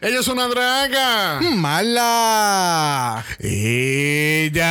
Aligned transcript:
Ella 0.00 0.20
es 0.20 0.28
una 0.28 0.46
draga. 0.46 1.40
Mala. 1.40 3.24
Ella. 3.40 4.68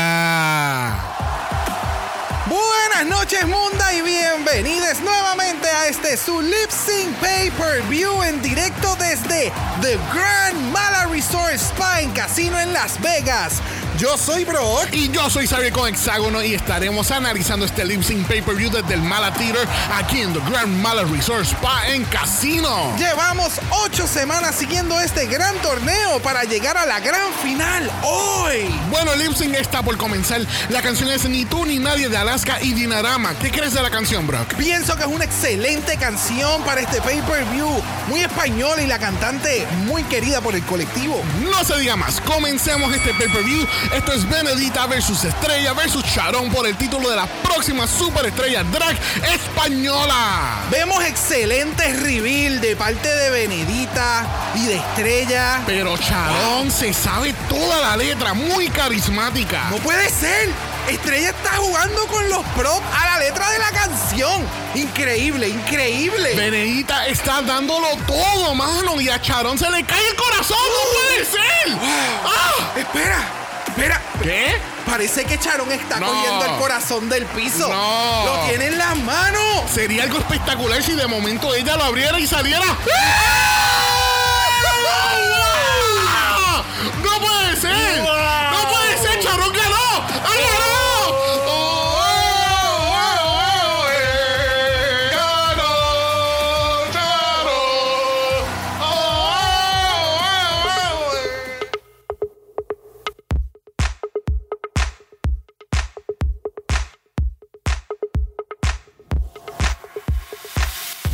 Buenas 2.46 3.06
noches, 3.08 3.46
Munda, 3.46 3.94
y 3.94 4.04
bienvenidos 4.04 5.02
nuevamente 5.02 5.68
a 5.68 5.88
este 5.90 6.16
su 6.16 6.42
Lip 6.42 6.70
Sync 6.70 7.14
Pay 7.18 7.52
Per 7.52 7.82
View 7.90 8.24
en 8.24 8.42
directo 8.42 8.96
desde 8.96 9.52
The 9.82 10.00
Grand 10.14 10.72
Mala 10.72 11.08
Resort 11.08 11.56
Spa 11.56 12.00
en 12.00 12.12
Casino 12.12 12.58
en 12.58 12.72
Las 12.72 12.98
Vegas. 13.02 13.62
Yo 13.98 14.16
soy 14.16 14.46
Brock. 14.46 14.90
Y 14.92 15.10
yo 15.10 15.28
soy 15.28 15.48
Xavier 15.48 15.74
con 15.74 15.88
Hexágono 15.88 16.44
y 16.44 16.54
estaremos 16.54 17.10
analizando 17.10 17.66
este 17.66 17.84
lip 17.84 18.04
sync 18.04 18.28
pay-per-view 18.28 18.70
desde 18.70 18.94
el 18.94 19.02
Mala 19.02 19.34
Theater 19.34 19.68
aquí 19.92 20.22
en 20.22 20.34
The 20.34 20.40
Grand 20.52 20.82
Mala 20.84 21.04
Resort 21.04 21.46
Spa 21.46 21.88
en 21.88 22.06
Casino. 22.06 22.96
Llevamos 23.00 23.54
ocho 23.86 24.06
semanas 24.06 24.54
siguiendo 24.54 25.00
este 25.00 25.26
gran 25.26 25.56
torneo 25.64 26.20
para 26.22 26.44
llegar 26.44 26.78
a 26.78 26.86
la 26.86 27.00
gran 27.00 27.34
final 27.42 27.90
hoy. 28.04 28.70
Bueno, 28.92 29.16
lip 29.16 29.34
sync 29.34 29.56
está 29.56 29.82
por 29.82 29.98
comenzar. 29.98 30.42
La 30.70 30.84
canción 30.84 31.10
es 31.10 31.28
Ni 31.28 31.46
tú 31.46 31.66
ni 31.66 31.80
nadie 31.80 32.08
de 32.08 32.18
Alaska 32.18 32.62
y 32.62 32.74
Dinarama. 32.74 33.34
¿Qué 33.40 33.50
crees 33.50 33.74
de 33.74 33.82
la 33.82 33.90
canción, 33.90 34.28
Brock? 34.28 34.54
Pienso 34.58 34.96
que 34.96 35.04
es 35.04 35.10
una 35.10 35.26
excelente 35.26 35.98
canción 35.98 36.62
para 36.64 36.82
este 36.82 37.02
pay-per-view. 37.02 37.82
Muy 38.10 38.22
española 38.22 38.80
y 38.80 38.86
la 38.86 39.00
cantante 39.00 39.66
muy 39.86 40.04
querida 40.04 40.40
por 40.40 40.54
el 40.54 40.64
colectivo. 40.64 41.20
No 41.50 41.64
se 41.64 41.80
diga 41.80 41.96
más. 41.96 42.22
Comencemos 42.22 42.94
este 42.94 43.12
pay-per-view. 43.16 43.66
Esto 43.94 44.12
es 44.12 44.30
Benedita 44.30 44.86
versus 44.86 45.24
Estrella 45.24 45.74
versus 45.74 46.04
Charón 46.04 46.50
por 46.52 46.68
el 46.68 46.76
título 46.78 47.10
de 47.10 47.16
la 47.16 47.26
próxima 47.26 47.88
superestrella 47.88 48.64
drag 48.64 48.98
española. 49.34 50.62
Vemos 50.70 51.04
excelentes 51.04 52.02
reveal 52.02 52.60
de 52.60 52.76
parte 52.76 53.08
de 53.08 53.30
Benedita 53.30 54.26
y 54.56 54.66
de 54.66 54.76
Estrella. 54.76 55.62
Pero 55.66 55.98
Charón 55.98 56.70
se 56.72 56.94
sabe 56.94 57.34
toda 57.50 57.82
la 57.82 57.98
letra, 57.98 58.34
muy 58.34 58.68
carismática. 58.70 59.68
No 59.72 59.78
puede 59.78 60.10
ser. 60.10 60.50
Estrella 60.90 61.30
está 61.30 61.58
jugando 61.58 62.08
con 62.08 62.30
los 62.30 62.46
props 62.56 62.86
a 62.94 63.06
la 63.06 63.20
letra 63.20 63.50
de 63.52 63.60
la 63.60 63.72
canción. 63.72 64.46
Increíble, 64.76 65.50
increíble. 65.50 66.34
Benedita 66.36 67.08
está 67.08 67.42
dándolo 67.42 67.88
todo, 68.06 68.54
mano. 68.54 69.00
Y 69.02 69.10
a 69.10 69.22
Charón 69.22 69.58
se 69.58 69.70
le 69.70 69.84
cae 69.84 70.08
el 70.08 70.16
corazón. 70.16 70.58
¡No 70.58 70.94
puede 70.94 71.26
ser! 71.26 71.78
¡Ah! 72.26 72.74
Espera, 72.78 73.47
espera. 73.78 74.02
¿Qué? 74.24 74.58
Parece 74.86 75.26
que 75.26 75.38
Charón 75.40 75.72
está 75.72 76.00
No. 76.00 76.08
cogiendo 76.08 76.46
el 76.46 76.56
corazón 76.58 77.10
del 77.10 77.26
piso. 77.28 77.68
No. 77.70 78.26
Lo 78.26 78.40
tiene 78.48 78.68
en 78.68 78.78
las 78.78 78.96
manos. 78.98 79.42
Sería 79.74 80.04
algo 80.04 80.18
espectacular 80.18 80.82
si 80.82 80.94
de 80.94 81.08
momento 81.08 81.54
ella 81.54 81.76
lo 81.78 81.84
abriera 81.84 82.20
y 82.20 82.26
saliera. 82.28 82.66
¡Ah! 86.10 86.64
¡No 87.04 87.20
puede 87.20 87.56
ser! 87.56 88.02
¡No 88.04 88.08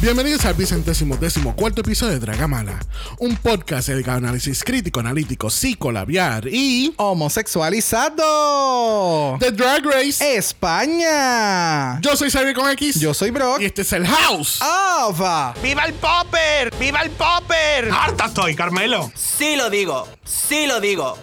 Bienvenidos 0.03 0.43
al 0.43 0.55
vicentésimo 0.55 1.15
décimo 1.15 1.55
cuarto 1.55 1.79
episodio 1.79 2.11
de 2.11 2.19
Dragamala, 2.19 2.77
un 3.19 3.37
podcast 3.37 3.87
de 3.87 4.11
análisis 4.11 4.61
crítico, 4.61 4.99
analítico, 4.99 5.49
psicolabiar 5.49 6.45
y 6.49 6.93
Homosexualizado. 6.97 9.37
The 9.39 9.53
Drag 9.53 9.85
Race. 9.85 10.35
España. 10.35 12.01
Yo 12.01 12.17
soy 12.17 12.29
Xavier 12.29 12.53
con 12.53 12.69
X 12.71 12.99
Yo 12.99 13.13
soy 13.13 13.31
Brock. 13.31 13.61
y 13.61 13.65
este 13.65 13.83
es 13.83 13.93
el 13.93 14.05
House. 14.05 14.59
Ava. 14.61 15.53
¡Viva 15.63 15.85
el 15.85 15.93
popper! 15.93 16.75
¡Viva 16.77 16.99
el 16.99 17.11
popper! 17.11 17.89
Harta 17.89 18.25
estoy, 18.25 18.55
Carmelo. 18.55 19.09
Sí 19.15 19.55
lo 19.55 19.69
digo, 19.69 20.09
sí 20.25 20.67
lo 20.67 20.81
digo. 20.81 21.17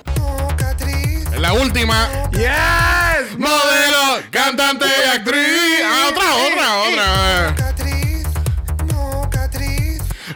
La 1.38 1.52
última. 1.52 2.08
Yes. 2.32 3.38
Modelo, 3.38 4.22
cantante 4.30 4.86
y 4.86 5.08
actriz. 5.18 5.82
Ah, 5.84 6.06
otra, 6.08 6.34
otra, 6.34 6.78
otra. 6.88 7.69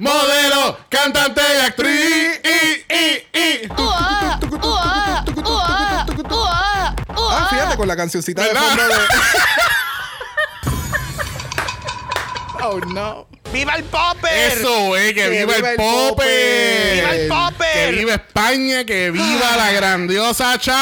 Modelo, 0.04 0.78
cantante 0.90 1.40
y 1.40 1.60
actriz. 1.64 2.40
Y, 2.44 2.92
y, 2.92 3.26
y. 3.32 3.68
Ah, 7.16 7.48
fíjate 7.48 7.76
con 7.78 7.88
la 7.88 7.96
cancioncita 7.96 8.42
de 8.42 8.54
fondo 8.54 8.86
de... 8.86 8.94
Oh 12.66 12.80
no. 12.80 13.26
¡Viva 13.52 13.74
el 13.76 13.84
popper! 13.84 14.52
Eso, 14.52 14.96
eh, 14.96 15.14
que, 15.14 15.28
viva, 15.28 15.54
el 15.56 15.76
Popper. 15.76 16.94
¡Viva 16.94 17.14
el 17.14 17.28
popper! 17.28 17.72
Que 17.74 17.92
viva 17.92 18.14
España, 18.14 18.84
que 18.84 19.10
viva 19.10 19.56
la 19.56 19.70
grandiosa. 19.72 20.58
Yes. 20.58 20.72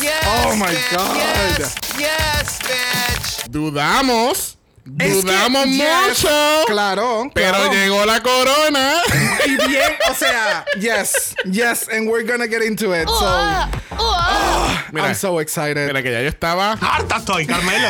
Yes, 0.00 0.12
Oh 0.26 0.54
my 0.56 0.66
bitch, 0.66 0.90
God. 0.92 1.16
Yes, 1.16 1.74
yes, 1.98 2.58
bitch. 2.60 3.48
Dudamos, 3.50 4.38
Es 4.38 4.63
dudamos 4.84 5.66
yes, 5.66 6.08
mucho. 6.08 6.64
Claro. 6.66 7.30
Pero 7.34 7.50
claro. 7.50 7.72
llegó 7.72 8.04
la 8.04 8.22
corona. 8.22 8.96
Y 9.46 9.56
bien, 9.68 9.92
o 10.10 10.14
sea, 10.14 10.64
yes, 10.78 11.34
yes, 11.44 11.88
and 11.88 12.08
we're 12.08 12.24
gonna 12.24 12.46
get 12.46 12.62
into 12.62 12.94
it. 12.94 13.08
So, 13.08 13.68
Mira, 14.92 15.08
I'm 15.08 15.14
so 15.14 15.40
excited. 15.40 15.86
mira 15.86 16.02
que 16.02 16.12
ya 16.12 16.20
yo 16.22 16.28
estaba. 16.28 16.76
Harta 16.80 17.16
estoy, 17.16 17.46
Carmelo. 17.46 17.88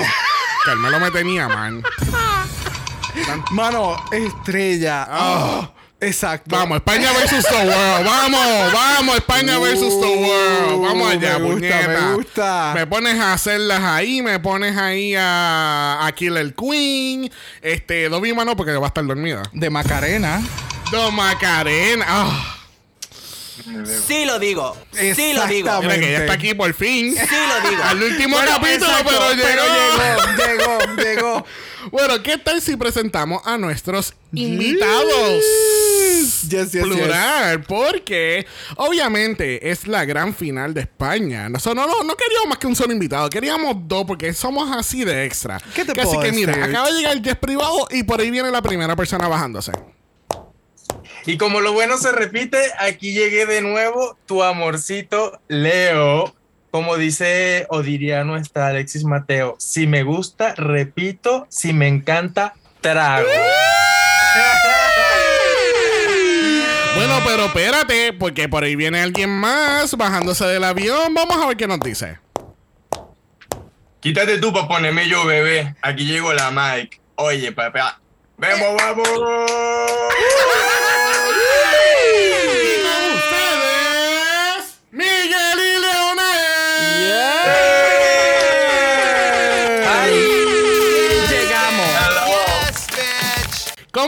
Carmelo 0.64 1.00
me 1.00 1.10
tenía, 1.10 1.48
man. 1.48 1.82
Mano, 3.50 3.96
estrella. 4.10 5.06
Oh, 5.10 5.68
exacto. 6.06 6.56
Vamos, 6.56 6.76
España 6.76 7.12
versus 7.12 7.44
the 7.44 7.54
world. 7.66 8.04
Vamos, 8.06 8.72
vamos, 8.72 9.16
España 9.16 9.58
versus 9.58 10.00
the 10.00 10.06
world. 10.06 10.82
Vamos 10.86 11.12
allá, 11.12 11.38
me 11.38 11.44
gusta, 11.44 11.60
puñeta. 11.60 11.88
me 11.88 12.14
gusta. 12.14 12.72
Me 12.74 12.86
pones 12.86 13.18
a 13.20 13.32
hacerlas 13.32 13.80
ahí, 13.82 14.22
me 14.22 14.38
pones 14.40 14.76
ahí 14.76 15.14
a, 15.16 16.06
a 16.06 16.12
Killer 16.12 16.54
Queen. 16.54 17.30
Este, 17.62 18.08
Dobby 18.08 18.32
mano 18.32 18.56
porque 18.56 18.72
va 18.72 18.86
a 18.86 18.88
estar 18.88 19.04
dormida. 19.04 19.42
De 19.52 19.70
Macarena. 19.70 20.42
Do 20.90 21.10
Macarena. 21.10 22.04
Ah, 22.08 22.50
Sí 24.06 24.24
lo 24.24 24.38
digo, 24.40 24.76
sí 24.92 25.32
lo 25.32 25.46
digo. 25.46 25.68
Exactamente. 25.68 25.86
mira 25.86 26.00
que 26.00 26.12
ya 26.12 26.18
está 26.18 26.32
aquí 26.32 26.54
por 26.54 26.74
fin. 26.74 27.14
Sí 27.16 27.36
lo 27.62 27.70
digo. 27.70 27.82
Al 27.84 28.02
último 28.02 28.36
Bueno, 28.36 28.52
capítulo, 28.52 28.90
exacto, 28.90 29.10
pero 29.10 29.34
llegó. 29.36 29.64
llegó, 30.36 30.78
llegó, 30.96 31.02
llegó. 31.02 31.46
Bueno, 31.90 32.22
¿qué 32.22 32.38
tal 32.38 32.60
si 32.62 32.76
presentamos 32.76 33.42
a 33.44 33.58
nuestros 33.58 34.14
invitados? 34.32 35.42
Yes, 36.48 36.72
yes, 36.72 36.82
Plural, 36.82 37.62
porque 37.62 38.46
obviamente 38.76 39.70
es 39.70 39.86
la 39.86 40.04
gran 40.04 40.34
final 40.34 40.72
de 40.74 40.82
España. 40.82 41.48
Nosotros 41.48 41.86
no, 41.86 41.92
no, 41.92 42.04
no 42.04 42.16
queríamos 42.16 42.48
más 42.48 42.58
que 42.58 42.66
un 42.66 42.76
solo 42.76 42.92
invitado, 42.92 43.28
queríamos 43.30 43.76
dos 43.86 44.04
porque 44.06 44.32
somos 44.32 44.70
así 44.76 45.04
de 45.04 45.24
extra. 45.24 45.60
¿Qué 45.74 45.84
te 45.84 45.92
Así 45.92 46.02
puedo 46.02 46.20
que 46.20 46.32
mira, 46.32 46.52
decir? 46.56 46.70
acaba 46.70 46.90
de 46.90 46.96
llegar 46.98 47.12
el 47.12 47.22
jet 47.22 47.38
privado 47.38 47.86
y 47.90 48.02
por 48.02 48.20
ahí 48.20 48.30
viene 48.30 48.50
la 48.50 48.62
primera 48.62 48.96
persona 48.96 49.28
bajándose. 49.28 49.72
Y 51.26 51.38
como 51.38 51.60
lo 51.60 51.72
bueno 51.72 51.96
se 51.96 52.12
repite, 52.12 52.58
aquí 52.78 53.12
llegué 53.12 53.46
de 53.46 53.62
nuevo, 53.62 54.16
tu 54.26 54.42
amorcito 54.42 55.40
Leo. 55.48 56.34
Como 56.74 56.96
dice 56.96 57.66
o 57.68 57.82
diría 57.82 58.24
nuestra 58.24 58.66
Alexis 58.66 59.04
Mateo, 59.04 59.54
si 59.60 59.86
me 59.86 60.02
gusta, 60.02 60.56
repito, 60.56 61.46
si 61.48 61.72
me 61.72 61.86
encanta, 61.86 62.54
trago. 62.80 63.28
Bueno, 66.96 67.20
pero 67.24 67.44
espérate, 67.46 68.12
porque 68.12 68.48
por 68.48 68.64
ahí 68.64 68.74
viene 68.74 69.00
alguien 69.00 69.30
más 69.30 69.96
bajándose 69.96 70.46
del 70.46 70.64
avión. 70.64 71.14
Vamos 71.14 71.36
a 71.36 71.46
ver 71.46 71.56
qué 71.56 71.68
nos 71.68 71.78
dice. 71.78 72.18
Quítate 74.00 74.38
tú 74.38 74.52
para 74.52 74.66
ponerme 74.66 75.08
yo, 75.08 75.24
bebé. 75.26 75.76
Aquí 75.80 76.06
llegó 76.06 76.32
la 76.32 76.50
Mike. 76.50 77.00
Oye, 77.16 77.52
papá. 77.52 78.00
¡Vamos, 78.36 78.74
vamos! 78.76 79.08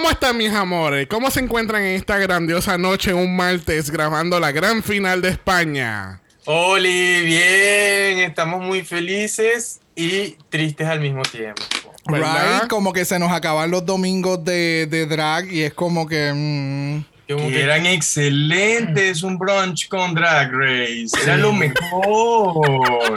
¿Cómo 0.07 0.15
están 0.15 0.37
mis 0.37 0.53
amores? 0.53 1.09
¿Cómo 1.09 1.33
se 1.33 1.41
encuentran 1.41 1.83
en 1.83 1.97
esta 1.97 2.17
grandiosa 2.17 2.79
noche, 2.79 3.13
un 3.13 3.35
martes, 3.35 3.91
grabando 3.91 4.39
la 4.39 4.53
gran 4.53 4.81
final 4.85 5.21
de 5.21 5.31
España? 5.31 6.21
Oli, 6.45 7.25
bien, 7.25 8.21
estamos 8.21 8.63
muy 8.63 8.85
felices 8.85 9.81
y 9.97 10.37
tristes 10.49 10.87
al 10.87 11.01
mismo 11.01 11.23
tiempo. 11.23 11.61
¿Verdad? 12.09 12.61
Right, 12.61 12.71
como 12.71 12.93
que 12.93 13.05
se 13.05 13.19
nos 13.19 13.33
acaban 13.33 13.73
los 13.73 13.85
domingos 13.85 14.45
de, 14.45 14.87
de 14.89 15.07
drag 15.07 15.51
y 15.53 15.65
es 15.65 15.75
como 15.75 16.07
que. 16.07 16.33
mm, 16.33 17.16
Que 17.27 17.61
eran 17.61 17.87
excelentes, 17.87 19.25
un 19.25 19.37
brunch 19.37 19.89
con 19.89 20.15
Drag 20.15 20.49
Race. 20.53 21.09
Era 21.21 21.37
lo 21.37 21.53
mejor. 21.53 22.55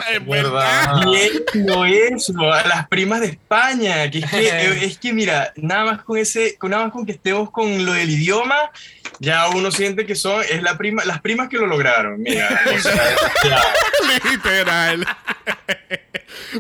Es 0.11 0.25
verdad. 0.25 1.03
Y 1.53 1.93
eso, 2.13 2.51
a 2.51 2.65
las 2.65 2.87
primas 2.87 3.21
de 3.21 3.27
España, 3.27 4.09
que 4.09 4.19
es 4.19 4.25
que, 4.25 4.85
es 4.85 4.97
que 4.97 5.13
mira, 5.13 5.53
nada 5.57 5.85
más 5.85 6.03
con 6.03 6.17
ese, 6.17 6.57
con 6.57 6.71
nada 6.71 6.85
más 6.85 6.93
con 6.93 7.05
que 7.05 7.11
estemos 7.11 7.51
con 7.51 7.85
lo 7.85 7.93
del 7.93 8.09
idioma, 8.09 8.71
ya 9.19 9.49
uno 9.49 9.69
siente 9.69 10.05
que 10.05 10.15
son, 10.15 10.41
es 10.49 10.63
la 10.63 10.77
prima, 10.77 11.05
las 11.05 11.21
primas 11.21 11.49
que 11.49 11.57
lo 11.57 11.67
lograron, 11.67 12.21
mira. 12.21 12.61
o 12.75 12.79
sea, 12.79 13.15
ya. 13.43 13.61
Literal. 14.31 15.05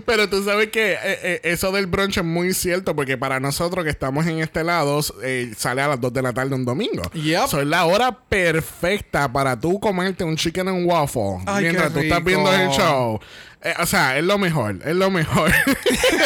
Pero 0.05 0.29
tú 0.29 0.43
sabes 0.43 0.69
que 0.69 0.93
eh, 0.93 0.99
eh, 1.03 1.41
eso 1.43 1.71
del 1.71 1.87
brunch 1.87 2.17
es 2.17 2.23
muy 2.23 2.53
cierto 2.53 2.95
porque 2.95 3.17
para 3.17 3.39
nosotros 3.39 3.83
que 3.83 3.91
estamos 3.91 4.25
en 4.27 4.39
este 4.39 4.63
lado 4.63 4.99
eh, 5.23 5.53
sale 5.57 5.81
a 5.81 5.87
las 5.87 6.01
2 6.01 6.13
de 6.13 6.21
la 6.21 6.33
tarde 6.33 6.55
un 6.55 6.65
domingo. 6.65 7.03
Yep. 7.13 7.47
So, 7.47 7.61
es 7.61 7.67
la 7.67 7.85
hora 7.85 8.11
perfecta 8.11 9.31
para 9.31 9.59
tú 9.59 9.79
comerte 9.79 10.23
un 10.23 10.35
chicken 10.35 10.67
and 10.67 10.85
waffle 10.87 11.39
Ay, 11.45 11.63
mientras 11.63 11.93
tú 11.93 11.99
estás 11.99 12.23
viendo 12.23 12.51
el 12.53 12.69
show. 12.69 13.19
Eh, 13.61 13.73
o 13.79 13.85
sea, 13.85 14.17
es 14.17 14.23
lo 14.23 14.37
mejor, 14.37 14.79
es 14.85 14.95
lo 14.95 15.09
mejor. 15.11 15.51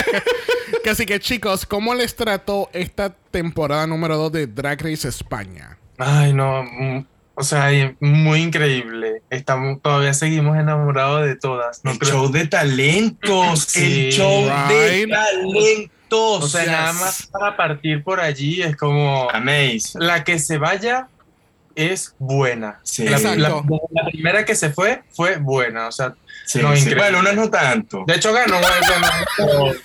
que 0.83 0.89
así 0.89 1.05
que 1.05 1.19
chicos, 1.19 1.65
¿cómo 1.65 1.95
les 1.95 2.15
trató 2.15 2.69
esta 2.73 3.09
temporada 3.31 3.87
número 3.87 4.17
2 4.17 4.31
de 4.31 4.47
Drag 4.47 4.81
Race 4.81 5.07
España? 5.07 5.77
Ay, 5.97 6.33
no, 6.33 6.63
mm, 6.63 7.05
o 7.35 7.43
sea, 7.43 7.69
muy 7.99 8.41
increíble. 8.41 9.21
Estamos, 9.29 9.81
todavía 9.81 10.13
seguimos 10.13 10.57
enamorados 10.57 11.25
de 11.25 11.35
todas. 11.35 11.81
el 11.83 11.97
show 11.99 12.31
de 12.31 12.47
talentos, 12.47 13.75
el 13.75 14.11
show 14.11 14.43
de 14.69 15.07
talentos. 15.07 15.89
O 16.43 16.47
sea, 16.47 16.65
nada 16.67 16.93
más 16.93 17.27
para 17.27 17.57
partir 17.57 18.03
por 18.03 18.19
allí 18.19 18.61
es 18.61 18.75
como 18.75 19.29
Amaze. 19.31 19.93
La 19.95 20.23
que 20.23 20.37
se 20.37 20.59
vaya 20.59 21.07
es 21.75 22.13
buena. 22.19 22.79
La, 22.99 23.11
Exacto. 23.17 23.39
la- 23.39 24.01
la 24.03 24.09
primera 24.11 24.45
que 24.45 24.53
se 24.53 24.69
fue 24.69 25.01
fue 25.11 25.37
buena. 25.37 25.87
O 25.87 25.91
sea, 25.91 26.09
no, 26.09 26.15
sí. 26.45 26.59
increíble. 26.59 26.95
Bueno, 26.97 27.19
una 27.19 27.33
no 27.33 27.49
tanto. 27.49 28.03
De 28.05 28.13
hecho, 28.15 28.31
ganó. 28.31 28.57
ganó- 28.61 29.73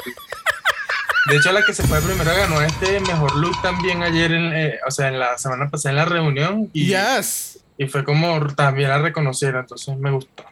de 1.28 1.36
hecho, 1.36 1.52
la 1.52 1.62
que 1.62 1.72
se 1.75 1.82
fue 1.86 2.00
primero 2.00 2.30
ganó 2.34 2.60
este 2.60 3.00
mejor 3.00 3.36
look 3.36 3.60
también 3.62 4.02
ayer, 4.02 4.32
en, 4.32 4.52
eh, 4.54 4.78
o 4.86 4.90
sea, 4.90 5.08
en 5.08 5.19
la 5.19 5.36
semana 5.38 5.69
pasada 5.69 5.90
en 5.90 5.96
la 5.96 6.04
reunión. 6.04 6.70
Y, 6.72 6.86
Yes. 6.88 7.58
y 7.76 7.86
fue 7.86 8.04
como 8.04 8.46
también 8.54 8.88
la 8.90 8.98
reconocieron, 8.98 9.60
entonces 9.60 9.96
me 9.98 10.10
gustó. 10.10 10.44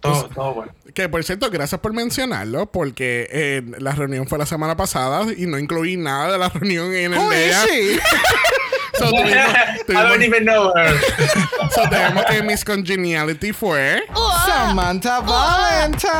Todo, 0.00 0.22
Pues- 0.22 0.34
todo 0.34 0.54
bueno. 0.54 0.72
Que 0.94 1.08
por 1.08 1.22
cierto, 1.22 1.48
gracias 1.50 1.80
por 1.80 1.92
mencionarlo, 1.92 2.66
porque 2.66 3.28
eh, 3.30 3.62
la 3.78 3.92
reunión 3.92 4.26
fue 4.26 4.36
la 4.38 4.46
semana 4.46 4.76
pasada 4.76 5.24
y 5.36 5.46
no 5.46 5.58
incluí 5.58 5.96
nada 5.96 6.32
de 6.32 6.38
la 6.38 6.48
reunión 6.48 6.92
en 6.94 7.14
el? 7.14 8.00
So, 8.98 9.06
tuvimos, 9.10 9.32
I 9.88 9.92
don't 9.94 10.22
even 10.22 10.44
know 10.44 10.70
her. 10.76 10.94
so, 11.74 11.88
tenemos 11.88 12.24
que 12.26 12.42
Miss 12.42 12.62
Congeniality 12.62 13.52
fue. 13.52 14.02
Samantha 14.46 15.20
Valentine. 15.20 16.12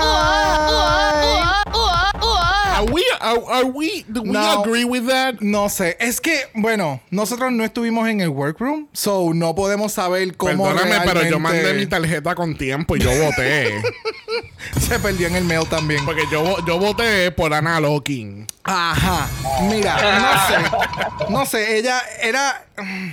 Are 2.25 2.85
we, 2.91 3.03
are, 3.21 3.39
are 3.49 3.65
we, 3.67 4.05
do 4.09 4.23
we 4.23 4.31
No. 4.31 4.63
agree 4.63 4.85
with 4.85 5.07
that? 5.07 5.35
No 5.41 5.69
sé, 5.69 5.97
es 6.01 6.21
que, 6.21 6.47
bueno, 6.55 7.01
nosotros 7.11 7.53
no 7.53 7.65
estuvimos 7.65 8.09
en 8.09 8.21
el 8.21 8.31
workroom, 8.31 8.87
so 8.93 9.33
no 9.35 9.55
podemos 9.55 9.93
saber 9.93 10.37
cómo 10.37 10.65
Perdóname, 10.65 11.01
pero 11.05 11.23
yo 11.23 11.39
realmente 11.39 11.39
mandé 11.39 11.75
mi 11.75 11.87
tarjeta 11.87 12.35
con 12.35 12.57
tiempo 12.57 12.97
y 12.97 13.01
yo 13.01 13.11
voté. 13.23 13.83
se 14.81 14.99
perdió 14.99 15.27
en 15.27 15.37
el 15.37 15.45
mail 15.45 15.67
también. 15.69 16.05
porque 16.05 16.23
yo, 16.31 16.57
yo 16.67 16.79
voté 16.79 17.31
por 17.33 17.53
Ana 17.53 17.79
Locking. 17.81 18.47
Ajá. 18.65 19.29
Mira, 19.69 19.97
no 20.19 20.47
sé. 20.49 21.33
No 21.33 21.47
sé, 21.47 21.79
ella 21.79 22.01
era. 22.23 22.65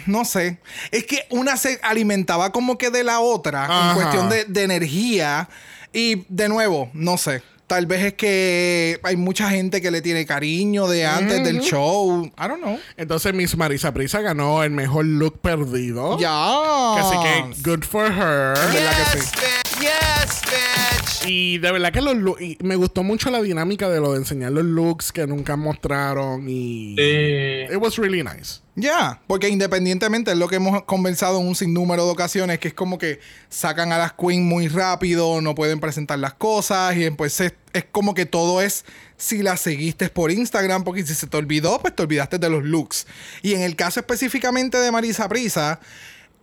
No 0.05 0.23
sé. 0.25 0.59
Es 0.91 1.03
que 1.05 1.25
una 1.29 1.57
se 1.57 1.79
alimentaba 1.83 2.51
como 2.51 2.77
que 2.77 2.89
de 2.91 3.03
la 3.03 3.19
otra 3.19 3.65
Ajá. 3.65 3.89
en 3.89 3.95
cuestión 3.95 4.29
de, 4.29 4.45
de 4.45 4.63
energía. 4.63 5.49
Y 5.91 6.23
de 6.29 6.47
nuevo, 6.49 6.89
no 6.93 7.17
sé. 7.17 7.41
Tal 7.69 7.85
vez 7.85 8.03
es 8.03 8.13
que 8.15 8.99
hay 9.03 9.15
mucha 9.15 9.47
gente 9.51 9.79
que 9.79 9.91
le 9.91 10.01
tiene 10.01 10.25
cariño 10.25 10.87
de 10.87 11.05
antes 11.05 11.43
del 11.43 11.59
show. 11.61 12.25
I 12.25 12.47
don't 12.47 12.61
know. 12.63 12.79
Entonces 12.97 13.31
Miss 13.35 13.55
Marisa 13.55 13.93
Prisa 13.93 14.21
ganó 14.21 14.63
el 14.63 14.71
mejor 14.71 15.05
look 15.05 15.39
perdido. 15.39 16.17
Ya. 16.17 16.95
Así 16.97 17.15
que 17.21 17.69
good 17.69 17.83
for 17.83 18.07
her. 18.07 18.55
¿Verdad 18.73 19.11
que 19.13 19.19
sí? 19.19 19.68
Yes, 19.79 20.41
bitch. 20.45 21.27
Y 21.29 21.57
de 21.59 21.71
verdad 21.71 21.91
que 21.91 22.01
los 22.01 22.15
me 22.61 22.75
gustó 22.75 23.03
mucho 23.03 23.29
la 23.29 23.41
dinámica 23.41 23.89
de 23.89 23.99
lo 23.99 24.11
de 24.13 24.19
enseñar 24.19 24.51
los 24.51 24.63
looks 24.65 25.11
que 25.11 25.27
nunca 25.27 25.55
mostraron 25.55 26.47
y 26.49 26.95
Sí. 26.97 27.73
it 27.73 27.77
was 27.79 27.97
really 27.97 28.23
nice. 28.23 28.61
Ya, 28.75 29.21
porque 29.27 29.49
independientemente 29.49 30.31
es 30.31 30.37
lo 30.37 30.47
que 30.47 30.55
hemos 30.55 30.83
conversado 30.83 31.39
en 31.41 31.47
un 31.47 31.55
sinnúmero 31.55 32.05
de 32.05 32.11
ocasiones, 32.11 32.59
que 32.59 32.69
es 32.69 32.73
como 32.73 32.97
que 32.97 33.19
sacan 33.49 33.91
a 33.91 33.97
las 33.97 34.13
queens 34.13 34.41
muy 34.43 34.69
rápido, 34.69 35.41
no 35.41 35.53
pueden 35.55 35.79
presentar 35.81 36.17
las 36.19 36.33
cosas 36.35 36.95
y 36.95 37.09
pues 37.11 37.39
es, 37.41 37.53
es 37.73 37.85
como 37.91 38.13
que 38.13 38.25
todo 38.25 38.61
es 38.61 38.85
si 39.17 39.43
las 39.43 39.59
seguiste 39.59 40.07
por 40.09 40.31
Instagram, 40.31 40.85
porque 40.85 41.05
si 41.05 41.13
se 41.13 41.27
te 41.27 41.35
olvidó, 41.35 41.79
pues 41.81 41.93
te 41.93 42.03
olvidaste 42.03 42.37
de 42.39 42.49
los 42.49 42.63
looks. 42.63 43.05
Y 43.41 43.53
en 43.53 43.61
el 43.61 43.75
caso 43.75 43.99
específicamente 43.99 44.77
de 44.77 44.91
Marisa 44.91 45.27
Prisa, 45.27 45.81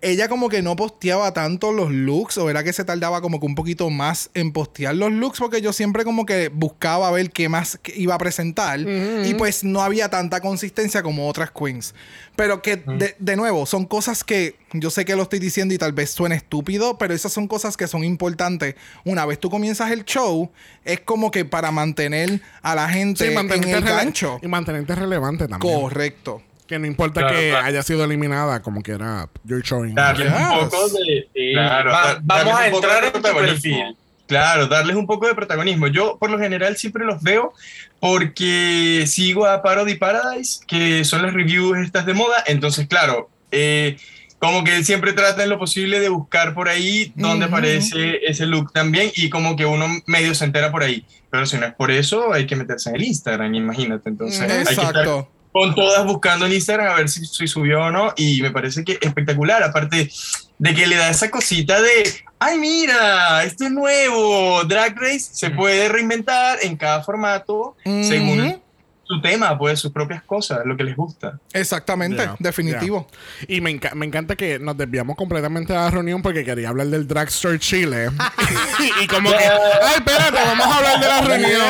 ella 0.03 0.29
como 0.29 0.49
que 0.49 0.63
no 0.63 0.77
posteaba 0.77 1.33
tanto 1.33 1.73
los 1.73 1.91
looks 1.91 2.39
o 2.39 2.51
era 2.51 2.63
que 2.63 2.73
se 2.73 2.85
tardaba 2.85 3.21
como 3.21 3.41
que 3.41 3.47
un 3.47 3.55
poquito 3.55 3.89
más 3.91 4.31
en 4.35 4.53
postear 4.53 4.95
los 4.95 5.11
looks 5.11 5.39
porque 5.39 5.63
yo 5.63 5.73
siempre 5.73 6.05
como 6.05 6.27
que 6.27 6.49
buscaba 6.49 7.11
ver 7.11 7.31
qué 7.31 7.49
más 7.49 7.81
iba 7.95 8.15
a 8.15 8.19
presentar 8.19 8.79
y 8.81 9.35
pues 9.35 9.65
no 9.65 9.83
había 9.83 10.09
tanta 10.09 10.41
consistencia 10.41 11.03
como 11.03 11.29
otras 11.29 11.51
queens. 11.51 11.95
Pero 12.37 12.61
que 12.61 12.77
de, 12.77 13.17
de 13.19 13.37
nuevo 13.37 13.65
son 13.65 13.87
cosas 13.87 14.23
que 14.23 14.57
yo 14.73 14.91
sé 14.91 15.05
que 15.05 15.17
lo 15.17 15.23
estoy 15.23 15.39
diciendo 15.39 15.73
y 15.73 15.79
tal 15.79 15.93
vez 15.93 16.11
suene 16.11 16.37
estúpido, 16.37 16.99
pero 16.99 17.15
esas 17.15 17.33
son 17.33 17.49
cosas 17.49 17.77
que 17.77 17.87
son 17.87 18.05
importantes. 18.05 18.75
Una 19.05 19.25
vez 19.25 19.39
tú 19.39 19.49
comienzas 19.49 19.91
el 19.91 20.05
show, 20.05 20.51
es 20.85 21.01
como 21.01 21.31
que 21.31 21.45
para 21.45 21.71
mantener 21.71 22.43
a 22.63 22.75
la 22.75 22.89
gente 22.89 23.29
en 23.29 23.35
mantenerte 23.35 23.77
el 23.77 23.85
gancho. 23.85 24.39
Y 24.43 24.49
mantenerte 24.49 24.95
relevante 24.95 25.49
también. 25.49 25.81
Correcto. 25.81 26.43
Que 26.67 26.79
no 26.81 26.87
importa 26.87 27.21
Claro, 27.21 27.37
que 27.37 27.51
claro. 27.51 27.67
haya 27.67 27.83
sido 27.83 28.05
eliminada, 28.05 28.61
como 28.63 28.83
que 28.83 28.93
era 28.93 29.29
you're 29.45 29.63
showing. 29.65 29.95
Darles 29.95 30.29
Yes. 30.33 30.37
un 30.63 30.69
poco 30.69 30.89
de. 30.89 31.29
sí. 31.35 31.53
Claro, 31.53 31.91
Va- 31.93 32.19
vamos 32.23 32.55
a 32.59 32.67
entrar 32.69 33.05
en 33.05 33.13
tu 33.13 33.21
protagonismo. 33.21 33.53
perfil. 33.63 33.97
Claro, 34.27 34.67
darles 34.67 34.97
un 34.97 35.07
poco 35.07 35.29
de 35.29 35.35
protagonismo. 35.37 35.87
Yo, 35.87 36.19
por 36.19 36.31
lo 36.31 36.39
general, 36.41 36.77
siempre 36.77 37.05
los 37.05 37.23
veo 37.23 37.53
porque 38.01 39.05
sigo 39.07 39.47
a 39.47 39.63
Parody 39.63 39.95
Paradise, 39.95 40.61
que 40.67 41.05
son 41.05 41.23
las 41.23 41.33
reviews 41.33 41.79
estas 41.79 42.07
de 42.07 42.15
moda. 42.15 42.43
Entonces, 42.47 42.89
claro, 42.89 43.31
eh, 43.53 43.97
como 44.39 44.65
que 44.65 44.83
siempre 44.85 45.13
trata 45.13 45.45
en 45.45 45.49
lo 45.51 45.59
posible 45.59 46.01
de 46.01 46.09
buscar 46.09 46.55
por 46.55 46.69
ahí 46.69 47.13
donde 47.15 47.47
Ujú. 47.47 47.55
aparece 47.55 48.21
ese 48.27 48.47
look 48.47 48.73
también 48.73 49.11
y 49.15 49.31
como 49.31 49.55
que 49.57 49.65
uno 49.65 49.87
medio 50.07 50.35
se 50.35 50.45
entera 50.45 50.71
por 50.73 50.83
ahí. 50.83 51.05
Pero 51.31 51.47
si 51.47 51.57
no 51.59 51.67
es 51.67 51.75
por 51.75 51.91
eso, 51.91 52.33
hay 52.33 52.47
que 52.47 52.57
meterse 52.57 52.91
en 52.91 52.97
el 52.97 53.05
Instagram, 53.05 53.55
imagínate. 53.55 54.09
Entonces, 54.09 54.41
hay 54.41 54.49
que 54.49 54.63
estar 54.63 54.85
Exacto. 54.87 55.29
Con 55.59 55.75
todas 55.75 56.05
buscando 56.05 56.45
en 56.45 56.53
Instagram 56.53 56.93
a 56.93 56.97
ver 56.97 57.09
si, 57.09 57.25
si 57.25 57.47
subió 57.47 57.85
o 57.85 57.91
no 57.91 58.13
y 58.15 58.43
me 58.43 58.51
parece 58.51 58.85
que 58.85 58.99
espectacular, 59.01 59.63
aparte 59.63 60.11
de 60.59 60.75
que 60.75 60.87
le 60.87 60.97
da 60.97 61.09
esa 61.09 61.31
cosita 61.31 61.81
de, 61.81 62.13
ay 62.39 62.59
mira, 62.59 63.43
esto 63.43 63.65
es 63.65 63.71
nuevo, 63.71 64.63
Drag 64.65 64.95
Race 64.99 65.31
se 65.33 65.49
puede 65.51 65.89
reinventar 65.89 66.59
en 66.61 66.77
cada 66.77 67.03
formato 67.03 67.75
según 67.85 68.61
su 69.05 69.21
tema, 69.23 69.57
pues 69.57 69.79
sus 69.81 69.93
propias 69.93 70.23
cosas, 70.25 70.61
lo 70.67 70.77
que 70.77 70.83
les 70.85 70.95
gusta. 70.97 71.39
Exactamente, 71.55 72.23
Yeah, 72.25 72.37
definitivo. 72.39 73.07
Y 73.49 73.61
me, 73.63 73.71
enca- 73.71 73.95
me 73.95 74.05
encanta 74.05 74.35
que 74.37 74.59
nos 74.59 74.77
desviamos 74.77 75.17
completamente 75.17 75.73
de 75.73 75.79
la 75.79 75.91
reunión 75.91 76.21
porque 76.21 76.45
quería 76.45 76.69
hablar 76.69 76.89
del 76.89 77.07
Dragstore 77.07 77.59
Chile. 77.61 78.11
y 79.03 79.07
como 79.07 79.31
que, 79.31 79.37
ay, 79.45 79.95
espérate, 79.97 80.33
vamos 80.45 80.67
a 80.67 80.77
hablar 80.77 81.01
de 81.01 81.07
la 81.09 81.21
reunión. 81.23 81.63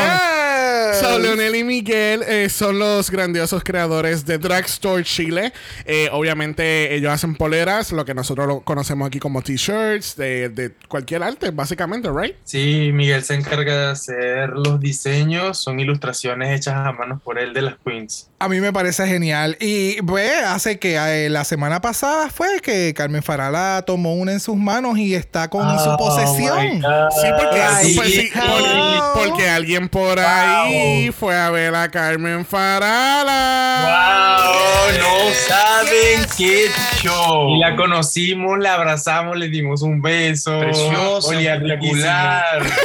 So, 1.01 1.19
Leonel 1.19 1.55
y 1.57 1.65
Miguel 1.65 2.23
eh, 2.23 2.49
son 2.49 2.79
los 2.79 3.11
grandiosos 3.11 3.63
creadores 3.63 4.25
de 4.25 4.39
Dragstore 4.39 5.05
Chile. 5.05 5.53
Eh, 5.85 6.09
obviamente, 6.13 6.95
ellos 6.95 7.13
hacen 7.13 7.35
poleras, 7.35 7.93
lo 7.93 8.05
que 8.05 8.15
nosotros 8.15 8.47
lo 8.47 8.61
conocemos 8.61 9.07
aquí 9.07 9.19
como 9.19 9.43
t-shirts, 9.43 10.17
de, 10.17 10.49
de 10.49 10.73
cualquier 10.89 11.23
arte, 11.23 11.51
básicamente, 11.51 12.09
¿right? 12.11 12.37
Sí, 12.45 12.91
Miguel 12.93 13.23
se 13.23 13.35
encarga 13.35 13.77
de 13.79 13.87
hacer 13.93 14.51
los 14.51 14.81
diseños, 14.81 15.59
son 15.59 15.81
ilustraciones 15.81 16.59
hechas 16.59 16.75
a 16.75 16.93
manos 16.93 17.21
por 17.23 17.39
él 17.39 17.53
de 17.53 17.63
las 17.63 17.77
Queens. 17.85 18.31
A 18.39 18.49
mí 18.51 18.61
me 18.61 18.71
parece 18.71 19.07
genial. 19.07 19.57
Y 19.61 20.03
pues 20.03 20.31
hace 20.45 20.79
que 20.79 20.97
eh, 20.97 21.31
la 21.31 21.45
semana 21.45 21.81
pasada 21.81 22.29
fue 22.29 22.61
que 22.61 22.93
Carmen 22.95 23.23
Farala 23.23 23.83
tomó 23.87 24.13
una 24.15 24.33
en 24.33 24.41
sus 24.41 24.57
manos 24.57 24.99
y 24.99 25.15
está 25.15 25.49
con 25.49 25.67
Oh 25.67 25.79
su 25.83 25.97
posesión. 25.97 26.83
Sí, 26.83 27.29
porque, 27.41 27.63
Ay, 27.63 27.95
pues, 27.97 28.09
sí, 28.13 28.21
hija. 28.27 28.43
por- 29.15 29.25
porque 29.29 29.49
alguien 29.49 29.89
por 29.89 30.19
ahí 30.21 31.11
fue 31.19 31.35
a 31.35 31.49
ver 31.49 31.75
a 31.75 31.89
Carmen 31.91 32.45
Farala. 32.45 33.87
¡Wow! 33.87 34.99
No 34.99 35.35
saben 35.49 36.27
qué 36.37 36.67
show. 37.01 37.57
Y 37.57 37.59
la 37.61 37.75
conocimos, 37.75 38.59
la 38.59 38.75
abrazamos, 38.75 39.39
le 39.39 39.49
dimos 39.49 39.81
un 39.81 40.03
beso. 40.03 40.61
Precioso, 40.61 41.29
Olía 41.29 41.55
espectacular. 41.55 42.45
espectacular. 42.67 42.81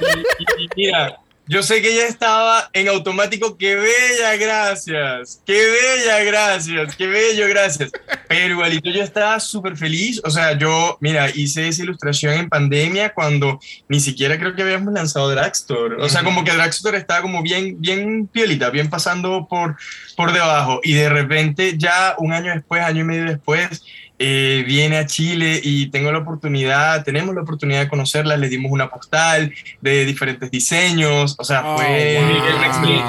y, 0.40 0.62
y- 0.62 0.64
y 0.64 0.68
mira, 0.74 1.16
yo 1.50 1.64
sé 1.64 1.82
que 1.82 1.92
ella 1.92 2.06
estaba 2.06 2.70
en 2.72 2.86
automático. 2.86 3.58
¡Qué 3.58 3.74
bella, 3.74 4.36
gracias! 4.36 5.42
¡Qué 5.44 5.52
bella, 5.52 6.22
gracias! 6.22 6.94
¡Qué 6.94 7.08
bello, 7.08 7.48
gracias! 7.48 7.90
Pero 8.28 8.54
igualito 8.54 8.88
yo 8.88 9.02
estaba 9.02 9.40
súper 9.40 9.76
feliz. 9.76 10.20
O 10.22 10.30
sea, 10.30 10.56
yo, 10.56 10.96
mira, 11.00 11.28
hice 11.28 11.66
esa 11.66 11.82
ilustración 11.82 12.34
en 12.34 12.48
pandemia 12.48 13.12
cuando 13.12 13.58
ni 13.88 13.98
siquiera 13.98 14.38
creo 14.38 14.54
que 14.54 14.62
habíamos 14.62 14.94
lanzado 14.94 15.28
Dragstore. 15.28 15.96
O 15.96 16.08
sea, 16.08 16.22
como 16.22 16.44
que 16.44 16.52
Dragstore 16.52 16.98
estaba 16.98 17.20
como 17.20 17.42
bien, 17.42 17.80
bien 17.80 18.28
piolita, 18.28 18.70
bien 18.70 18.88
pasando 18.88 19.48
por, 19.50 19.76
por 20.16 20.32
debajo. 20.32 20.78
Y 20.84 20.92
de 20.92 21.08
repente, 21.08 21.74
ya 21.76 22.14
un 22.18 22.32
año 22.32 22.54
después, 22.54 22.80
año 22.80 23.00
y 23.00 23.04
medio 23.04 23.24
después, 23.24 23.82
eh, 24.22 24.62
viene 24.66 24.98
a 24.98 25.06
Chile 25.06 25.58
y 25.64 25.86
tengo 25.90 26.12
la 26.12 26.18
oportunidad, 26.18 27.02
tenemos 27.04 27.34
la 27.34 27.40
oportunidad 27.40 27.80
de 27.80 27.88
conocerla, 27.88 28.36
le 28.36 28.50
dimos 28.50 28.70
una 28.70 28.90
postal 28.90 29.52
de 29.80 30.04
diferentes 30.04 30.50
diseños, 30.50 31.34
o 31.38 31.44
sea, 31.44 31.62
Oh, 31.64 31.76
fue 31.78 32.18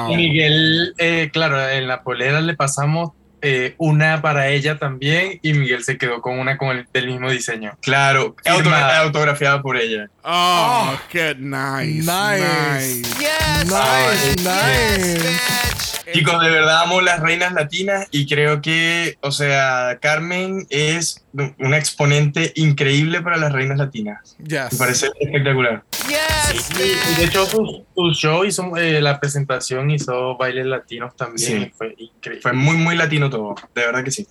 wow. 0.06 0.16
Miguel, 0.16 0.94
eh, 0.96 1.28
claro, 1.30 1.68
en 1.68 1.86
la 1.86 2.02
polera 2.02 2.40
le 2.40 2.54
pasamos 2.56 3.10
eh, 3.42 3.74
una 3.76 4.22
para 4.22 4.48
ella 4.48 4.78
también 4.78 5.38
y 5.42 5.52
Miguel 5.52 5.82
se 5.84 5.98
quedó 5.98 6.22
con 6.22 6.38
una 6.38 6.56
con 6.56 6.78
el 6.78 6.86
del 6.94 7.08
mismo 7.08 7.28
diseño. 7.30 7.76
Claro, 7.82 8.34
autogra- 8.46 8.98
autografiada 9.00 9.60
por 9.60 9.76
ella. 9.76 10.06
Oh, 10.24 10.94
qué 11.10 11.34
nice. 11.36 12.10
Nice. 12.10 13.02
Nice. 13.02 13.66
Nice, 13.66 14.36
nice. 14.38 15.91
Chicos, 16.12 16.40
de 16.42 16.50
verdad 16.50 16.82
amo 16.82 17.00
las 17.00 17.20
reinas 17.20 17.52
latinas 17.52 18.08
y 18.10 18.26
creo 18.26 18.60
que, 18.60 19.18
o 19.20 19.30
sea, 19.30 19.98
Carmen 20.00 20.66
es 20.70 21.24
una 21.58 21.78
exponente 21.78 22.52
increíble 22.56 23.20
para 23.20 23.36
las 23.36 23.52
reinas 23.52 23.78
latinas. 23.78 24.36
Yes. 24.38 24.72
Me 24.72 24.78
parece 24.78 25.10
espectacular. 25.20 25.84
Y 26.08 27.20
de 27.20 27.24
hecho, 27.24 27.46
su, 27.46 27.84
su 27.94 28.12
show 28.12 28.44
hizo 28.44 28.76
eh, 28.76 29.00
la 29.00 29.20
presentación, 29.20 29.90
hizo 29.90 30.36
bailes 30.36 30.66
latinos 30.66 31.14
también. 31.16 31.64
Sí. 31.64 31.72
Fue 31.76 31.94
increíble. 31.96 32.42
Fue 32.42 32.52
muy, 32.52 32.76
muy 32.76 32.96
latino 32.96 33.30
todo, 33.30 33.54
de 33.74 33.86
verdad 33.86 34.02
que 34.04 34.10
sí. 34.10 34.26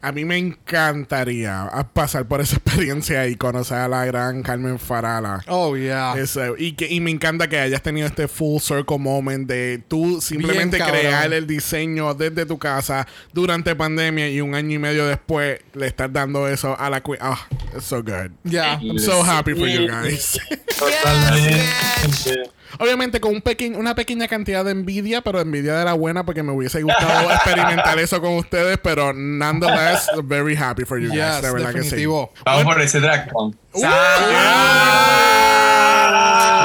A 0.00 0.12
mí 0.12 0.24
me 0.24 0.36
encantaría 0.36 1.70
pasar 1.92 2.26
por 2.26 2.40
esa 2.40 2.56
experiencia 2.64 3.26
y 3.28 3.36
conocer 3.36 3.78
a 3.78 3.88
la 3.88 4.04
gran 4.04 4.42
Carmen 4.42 4.78
Farala. 4.78 5.42
Oh, 5.46 5.76
yeah. 5.76 6.14
Eso, 6.16 6.56
y, 6.58 6.72
que, 6.72 6.88
y 6.92 7.00
me 7.00 7.10
encanta 7.10 7.48
que 7.48 7.58
hayas 7.58 7.82
tenido 7.82 8.06
este 8.06 8.26
full 8.28 8.60
circle 8.60 8.98
moment 8.98 9.48
de 9.48 9.82
tú 9.86 10.20
simplemente 10.20 10.76
Bien 10.76 10.88
crear 10.88 11.32
el 11.32 11.46
diseño 11.46 12.14
desde 12.14 12.46
tu 12.46 12.58
casa 12.58 13.06
durante 13.32 13.76
pandemia 13.76 14.28
y 14.28 14.40
un 14.40 14.54
año 14.54 14.74
y 14.74 14.78
medio 14.78 15.06
después 15.06 15.60
le 15.74 15.86
estás 15.86 16.12
dando 16.12 16.48
eso 16.48 16.78
a 16.78 16.90
la 16.90 17.00
queen. 17.00 17.18
Ah, 17.20 17.46
it's 17.74 17.84
so 17.84 18.02
good. 18.02 18.32
Yeah. 18.44 18.80
I'm 18.80 18.98
so 18.98 19.22
happy 19.22 19.54
for 19.54 19.68
you 19.68 19.86
guys. 19.88 20.38
Totalmente. 20.78 22.52
Obviamente 22.78 23.20
con 23.20 23.34
un 23.34 23.42
pequeño, 23.42 23.78
una 23.78 23.94
pequeña 23.94 24.28
cantidad 24.28 24.64
de 24.64 24.72
envidia, 24.72 25.20
pero 25.20 25.40
envidia 25.40 25.74
de 25.76 25.84
la 25.84 25.92
buena 25.94 26.24
porque 26.24 26.42
me 26.42 26.52
hubiese 26.52 26.82
gustado 26.82 27.30
experimentar 27.32 27.98
eso 27.98 28.20
con 28.20 28.34
ustedes, 28.36 28.78
pero 28.82 29.12
nonetheless, 29.12 30.08
very 30.24 30.56
happy 30.56 30.84
for 30.84 30.98
you 30.98 31.08
guys. 31.08 31.18
Yes, 31.36 31.42
de 31.42 31.52
verdad 31.52 31.72
que 31.72 31.82
sí. 31.84 32.06
Vamos 32.06 32.64
por 32.64 32.80
ese 32.80 33.00
drag 33.00 33.30
con. 33.32 33.56
Uh, 33.72 33.80
yeah. 33.80 33.88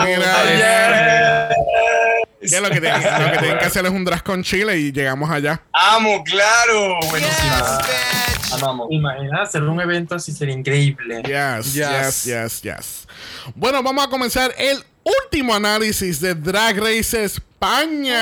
Mira, 0.06 0.34
Yeah. 0.58 1.50
que 2.50 2.62
lo 2.62 2.70
que, 2.70 2.80
tienen, 2.80 3.02
lo 3.02 3.32
que 3.32 3.38
tienen 3.40 3.58
que 3.60 3.66
hacer 3.66 3.86
es 3.86 3.92
un 3.92 4.06
drag 4.06 4.24
con 4.24 4.42
Chile 4.44 4.78
y 4.78 4.92
llegamos 4.94 5.30
allá. 5.30 5.62
Amo, 5.74 6.24
claro. 6.24 6.98
Buenísima. 7.10 7.80
Amamos. 8.54 8.88
Imagina 8.90 9.42
hacer 9.42 9.64
un 9.64 9.82
evento 9.82 10.16
así 10.16 10.32
sería 10.32 10.56
increíble. 10.56 11.22
Yes, 11.24 11.74
Yes. 11.74 11.74
yes, 11.74 12.24
yes, 12.26 12.62
yes. 12.62 13.08
Bueno, 13.56 13.84
vamos 13.84 14.06
a 14.06 14.10
comenzar 14.10 14.54
el 14.58 14.82
último 15.24 15.54
análisis 15.56 16.20
de 16.22 16.36
Drag 16.36 16.78
Race 16.78 17.24
España. 17.24 18.16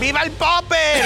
¡Viva 0.00 0.22
el 0.22 0.30
Popper! 0.32 1.04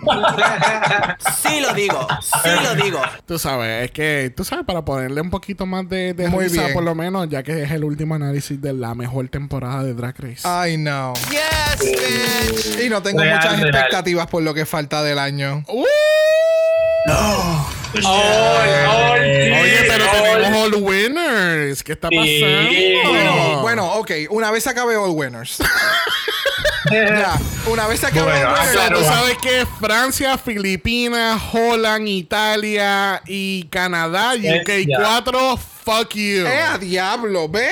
sí 1.42 1.60
lo 1.60 1.74
digo, 1.74 2.06
sí 2.22 2.48
lo 2.62 2.74
digo. 2.76 3.00
Tú 3.26 3.36
sabes, 3.38 3.84
es 3.86 3.90
que, 3.90 4.32
tú 4.34 4.44
sabes, 4.44 4.64
para 4.64 4.82
ponerle 4.84 5.20
un 5.20 5.28
poquito 5.30 5.66
más 5.66 5.88
de, 5.88 6.14
de 6.14 6.28
Muy 6.28 6.44
risa, 6.44 6.62
bien. 6.62 6.72
por 6.74 6.84
lo 6.84 6.94
menos, 6.94 7.28
ya 7.28 7.42
que 7.42 7.62
es 7.64 7.70
el 7.72 7.82
último 7.84 8.14
análisis 8.14 8.60
de 8.62 8.72
la 8.74 8.94
mejor 8.94 9.28
temporada 9.28 9.82
de 9.82 9.94
Drag 9.94 10.14
Race. 10.18 10.46
I 10.70 10.76
know. 10.76 11.14
Yes, 11.30 11.80
bitch. 11.80 12.78
Y 12.84 12.88
no 12.88 13.02
tengo 13.02 13.22
Real, 13.22 13.34
muchas 13.36 13.56
real. 13.60 13.74
expectativas 13.74 14.28
por 14.28 14.42
lo 14.44 14.54
que 14.54 14.64
falta 14.66 15.02
del 15.02 15.18
año. 15.18 15.64
Uh, 15.66 15.84
Sí, 17.92 18.00
Oye, 18.04 19.78
pero 19.88 20.04
tenemos 20.10 20.62
all 20.66 20.74
winners. 20.82 21.82
¿Qué 21.82 21.92
está 21.92 22.08
pasando? 22.08 22.26
Sí. 22.70 22.94
Bueno, 23.06 23.60
bueno, 23.62 23.92
ok. 23.94 24.10
Una 24.30 24.50
vez 24.50 24.66
acabe 24.66 24.96
All 24.96 25.10
Winners. 25.10 25.58
ya. 26.90 27.38
Una 27.66 27.86
vez 27.86 28.02
acabe 28.04 28.30
Bueno, 28.30 28.48
All 28.48 28.54
Winners. 28.54 28.70
claro. 28.72 28.98
Tú 28.98 29.04
sabes 29.04 29.38
que 29.38 29.66
Francia, 29.80 30.38
Filipinas, 30.38 31.40
Holland, 31.52 32.06
Italia 32.08 33.22
y 33.26 33.64
Canadá, 33.64 34.34
UK 34.34 34.68
Eh, 34.68 34.86
ya. 34.88 34.98
4, 35.22 35.56
fuck 35.84 36.14
you. 36.14 36.46
¡Eh, 36.46 36.60
a 36.62 36.78
diablo! 36.78 37.48
¿Ve? 37.48 37.68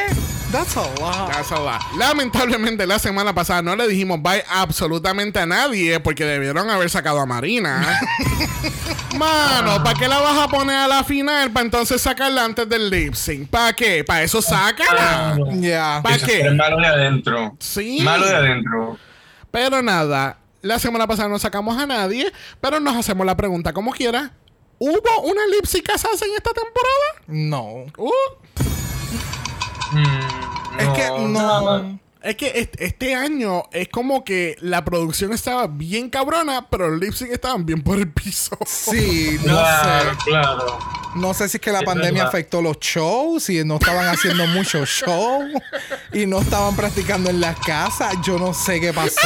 That's 0.53 0.77
a 0.77 0.83
lot. 1.01 1.31
That's 1.33 1.51
a 1.53 1.59
lot. 1.59 1.81
Lamentablemente 1.99 2.87
la 2.87 2.99
semana 2.99 3.35
pasada 3.35 3.63
no 3.63 3.75
le 3.77 3.89
dijimos 3.89 4.23
bye 4.23 4.45
absolutamente 4.49 5.39
a 5.41 5.47
nadie 5.47 5.99
porque 6.01 6.25
debieron 6.25 6.71
haber 6.71 6.89
sacado 6.89 7.21
a 7.21 7.27
Marina. 7.27 7.99
Mano, 9.19 9.83
¿para 9.83 9.99
qué 9.99 10.09
la 10.09 10.21
vas 10.21 10.39
a 10.39 10.49
poner 10.49 10.77
a 10.77 10.87
la 10.87 11.03
final 11.05 11.51
para 11.51 11.65
entonces 11.65 12.01
sacarla 12.01 12.45
antes 12.45 12.69
del 12.69 12.91
lip 12.91 13.15
sync? 13.15 13.49
¿Para 13.49 13.73
qué? 13.73 14.05
¿Para 14.05 14.23
eso 14.23 14.41
sácala? 14.41 15.37
Ya. 15.55 16.01
¿Para 16.03 16.17
Eso 16.17 16.27
qué? 16.27 16.41
es 16.41 16.55
malo 16.55 16.77
de 16.79 16.87
adentro. 16.87 17.57
Sí. 17.59 18.01
Malo 18.03 18.27
de 18.27 18.37
adentro. 18.37 18.99
Pero 19.51 19.83
nada, 19.83 20.39
la 20.63 20.79
semana 20.79 21.07
pasada 21.07 21.29
no 21.29 21.39
sacamos 21.39 21.77
a 21.79 21.87
nadie, 21.87 22.31
pero 22.61 22.79
nos 22.79 22.95
hacemos 22.97 23.27
la 23.27 23.37
pregunta 23.37 23.73
como 23.73 23.91
quiera. 23.93 24.33
¿Hubo 24.79 25.21
una 25.25 25.41
lip 25.47 25.65
sync 25.67 25.89
assassin 25.91 26.29
en 26.29 26.37
esta 26.37 26.51
temporada? 26.53 27.25
No. 27.27 27.87
Uh, 27.99 28.13
Mm, 29.93 30.26
Es 30.79 30.89
que 30.89 31.11
no. 31.19 31.99
es 32.23 32.37
que 32.37 32.71
este, 32.79 33.15
año 33.15 33.65
es 33.73 33.89
como 33.89 34.25
que 34.25 34.57
la 34.61 34.85
producción 34.85 35.33
estaba 35.33 35.67
bien 35.69 36.11
cabrona, 36.11 36.67
pero 36.69 36.89
los 36.89 37.01
lip 37.01 37.13
sync 37.15 37.31
estaban 37.31 37.65
bien 37.65 37.83
por 37.83 37.99
el 37.99 38.11
piso. 38.13 38.57
Sí, 38.67 39.39
no 39.45 39.53
Claro, 39.59 40.11
sé. 40.13 40.17
claro. 40.25 40.79
No 41.15 41.33
sé 41.33 41.49
si 41.49 41.57
es 41.57 41.61
que 41.63 41.73
la 41.73 41.79
Es 41.79 41.85
pandemia 41.85 42.25
verdad. 42.25 42.29
afectó 42.29 42.61
los 42.61 42.79
shows, 42.79 43.45
si 43.45 43.65
no 43.65 43.77
estaban 43.77 44.07
haciendo 44.09 44.47
muchos 44.49 44.89
shows 44.89 45.47
y 46.13 46.27
no 46.27 46.41
estaban 46.41 46.77
practicando 46.77 47.31
en 47.31 47.41
las 47.41 47.59
casas. 47.61 48.15
Yo 48.23 48.39
no 48.39 48.53
sé 48.53 48.81
qué 48.81 48.93
pasó. 48.93 49.21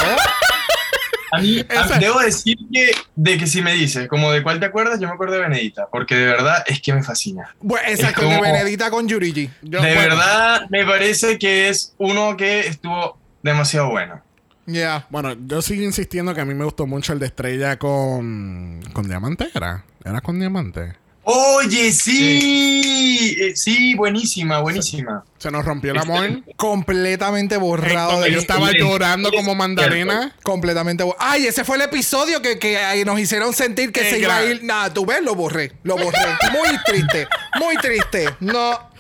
A 1.33 1.39
mí, 1.41 1.65
a- 1.69 1.99
debo 1.99 2.21
decir 2.21 2.57
que, 2.73 2.91
de 3.17 3.39
que 3.39 3.47
si 3.47 3.63
me 3.63 3.73
dices, 3.75 4.09
como 4.09 4.33
de 4.33 4.43
cuál 4.43 4.59
te 4.61 4.67
acuerdas, 4.67 4.99
yo 5.01 5.07
me 5.09 5.15
acuerdo 5.15 5.35
de 5.35 5.41
Benedita, 5.43 5.87
porque 5.91 6.15
de 6.17 6.27
verdad 6.27 6.65
es 6.67 6.81
que 6.81 6.93
me 6.93 7.03
fascina. 7.03 7.55
Bueno, 7.61 7.89
exacto, 7.89 8.23
Es 8.23 8.29
de 8.31 8.37
como- 8.39 8.53
Benedita 8.53 8.91
con 8.91 9.07
Yurigi. 9.09 9.51
Yo- 9.63 9.81
de 9.83 9.95
bueno, 9.95 10.17
verdad, 10.17 10.63
me 10.71 10.85
parece 10.85 11.39
que 11.39 11.69
es 11.69 11.95
uno 11.99 12.37
que 12.37 12.61
estuvo 12.67 13.19
demasiado 13.43 13.91
bueno. 13.91 14.21
Ya. 14.67 15.07
Bueno, 15.11 15.35
yo 15.47 15.63
sigo 15.63 15.83
insistiendo 15.83 16.35
que 16.35 16.41
a 16.43 16.45
mí 16.45 16.55
me 16.55 16.65
gustó 16.65 16.87
mucho 16.87 17.13
el 17.13 17.19
de 17.19 17.27
estrella 17.27 17.79
con. 17.79 18.81
con 18.93 19.09
diamante, 19.09 19.49
¿era? 19.55 19.85
¿Era 20.05 20.21
con 20.21 20.39
diamante? 20.39 20.93
Oye, 21.33 21.93
sí, 21.93 23.37
Eh, 23.39 23.53
sí, 23.55 23.95
buenísima, 23.95 24.61
buenísima. 24.61 25.25
Se 25.39 25.51
nos 25.51 25.65
rompió 25.65 25.93
el 25.93 25.99
amor. 25.99 26.43
Completamente 26.57 27.57
borrado 27.57 28.27
yo 28.27 28.39
estaba 28.39 28.73
llorando 28.73 29.31
como 29.31 29.55
mandarina. 29.55 30.35
Completamente 30.43 31.05
borrado. 31.05 31.25
Ay, 31.25 31.47
ese 31.47 31.65
fue 31.65 31.77
el 31.77 31.83
episodio 31.83 32.43
que, 32.43 32.59
que 32.59 32.79
ay, 32.79 33.05
nos 33.05 33.19
hicieron 33.21 33.53
sentir 33.53 33.93
que 33.93 34.01
Qué 34.01 34.11
se 34.11 34.19
iba 34.19 34.37
a 34.37 34.45
ir. 34.45 34.65
Nada, 34.65 34.93
tú 34.93 35.07
ves, 35.07 35.23
lo 35.23 35.35
borré. 35.35 35.73
Lo 35.85 35.97
borré. 35.97 36.19
Muy 36.53 36.77
triste. 36.85 37.29
Muy 37.59 37.77
triste. 37.77 38.29
No. 38.41 38.91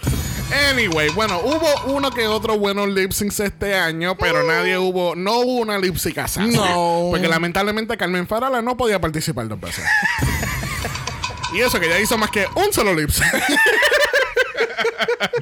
Anyway, 0.71 1.11
bueno, 1.11 1.41
hubo 1.45 1.95
uno 1.95 2.11
que 2.11 2.27
otro 2.27 2.59
buenos 2.59 2.89
lip 2.89 3.13
syncs 3.13 3.41
este 3.41 3.75
año, 3.75 4.17
pero 4.17 4.43
nadie 4.43 4.79
hubo, 4.79 5.15
no 5.15 5.39
hubo 5.41 5.61
una 5.61 5.79
lip 5.79 5.97
sync. 5.97 6.17
No. 6.39 7.09
Porque 7.11 7.29
lamentablemente 7.29 7.97
Carmen 7.97 8.27
Farala 8.27 8.63
no 8.63 8.77
podía 8.77 9.01
participar 9.01 9.49
dos 9.49 9.61
veces. 9.61 9.85
y 11.53 11.61
eso 11.61 11.81
que 11.81 11.89
ya 11.89 11.99
hizo 11.99 12.17
más 12.19 12.31
que 12.31 12.47
un 12.55 12.73
solo 12.73 12.95
lip 12.95 13.11
sync. 13.11 13.27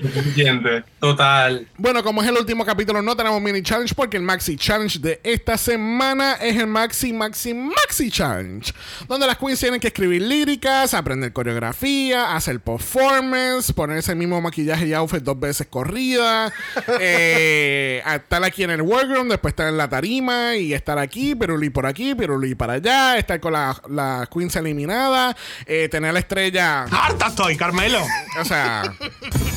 Suficiente. 0.01 0.85
Total. 1.01 1.67
Bueno, 1.77 2.03
como 2.03 2.23
es 2.23 2.29
el 2.29 2.37
último 2.37 2.65
capítulo, 2.65 3.03
no 3.03 3.17
tenemos 3.17 3.41
mini 3.41 3.63
challenge 3.63 3.95
porque 3.95 4.17
el 4.17 4.23
maxi 4.23 4.57
challenge 4.57 4.99
de 4.99 5.21
esta 5.23 5.57
semana 5.57 6.35
es 6.35 6.57
el 6.57 6.67
maxi, 6.67 7.13
maxi, 7.13 7.55
maxi 7.55 8.11
challenge. 8.11 8.73
Donde 9.07 9.27
las 9.27 9.39
queens 9.39 9.61
tienen 9.61 9.81
que 9.81 9.89
escribir 9.89 10.23
líricas, 10.23 10.95
aprender 10.95 11.33
coreografía, 11.33 12.35
hacer 12.35 12.61
performance, 12.61 13.73
ponerse 13.73 14.13
el 14.13 14.19
mismo 14.19 14.41
maquillaje 14.41 14.87
y 14.87 14.93
outfit 14.95 15.23
dos 15.23 15.39
veces 15.39 15.67
corrida, 15.69 16.53
eh, 17.01 18.03
estar 18.07 18.43
aquí 18.45 18.65
en 18.65 18.71
el 18.71 18.83
workroom, 18.83 19.29
después 19.29 19.53
estar 19.53 19.69
en 19.69 19.77
la 19.77 19.89
tarima 19.89 20.57
y 20.57 20.75
estar 20.75 20.99
aquí, 20.99 21.35
pirulí 21.35 21.71
por 21.71 21.87
aquí, 21.87 22.15
pirulí 22.15 22.55
para 22.55 22.75
allá, 22.75 23.17
estar 23.17 23.41
con 23.41 23.53
las 23.53 23.81
la 23.89 24.29
queens 24.33 24.57
eliminadas, 24.57 25.37
eh, 25.67 25.89
tener 25.89 26.13
la 26.13 26.21
estrella, 26.21 26.85
¡Harta 26.85 27.29
estoy, 27.29 27.57
Carmelo! 27.57 28.03
o 28.41 28.45
sea... 28.45 28.83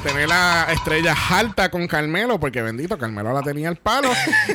tener 0.00 0.28
la 0.28 0.66
estrella 0.70 1.14
alta 1.30 1.70
con 1.70 1.86
Carmelo, 1.86 2.40
porque 2.40 2.62
bendito, 2.62 2.96
Carmelo 2.98 3.32
la 3.32 3.42
tenía 3.42 3.68
al 3.68 3.76
palo. 3.76 4.10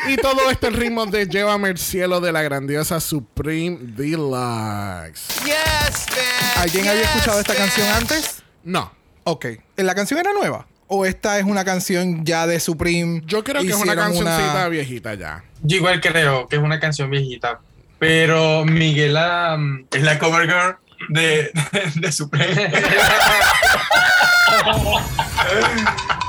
y 0.07 0.17
todo 0.17 0.49
este 0.49 0.69
ritmo 0.69 1.05
de 1.05 1.27
Llévame 1.27 1.69
el 1.69 1.77
cielo 1.77 2.19
de 2.19 2.31
la 2.31 2.41
grandiosa 2.41 2.99
Supreme 2.99 3.77
Deluxe. 3.81 5.27
Yes, 5.45 6.05
man. 6.09 6.63
¿Alguien 6.63 6.87
había 6.87 7.03
escuchado 7.03 7.39
esta 7.39 7.53
man. 7.53 7.61
canción 7.61 7.87
antes? 7.89 8.43
No. 8.63 8.91
Ok. 9.23 9.45
¿La 9.77 9.95
canción 9.95 10.19
era 10.19 10.33
nueva? 10.33 10.67
¿O 10.87 11.05
esta 11.05 11.39
es 11.39 11.45
una 11.45 11.63
canción 11.65 12.25
ya 12.25 12.47
de 12.47 12.59
Supreme? 12.59 13.21
Yo 13.25 13.43
creo 13.43 13.61
que 13.61 13.69
es 13.69 13.75
una 13.75 13.95
cancioncita 13.95 14.67
viejita 14.69 15.13
ya. 15.15 15.43
Yo 15.63 15.77
igual 15.77 16.01
creo 16.01 16.47
que 16.47 16.55
es 16.55 16.61
una 16.61 16.79
canción 16.79 17.09
viejita. 17.09 17.59
Pero 17.97 18.65
Miguela 18.65 19.57
mm, 19.57 19.85
es 19.91 20.03
la 20.03 20.19
cover 20.19 20.47
girl 20.47 20.77
de, 21.09 21.51
de, 21.95 22.11
de. 22.11 22.71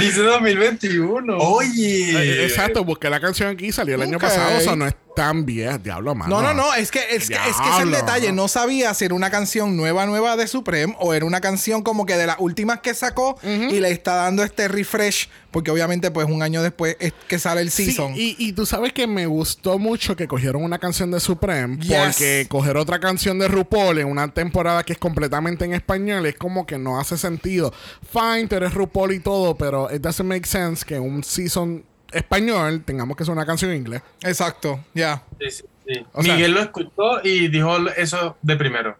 Dice 0.00 0.22
2021. 0.22 1.36
Oye. 1.38 2.10
Eh, 2.12 2.44
Exacto, 2.44 2.84
busqué 2.84 3.08
la 3.10 3.20
canción 3.20 3.48
aquí 3.50 3.72
salió 3.72 3.94
el 3.96 4.02
año 4.02 4.16
Ok. 4.16 4.22
pasado. 4.24 4.58
O 4.58 4.60
sea, 4.60 4.76
no 4.76 4.86
es 4.86 4.94
tan 5.14 5.44
vieja. 5.44 5.78
Diablo, 5.78 6.14
mano. 6.14 6.40
No, 6.40 6.42
no, 6.42 6.54
no, 6.54 6.74
es 6.74 6.90
que 6.90 7.00
es, 7.10 7.28
que, 7.28 7.34
es 7.34 7.56
que 7.56 7.70
es 7.70 7.80
el 7.82 7.90
detalle. 7.90 8.32
No 8.32 8.48
sabía 8.48 8.94
si 8.94 9.04
era 9.04 9.14
una 9.14 9.30
canción 9.30 9.76
nueva, 9.76 10.06
nueva 10.06 10.36
de 10.36 10.46
Supreme 10.46 10.96
o 11.00 11.12
era 11.14 11.24
una 11.26 11.40
canción 11.40 11.82
como 11.82 12.06
que 12.06 12.16
de 12.16 12.26
las 12.26 12.36
últimas 12.38 12.80
que 12.80 12.94
sacó 12.94 13.38
y 13.42 13.80
le 13.80 13.90
está 13.90 14.14
dando 14.14 14.42
este 14.42 14.68
refresh, 14.68 15.28
porque 15.50 15.70
obviamente, 15.70 16.10
pues 16.10 16.26
un 16.28 16.42
año 16.42 16.62
después 16.62 16.96
es 16.98 17.12
que 17.28 17.38
sale 17.38 17.60
el 17.60 17.70
Sí, 17.70 17.86
season. 17.86 18.14
y, 18.16 18.36
y 18.38 18.52
tú 18.54 18.64
sabes 18.64 18.92
que 18.94 19.06
me 19.06 19.26
gustó 19.26 19.78
mucho 19.78 20.16
que 20.16 20.26
cogieron 20.26 20.62
una 20.64 20.78
canción 20.78 21.10
de 21.10 21.20
Supreme 21.20 21.76
Yes. 21.78 21.94
porque 21.98 22.46
coger 22.48 22.76
otra 22.78 22.98
canción 23.00 23.38
de 23.38 23.48
RuPaul 23.48 23.98
en 23.98 24.06
una 24.06 24.28
temporada 24.32 24.82
que 24.82 24.94
es 24.94 24.98
completamente 24.98 25.64
en 25.66 25.74
español 25.74 26.24
es 26.26 26.36
como 26.36 26.66
que 26.66 26.78
no 26.78 26.98
hace 26.98 27.18
sentido. 27.18 27.72
Fine, 28.12 28.46
eres 28.62 28.74
RuPaul 28.74 29.12
y 29.12 29.20
todo, 29.20 29.54
pero 29.56 29.92
it 29.94 30.00
doesn't 30.02 30.26
make 30.28 30.46
sense 30.46 30.84
que 30.84 30.98
un 30.98 31.22
season 31.24 31.84
español 32.12 32.82
tengamos 32.84 33.16
que 33.16 33.22
hacer 33.22 33.32
una 33.32 33.46
canción 33.46 33.70
en 33.70 33.78
inglés. 33.78 34.02
Exacto, 34.22 34.80
ya. 34.94 35.22
Sí, 35.40 35.50
sí, 35.50 35.64
sí. 35.86 36.06
O 36.12 36.22
sea- 36.22 36.34
Miguel 36.34 36.52
lo 36.52 36.60
escuchó 36.60 37.22
y 37.24 37.48
dijo 37.48 37.76
eso 37.96 38.36
de 38.42 38.56
primero. 38.56 38.96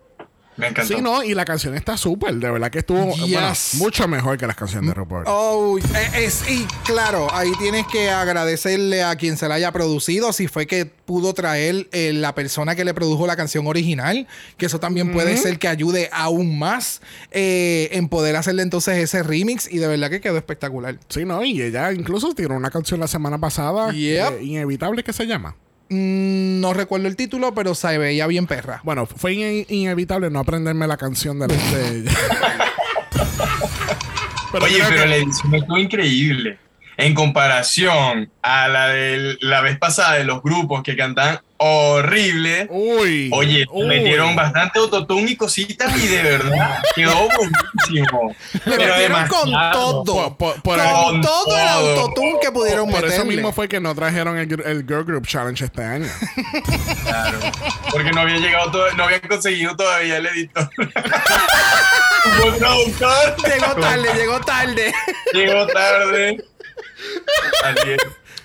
Me 0.57 0.69
encantó. 0.69 0.95
Sí, 0.95 1.01
no, 1.01 1.23
y 1.23 1.35
la 1.35 1.45
canción 1.45 1.75
está 1.75 1.97
súper, 1.97 2.35
de 2.35 2.51
verdad 2.51 2.71
que 2.71 2.81
estuvo 2.81 3.15
Yes. 3.15 3.33
bueno, 3.33 3.53
mucho 3.85 4.07
mejor 4.07 4.37
que 4.37 4.47
las 4.47 4.55
canciones 4.57 4.89
de 4.89 4.95
RuPaul. 4.95 5.25
Oh, 5.27 5.79
eh, 5.79 6.11
es, 6.25 6.43
y 6.49 6.67
claro, 6.85 7.27
ahí 7.33 7.51
tienes 7.59 7.87
que 7.87 8.11
agradecerle 8.11 9.03
a 9.03 9.17
quien 9.17 9.37
se 9.39 9.49
la 9.49 9.55
haya 9.55 9.73
producido, 9.73 10.33
si 10.33 10.49
fue 10.49 10.67
que 10.67 10.85
pudo 10.85 11.33
traer 11.33 11.89
eh, 11.93 12.13
la 12.13 12.35
persona 12.35 12.75
que 12.75 12.85
le 12.85 12.93
produjo 12.95 13.27
la 13.27 13.35
canción 13.37 13.67
original, 13.67 14.27
que 14.59 14.67
eso 14.67 14.79
también 14.79 15.13
puede 15.13 15.37
ser 15.37 15.59
que 15.59 15.69
ayude 15.69 16.11
aún 16.13 16.59
más 16.59 17.01
eh, 17.31 17.89
en 17.93 18.09
poder 18.09 18.37
hacerle 18.37 18.63
entonces 18.63 18.97
ese 18.99 19.23
remix 19.23 19.71
y 19.73 19.79
de 19.79 19.87
verdad 19.89 20.11
que 20.11 20.21
quedó 20.21 20.37
espectacular. 20.37 20.99
Sí, 21.09 21.25
no, 21.25 21.43
y 21.45 21.63
ella 21.63 21.93
incluso 21.93 22.35
tiró 22.35 22.55
una 22.57 22.71
canción 22.71 23.01
la 23.01 23.09
semana 23.09 23.39
pasada, 23.39 23.91
Yep. 23.93 24.33
eh, 24.41 24.43
Inevitable, 24.45 25.03
que 25.03 25.13
se 25.13 25.27
llama. 25.27 25.57
Mm, 25.95 26.61
no 26.61 26.73
recuerdo 26.73 27.07
el 27.07 27.17
título, 27.17 27.53
pero 27.55 27.75
se 27.75 27.99
veía 27.99 28.27
bien 28.27 28.47
perra. 28.47 28.81
Bueno, 28.83 29.05
fue 29.05 29.35
in- 29.35 29.67
inevitable 29.69 30.31
no 30.31 30.39
aprenderme 30.39 30.87
la 30.87 30.97
canción 30.97 31.39
de, 31.39 31.49
la- 31.49 31.55
de 31.77 31.99
ella. 31.99 32.13
Pero 34.53 34.65
Oye, 34.65 34.79
pero 34.89 35.03
que- 35.03 35.07
la 35.09 35.17
edición 35.17 35.55
estuvo 35.55 35.79
increíble. 35.79 36.59
En 36.99 37.15
comparación 37.15 38.31
a 38.43 38.69
la 38.69 38.89
de 38.89 39.37
la 39.41 39.61
vez 39.63 39.79
pasada 39.79 40.15
de 40.15 40.25
los 40.25 40.43
grupos 40.43 40.83
que 40.83 40.95
cantan 40.97 41.41
horrible. 41.57 42.67
Uy. 42.71 43.31
Oye, 43.33 43.65
uy. 43.71 43.87
metieron 43.87 44.35
bastante 44.37 44.79
autotune 44.81 45.31
y 45.31 45.37
cositas 45.37 45.97
y 45.97 46.07
de 46.09 46.23
verdad 46.23 46.83
quedó 46.95 47.15
buenísimo. 47.37 48.35
Le 48.67 48.77
Pero 48.77 48.93
metieron 48.95 49.29
con 49.29 49.51
todo. 49.73 50.05
Por- 50.05 50.37
por- 50.37 50.63
por 50.63 50.79
con 50.79 51.17
el- 51.17 51.23
todo 51.23 51.59
el 51.59 51.69
autotune 51.69 52.39
que 52.43 52.51
pudieron 52.51 52.91
Por 52.91 53.05
eso 53.05 53.25
mismo 53.25 53.53
fue 53.53 53.69
que 53.69 53.81
no 53.81 53.95
trajeron 53.95 54.37
el, 54.37 54.49
Girl 54.49 55.05
Group 55.05 55.27
Challenge 55.27 55.65
este 55.65 55.83
año. 55.85 56.09
Claro. 57.05 57.39
Porque 57.91 58.11
no 58.11 58.21
había 58.23 58.37
llegado 58.39 58.71
todo- 58.71 58.91
no 58.97 59.05
habían 59.05 59.21
conseguido 59.21 59.75
todavía 59.77 60.17
el 60.19 60.27
editor. 60.27 60.69
Llegó 62.25 63.75
tarde, 63.81 64.09
llegó 64.15 64.41
tarde. 64.41 64.93
Llegó 65.33 65.67
tarde. 65.67 66.45
Así 67.65 67.91
es. 67.91 67.99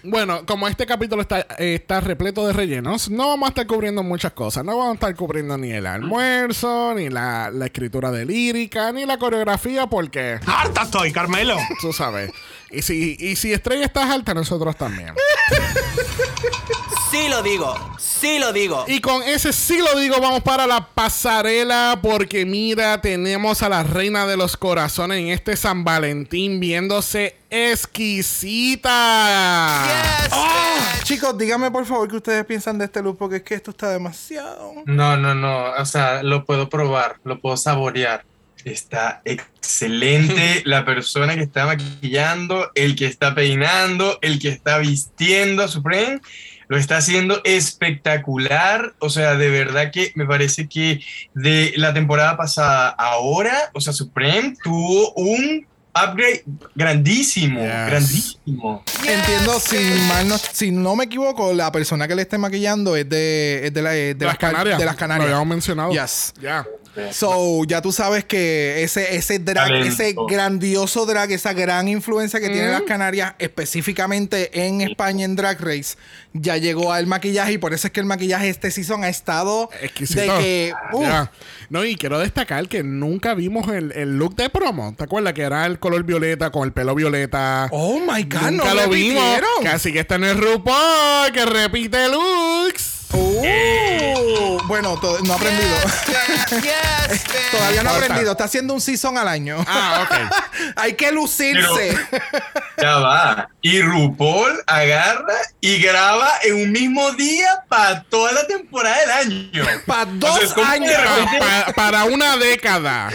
Bueno, 0.04 0.46
como 0.46 0.68
este 0.68 0.86
capítulo 0.86 1.22
está, 1.22 1.40
eh, 1.58 1.76
está 1.76 2.00
repleto 2.00 2.46
de 2.48 2.54
rellenos, 2.54 3.10
no 3.10 3.28
vamos 3.30 3.48
a 3.48 3.50
estar 3.50 3.68
cubriendo 3.68 4.04
muchas 4.04 4.32
cosas. 4.34 4.64
No 4.64 4.78
vamos 4.78 4.92
a 4.92 4.94
estar 4.96 5.16
cubriendo 5.16 5.58
ni 5.58 5.72
el 5.72 5.86
almuerzo, 5.86 6.94
ni 6.96 7.10
la, 7.10 7.50
la 7.52 7.66
escritura 7.66 8.12
de 8.12 8.26
lírica, 8.26 8.92
ni 8.92 9.06
la 9.06 9.18
coreografía, 9.18 9.88
porque 9.88 10.40
¡Harta 10.46 10.84
estoy, 10.84 11.12
Carmelo! 11.12 11.58
tú 11.82 11.92
sabes. 11.92 12.32
Y 12.70 12.82
si, 12.82 13.18
y 13.20 13.36
si 13.36 13.54
Estrella 13.54 13.86
está 13.86 14.14
alta, 14.14 14.34
nosotros 14.34 14.76
también. 14.76 15.14
Sí 17.18 17.30
lo 17.30 17.42
digo, 17.42 17.76
sí 17.98 18.38
lo 18.38 18.54
digo. 18.54 18.86
Y 18.88 19.02
con 19.02 19.24
ese 19.24 19.52
sí 19.52 19.80
lo 19.80 20.00
digo, 20.00 20.22
vamos 20.22 20.44
para 20.44 20.68
la 20.68 20.86
pasarela 20.86 21.98
porque 22.00 22.46
mira, 22.46 23.02
tenemos 23.02 23.64
a 23.64 23.70
la 23.70 23.82
reina 23.82 24.28
de 24.28 24.38
los 24.38 24.56
corazones 24.56 25.18
en 25.18 25.30
este 25.30 25.56
San 25.56 25.84
Valentín 25.84 26.60
viéndose 26.60 27.36
exquisita. 27.50 28.92
Yes, 29.88 30.30
Ah, 30.32 30.94
chicos, 31.04 31.36
díganme 31.38 31.72
por 31.72 31.88
favor 31.88 32.08
qué 32.08 32.18
ustedes 32.18 32.46
piensan 32.46 32.78
de 32.78 32.86
este 32.86 33.02
look, 33.02 33.18
porque 33.18 33.38
es 33.38 33.44
que 33.44 33.56
esto 33.56 33.72
está 33.72 33.90
demasiado. 33.90 34.74
No, 34.86 35.18
no, 35.18 35.34
no. 35.34 35.72
O 35.72 35.86
sea, 35.86 36.22
lo 36.22 36.46
puedo 36.46 36.70
probar, 36.70 37.16
lo 37.24 37.40
puedo 37.40 37.58
saborear. 37.58 38.26
Está 38.64 39.24
excelente 39.26 40.62
la 40.66 40.86
persona 40.86 41.34
que 41.34 41.44
está 41.44 41.66
maquillando, 41.66 42.70
el 42.76 42.96
que 42.96 43.08
está 43.08 43.34
peinando, 43.34 44.20
el 44.22 44.38
que 44.38 44.50
está 44.50 44.78
vistiendo 44.78 45.64
a 45.64 45.68
Supreme. 45.68 46.22
Lo 46.70 46.78
está 46.78 46.98
haciendo 46.98 47.42
espectacular. 47.44 48.94
O 49.00 49.10
sea, 49.10 49.36
de 49.36 49.50
verdad 49.50 49.92
que 49.92 50.12
me 50.16 50.26
parece 50.26 50.68
que 50.68 51.02
de 51.34 51.74
la 51.78 51.94
temporada 51.94 52.38
pasada 52.38 52.90
a 52.98 53.12
ahora, 53.14 53.70
o 53.74 53.82
sea, 53.82 53.94
Supreme 53.94 54.56
tuvo 54.64 55.14
un 55.14 55.66
upgrade 55.96 56.44
grandísimo, 56.76 57.60
Yes. 57.62 57.88
grandísimo. 57.88 58.84
Entiendo, 59.08 59.60
si 59.60 59.78
mal 60.08 60.28
no, 60.28 60.38
si 60.38 60.70
no 60.72 60.96
me 60.96 61.06
equivoco, 61.06 61.54
la 61.54 61.72
persona 61.72 62.08
que 62.08 62.14
le 62.16 62.22
esté 62.22 62.38
maquillando 62.38 62.96
es 62.96 63.10
de, 63.10 63.62
es 63.66 63.74
de, 63.74 63.82
la- 63.82 63.92
de 63.92 64.14
De, 64.14 64.26
las 64.26 64.38
Cal- 64.38 64.52
Canarias. 64.52 64.78
De 64.78 64.86
las 64.86 64.94
Lo 64.96 65.00
Canarias. 65.00 65.26
habíamos 65.30 65.48
mencionado. 65.48 65.92
Yes. 65.92 66.34
Ya. 66.40 66.66
So, 67.12 67.64
ya 67.66 67.82
tú 67.82 67.92
sabes 67.92 68.26
que 68.26 68.84
ese, 68.84 69.16
ese 69.16 69.40
drag, 69.40 69.68
Talento. 69.68 69.88
ese 69.88 70.16
grandioso 70.28 71.06
drag, 71.06 71.32
esa 71.32 71.54
gran 71.54 71.88
influencia 71.88 72.40
que 72.40 72.50
tiene 72.50 72.70
las 72.70 72.82
Canarias, 72.84 73.36
específicamente 73.40 74.66
en 74.66 74.82
España 74.82 75.26
en 75.26 75.36
Drag 75.36 75.60
Race, 75.62 75.98
ya 76.34 76.58
llegó 76.58 76.94
al 76.94 77.08
maquillaje 77.08 77.54
y 77.54 77.58
por 77.58 77.74
eso 77.74 77.88
es 77.88 77.94
que 77.94 78.00
el 78.00 78.06
maquillaje 78.06 78.50
este 78.50 78.72
season 78.72 79.04
ha 79.04 79.10
estado 79.10 79.70
Exquisito. 79.82 80.22
de 80.22 80.28
que 80.28 80.74
uh, 80.94 81.02
Ya. 81.02 81.32
No, 81.70 81.84
y 81.84 81.96
quiero 81.96 82.20
destacar 82.20 82.68
que 82.68 82.84
nunca 82.84 83.34
vimos 83.34 83.68
el, 83.70 83.92
el 83.92 84.18
look 84.18 84.36
de 84.36 84.50
promo. 84.50 84.94
¿Te 84.98 85.04
acuerdas? 85.04 85.34
Que 85.34 85.42
era 85.42 85.66
el 85.66 85.80
color 85.80 86.04
violeta 86.04 86.50
con 86.50 86.64
el 86.64 86.72
pelo 86.74 86.96
violeta. 86.96 87.68
Oh 87.72 88.00
my 88.00 88.24
god, 88.24 88.52
Nunca 88.52 88.74
no 88.74 88.74
lo 88.74 88.90
vimos. 88.90 89.24
Casi 89.64 89.92
que 89.92 90.00
está 90.00 90.16
en 90.16 90.24
el 90.26 90.38
RuPaul, 90.38 91.32
que 91.34 91.46
repite 91.46 92.08
looks. 92.10 92.97
Uh, 93.14 94.58
bueno, 94.68 94.98
to- 95.00 95.20
no 95.24 95.34
ha 95.34 95.36
aprendido. 95.38 95.76
Yes. 96.62 97.24
Todavía 97.52 97.84
no 97.84 97.90
ha 97.92 97.96
aprendido. 97.98 98.32
Está 98.34 98.44
haciendo 98.46 98.74
un 98.74 98.82
season 98.82 99.18
al 99.18 99.28
año. 99.28 99.64
Ah, 99.68 100.06
ok. 100.08 100.74
Hay 100.76 100.94
que 100.96 101.12
lucirse. 101.12 101.98
Ya 102.80 102.98
va. 102.98 103.50
Y 103.64 103.82
RuPaul 103.82 104.62
agarra 104.68 105.34
y 105.62 105.82
graba 105.82 106.30
en 106.44 106.62
un 106.62 106.72
mismo 106.72 107.12
día 107.14 107.64
para 107.68 108.04
toda 108.04 108.32
la 108.34 108.46
temporada 108.46 109.00
del 109.00 109.10
año. 109.12 109.66
Pa' 109.88 110.04
O 110.04 110.06
sea, 110.06 110.14
dos 110.14 110.58
años. 110.60 110.92
repente, 110.96 111.40
pa- 111.40 111.74
para 111.74 112.04
una 112.06 112.38
década. 112.38 113.10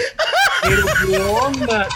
¿pero 0.63 0.85
qué 1.07 1.17
onda? 1.17 1.87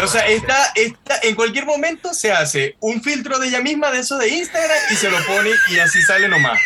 O 0.00 0.06
sea, 0.06 0.28
esta, 0.28 0.70
esta, 0.76 1.18
en 1.24 1.34
cualquier 1.34 1.66
momento 1.66 2.14
se 2.14 2.30
hace 2.30 2.76
un 2.78 3.02
filtro 3.02 3.40
de 3.40 3.48
ella 3.48 3.60
misma 3.60 3.90
de 3.90 3.98
eso 3.98 4.16
de 4.16 4.28
Instagram 4.28 4.78
y 4.92 4.94
se 4.94 5.10
lo 5.10 5.18
pone 5.26 5.50
y 5.70 5.80
así 5.80 6.00
sale 6.02 6.28
nomás. 6.28 6.60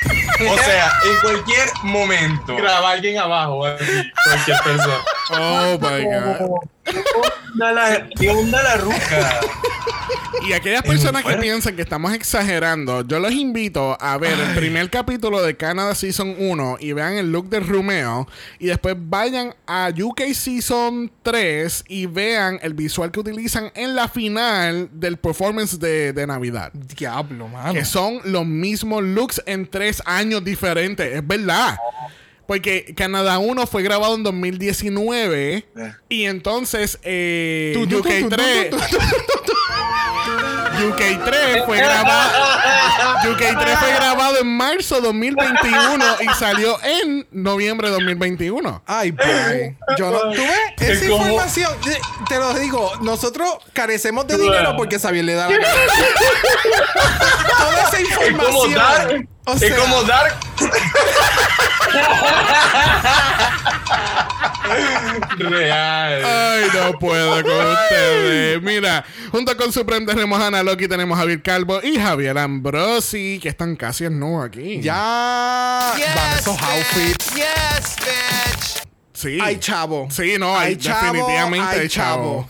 O 0.50 0.55
sea, 0.56 0.92
en 1.04 1.20
cualquier 1.20 1.68
momento. 1.82 2.56
Graba 2.56 2.90
alguien 2.90 3.18
abajo, 3.18 3.64
así, 3.64 4.10
cualquier 4.24 4.58
persona. 4.62 5.04
Oh 5.30 5.78
my 5.80 6.04
God. 6.04 6.75
¿Qué 6.87 7.03
onda 7.53 7.72
la, 7.72 8.09
qué 8.18 8.31
onda 8.31 8.62
la 8.62 8.77
ruca? 8.77 9.40
Y 10.46 10.53
aquellas 10.53 10.83
personas 10.83 11.25
que 11.25 11.37
piensan 11.37 11.75
que 11.75 11.83
estamos 11.83 12.12
exagerando, 12.12 13.07
yo 13.07 13.18
los 13.18 13.33
invito 13.33 13.96
a 14.01 14.16
ver 14.18 14.38
el 14.38 14.55
primer 14.55 14.90
capítulo 14.90 15.42
de 15.42 15.57
Canada 15.57 15.94
Season 15.94 16.37
1 16.38 16.77
y 16.81 16.92
vean 16.92 17.14
el 17.14 17.33
look 17.33 17.49
de 17.49 17.61
Rumeo. 17.61 18.29
Y 18.59 18.66
después 18.66 18.94
vayan 18.99 19.55
a 19.66 19.90
UK 19.99 20.33
Season 20.35 21.11
3 21.22 21.85
y 21.88 22.07
vean 22.07 22.61
el 22.62 22.75
visual 22.75 23.11
que 23.11 23.20
utilizan 23.20 23.72
en 23.75 23.96
la 23.96 24.09
final 24.09 24.88
del 24.92 25.16
performance 25.16 25.79
de, 25.81 26.12
de 26.12 26.27
Navidad. 26.27 26.72
Diablo, 26.72 27.49
mano. 27.49 27.72
Que 27.72 27.85
son 27.85 28.20
los 28.25 28.46
mismos 28.46 29.03
looks 29.03 29.42
en 29.46 29.66
tres 29.66 30.03
años 30.05 30.44
diferentes. 30.44 31.12
Es 31.12 31.27
verdad. 31.27 31.77
Porque 32.46 32.94
Canadá 32.96 33.38
1 33.38 33.66
fue 33.66 33.82
grabado 33.82 34.14
en 34.14 34.22
2019 34.22 35.66
y 36.09 36.24
entonces 36.26 36.98
eh, 37.02 37.74
UK 37.76 38.28
3 38.28 38.72
UK 40.88 41.24
3 41.24 41.64
fue 41.64 41.78
grabado 41.78 42.30
UK 43.30 43.38
3 43.38 43.78
fue 43.78 43.92
grabado 43.94 44.38
en 44.38 44.46
marzo 44.56 45.00
2021 45.00 46.04
y 46.20 46.28
salió 46.38 46.78
en 46.82 47.26
noviembre 47.30 47.88
2021. 47.88 48.82
Ay, 48.87 49.12
pues. 49.12 49.72
Yo 49.98 50.11
no. 50.11 50.32
¿Tú 50.32 50.42
ves? 50.42 50.59
Esa 50.78 51.04
información, 51.06 51.72
eh, 51.88 51.98
te 52.28 52.38
lo 52.38 52.52
digo, 52.54 52.92
nosotros 53.00 53.48
carecemos 53.72 54.26
de 54.26 54.37
dinero 54.38 54.74
porque 54.76 54.98
Xavier 54.98 55.24
le 55.24 55.32
da 55.35 55.48
la. 55.48 55.56
Toda 57.59 57.88
esa 57.88 57.98
Es 57.98 58.37
como 58.37 58.66
información. 58.66 59.28
O 59.46 59.52
es 59.52 59.61
sea, 59.61 59.76
como 59.76 60.02
Dark. 60.02 60.35
Real. 65.38 66.24
Ay, 66.24 66.64
no 66.74 66.98
puedo 66.98 67.42
con 67.42 67.66
ustedes. 67.72 68.62
Mira, 68.62 69.05
junto 69.31 69.57
con 69.57 69.72
Supreme 69.72 70.07
tenemos 70.07 70.40
a 70.40 70.48
Ana 70.48 70.62
Loki, 70.62 70.88
tenemos 70.88 71.16
a 71.16 71.20
Javier 71.20 71.42
Calvo 71.42 71.81
y 71.83 71.96
Javier 71.98 72.38
Ambrosi, 72.38 73.38
que 73.42 73.48
están 73.48 73.76
casi 73.76 74.05
en 74.05 74.18
nuevo 74.18 74.42
aquí. 74.42 74.81
Ya. 74.81 75.92
Yes, 75.96 76.14
Van 76.14 76.38
esos 76.38 76.57
bitch. 76.57 76.68
outfits. 76.68 77.35
Yes, 77.35 77.96
bitch. 78.00 78.83
Sí. 79.12 79.38
Hay 79.40 79.59
chavo. 79.59 80.09
Sí, 80.11 80.37
no, 80.38 80.59
hay, 80.59 80.68
Hay 80.68 80.76
chavo, 80.76 81.12
definitivamente 81.12 81.74
hay 81.76 81.81
hay 81.81 81.88
chavo. 81.88 82.48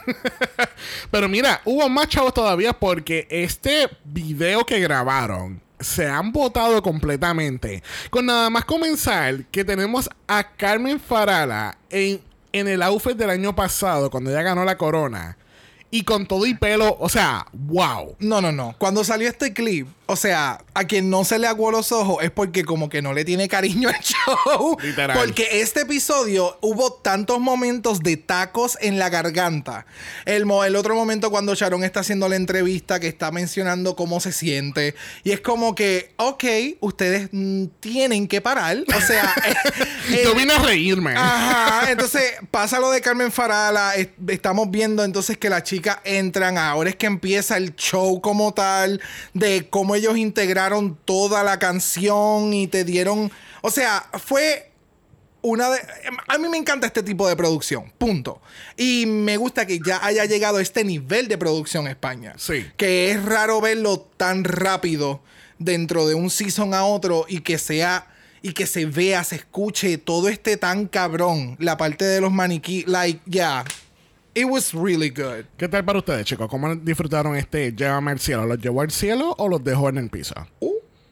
Pero 1.11 1.29
mira, 1.29 1.61
hubo 1.65 1.89
más 1.89 2.09
chavos 2.09 2.35
todavía 2.35 2.73
porque 2.73 3.27
este 3.31 3.89
video 4.05 4.65
que 4.67 4.81
grabaron 4.81 5.63
se 5.87 6.07
han 6.07 6.33
votado 6.33 6.83
completamente. 6.83 7.83
Con 8.11 8.27
nada 8.27 8.51
más 8.51 8.65
comenzar, 8.65 9.45
que 9.47 9.65
tenemos 9.65 10.11
a 10.27 10.53
Carmen 10.57 11.01
Farala 11.01 11.79
en, 11.89 12.21
en 12.53 12.69
el 12.69 12.83
outfit 12.83 13.17
del 13.17 13.31
año 13.31 13.55
pasado, 13.55 14.11
cuando 14.11 14.31
ella 14.31 14.43
ganó 14.43 14.65
la 14.65 14.77
corona. 14.77 15.37
Y 15.91 16.03
con 16.03 16.27
todo 16.27 16.47
y 16.47 16.55
pelo, 16.55 16.97
o 16.99 17.09
sea, 17.09 17.47
wow. 17.53 18.17
No, 18.19 18.41
no, 18.41 18.51
no. 18.53 18.75
Cuando 18.79 19.05
salió 19.05 19.29
este 19.29 19.53
clip, 19.53 19.87
o 20.07 20.15
sea, 20.17 20.63
a 20.75 20.85
quien 20.85 21.11
no 21.11 21.25
se 21.25 21.39
le 21.39 21.47
aguó 21.49 21.71
los 21.71 21.91
ojos 21.91 22.23
es 22.23 22.31
porque 22.31 22.65
como 22.65 22.89
que 22.89 23.03
no 23.03 23.13
le 23.13 23.25
tiene 23.25 23.49
cariño 23.49 23.89
al 23.89 23.97
show. 24.01 24.77
Literal. 24.83 25.17
Porque 25.19 25.61
este 25.61 25.81
episodio 25.83 26.59
hubo 26.61 26.93
tantos 26.93 27.41
momentos 27.41 28.01
de 28.01 28.17
tacos 28.17 28.77
en 28.81 28.99
la 28.99 29.09
garganta. 29.09 29.87
El, 30.25 30.45
el 30.67 30.77
otro 30.77 30.95
momento 30.95 31.31
cuando 31.31 31.55
Sharon 31.55 31.83
está 31.85 32.01
haciendo 32.01 32.29
la 32.29 32.37
entrevista 32.37 33.01
que 33.01 33.09
está 33.09 33.31
mencionando 33.31 33.97
cómo 33.97 34.21
se 34.21 34.33
siente. 34.33 34.95
Y 35.25 35.33
es 35.33 35.41
como 35.41 35.75
que, 35.75 36.13
ok, 36.17 36.45
ustedes 36.81 37.29
mm, 37.33 37.67
tienen 37.81 38.29
que 38.29 38.41
parar. 38.41 38.79
O 38.97 39.01
sea, 39.01 39.35
eh, 40.11 40.23
Yo 40.25 40.33
eh, 40.33 40.35
vine 40.37 40.53
a 40.53 40.59
reírme. 40.59 41.15
Ajá, 41.17 41.91
entonces 41.91 42.23
pasa 42.51 42.79
lo 42.81 42.91
de 42.91 43.01
Carmen 43.01 43.33
Farala, 43.33 43.95
es- 43.97 44.09
estamos 44.29 44.71
viendo 44.71 45.03
entonces 45.05 45.37
que 45.39 45.49
las 45.51 45.63
chicas 45.77 45.99
entran, 46.05 46.57
ahora 46.57 46.89
es 46.89 46.97
que 46.97 47.05
empieza 47.05 47.59
el 47.59 47.77
show 47.77 48.23
como 48.23 48.55
tal, 48.55 49.01
de 49.35 49.69
cómo 49.69 49.95
ellos 49.95 50.17
integraron 50.17 50.97
toda 51.05 51.43
la 51.43 51.59
canción 51.59 52.55
y 52.55 52.67
te 52.67 52.83
dieron, 52.85 53.31
o 53.61 53.71
sea, 53.71 54.09
fue 54.15 54.73
una 55.43 55.69
de... 55.69 55.79
A 56.29 56.39
mí 56.39 56.49
me 56.49 56.57
encanta 56.57 56.87
este 56.87 57.03
tipo 57.03 57.29
de 57.29 57.37
producción, 57.37 57.93
punto. 57.99 58.41
Y 58.77 59.05
me 59.07 59.37
gusta 59.37 59.67
que 59.67 59.79
ya 59.85 60.03
haya 60.05 60.25
llegado 60.25 60.57
a 60.57 60.63
este 60.63 60.83
nivel 60.83 61.29
de 61.29 61.37
producción 61.37 61.87
España. 61.87 62.33
Sí. 62.39 62.67
Que 62.79 63.11
es 63.11 63.23
raro 63.23 63.61
verlo 63.61 64.01
tan 64.17 64.45
rápido 64.45 65.21
dentro 65.59 66.07
de 66.07 66.15
un 66.15 66.31
season 66.31 66.73
a 66.73 66.85
otro 66.85 67.27
y 67.29 67.41
que 67.41 67.59
sea... 67.59 68.09
Y 68.43 68.53
que 68.53 68.67
se 68.67 68.87
vea, 68.87 69.25
se 69.25 69.37
escuche 69.37 69.99
todo 69.99 70.29
este 70.29 70.57
tan 70.57 70.87
cabrón. 70.87 71.57
La 71.59 71.77
parte 71.77 72.05
de 72.05 72.21
los 72.21 72.31
maniquí. 72.31 72.85
Like, 72.87 73.21
yeah. 73.29 73.65
It 74.37 74.45
was 74.45 74.75
really 74.75 75.09
good. 75.09 75.47
¿Qué 75.57 75.67
tal 75.67 75.83
para 75.83 75.99
ustedes, 75.99 76.27
chicos? 76.27 76.47
¿Cómo 76.51 76.77
disfrutaron 76.77 77.35
este 77.37 77.73
Llévame 77.73 78.11
al 78.11 78.21
cielo? 78.21 78.45
¿Los 78.45 78.59
llevó 78.59 78.83
al 78.83 78.91
cielo 78.91 79.35
o 79.39 79.49
los 79.49 79.65
dejó 79.65 79.89
en 79.89 79.97
el 79.97 80.11
piso? 80.11 80.35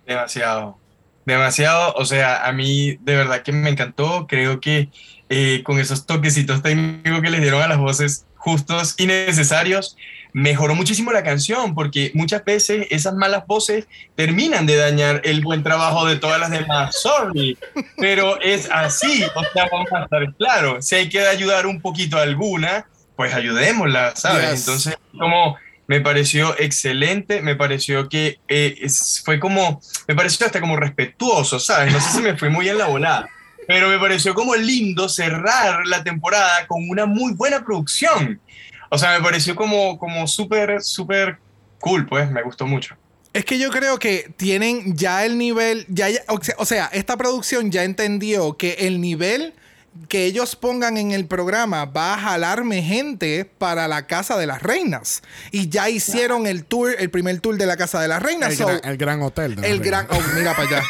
Demasiado. 0.07 0.77
Demasiado. 1.25 1.95
O 1.95 2.05
sea, 2.05 2.47
a 2.47 2.53
mí 2.53 2.99
de 3.01 3.17
verdad 3.17 3.41
que 3.41 3.51
me 3.51 3.71
encantó. 3.71 4.27
Creo 4.29 4.61
que 4.61 4.91
eh, 5.31 5.63
con 5.65 5.81
esos 5.81 6.05
toquecitos 6.05 6.61
técnicos 6.61 7.23
que 7.23 7.31
les 7.31 7.41
dieron 7.41 7.63
a 7.63 7.67
las 7.67 7.79
voces 7.79 8.27
justos 8.37 8.95
y 8.99 9.07
necesarios, 9.07 9.97
mejoró 10.35 10.75
muchísimo 10.75 11.11
la 11.11 11.23
canción, 11.23 11.75
porque 11.75 12.11
muchas 12.13 12.45
veces 12.45 12.87
esas 12.91 13.15
malas 13.15 13.47
voces 13.47 13.89
terminan 14.17 14.67
de 14.67 14.77
dañar 14.77 15.23
el 15.25 15.41
buen 15.41 15.63
trabajo 15.63 16.05
de 16.05 16.17
todas 16.17 16.39
las 16.39 16.51
demás. 16.51 17.01
Sorry, 17.01 17.57
pero 17.97 18.39
es 18.43 18.69
así. 18.71 19.25
O 19.35 19.43
sea, 19.55 19.67
vamos 19.73 19.91
a 19.93 20.05
estar 20.05 20.35
claros. 20.35 20.85
Si 20.85 20.95
hay 20.95 21.09
que 21.09 21.27
ayudar 21.27 21.67
un 21.67 21.81
poquito 21.81 22.19
a 22.19 22.23
alguna, 22.23 22.87
pues 23.16 23.33
ayudémosla, 23.35 24.14
¿sabes? 24.16 24.50
Yes. 24.50 24.61
Entonces, 24.61 24.96
como 25.18 25.57
me 25.87 26.00
pareció 26.00 26.59
excelente, 26.59 27.42
me 27.42 27.55
pareció 27.57 28.09
que 28.09 28.38
eh, 28.48 28.77
es- 28.81 29.22
fue 29.24 29.38
como, 29.38 29.81
me 30.09 30.14
pareció 30.14 30.46
hasta 30.46 30.61
como 30.61 30.77
respetuoso, 30.77 31.59
¿sabes? 31.61 31.92
No 31.92 32.00
sé 32.00 32.11
si 32.11 32.22
me 32.22 32.37
fui 32.37 32.48
muy 32.48 32.68
en 32.68 32.79
la 32.79 32.87
volada, 32.87 33.29
pero 33.68 33.88
me 33.88 33.98
pareció 33.98 34.35
como 34.35 34.55
lindo 34.57 35.09
cerrar 35.09 35.87
la 35.87 36.03
temporada 36.03 36.66
con 36.66 36.88
una 36.88 37.07
muy 37.07 37.33
buena 37.35 37.64
producción. 37.64 38.40
O 38.90 38.98
sea, 38.98 39.18
me 39.18 39.24
pareció 39.24 39.55
como, 39.55 39.98
como 39.98 40.27
súper, 40.27 40.83
súper 40.83 41.38
cool, 41.81 42.07
pues, 42.07 42.31
me 42.31 42.42
gustó 42.42 42.66
mucho. 42.66 42.96
Es 43.33 43.44
que 43.44 43.59
yo 43.59 43.70
creo 43.70 43.98
que 43.98 44.31
tienen 44.37 44.96
ya 44.96 45.24
el 45.24 45.37
nivel, 45.37 45.85
ya, 45.88 46.09
ya- 46.09 46.22
o 46.29 46.40
sea- 46.42 46.55
o 46.59 46.64
sea, 46.64 46.87
esta 46.92 47.16
producción 47.16 47.70
ya 47.72 47.83
entendió 47.85 48.57
que 48.57 48.74
el 48.81 49.00
nivel 49.00 49.55
que 50.09 50.24
ellos 50.26 50.57
pongan 50.57 50.96
en 50.96 51.12
el 51.12 51.26
programa 51.26 51.85
va 51.85 52.14
a 52.14 52.18
jalarme 52.18 52.83
gente 52.83 53.44
para 53.59 53.87
la 53.88 54.07
Casa 54.07 54.37
de 54.37 54.46
las 54.46 54.62
Reinas. 54.62 55.22
Y 55.50 55.68
ya 55.68 55.88
hicieron 55.88 56.46
el 56.46 56.64
tour, 56.64 56.94
el 56.98 57.11
primer 57.11 57.40
tour 57.40 57.57
de 57.57 57.66
la 57.66 57.76
Casa 57.76 58.00
de 58.00 58.09
las 58.09 58.22
Reinas. 58.22 58.50
El, 58.50 58.57
so, 58.59 58.66
gran, 58.66 58.80
el 58.85 58.96
gran 58.96 59.22
hotel. 59.22 59.57
de 59.57 59.70
el 59.70 59.80
gran... 59.80 60.07
Oh, 60.11 60.20
mira 60.35 60.54
para 60.54 60.68
allá. 60.68 60.83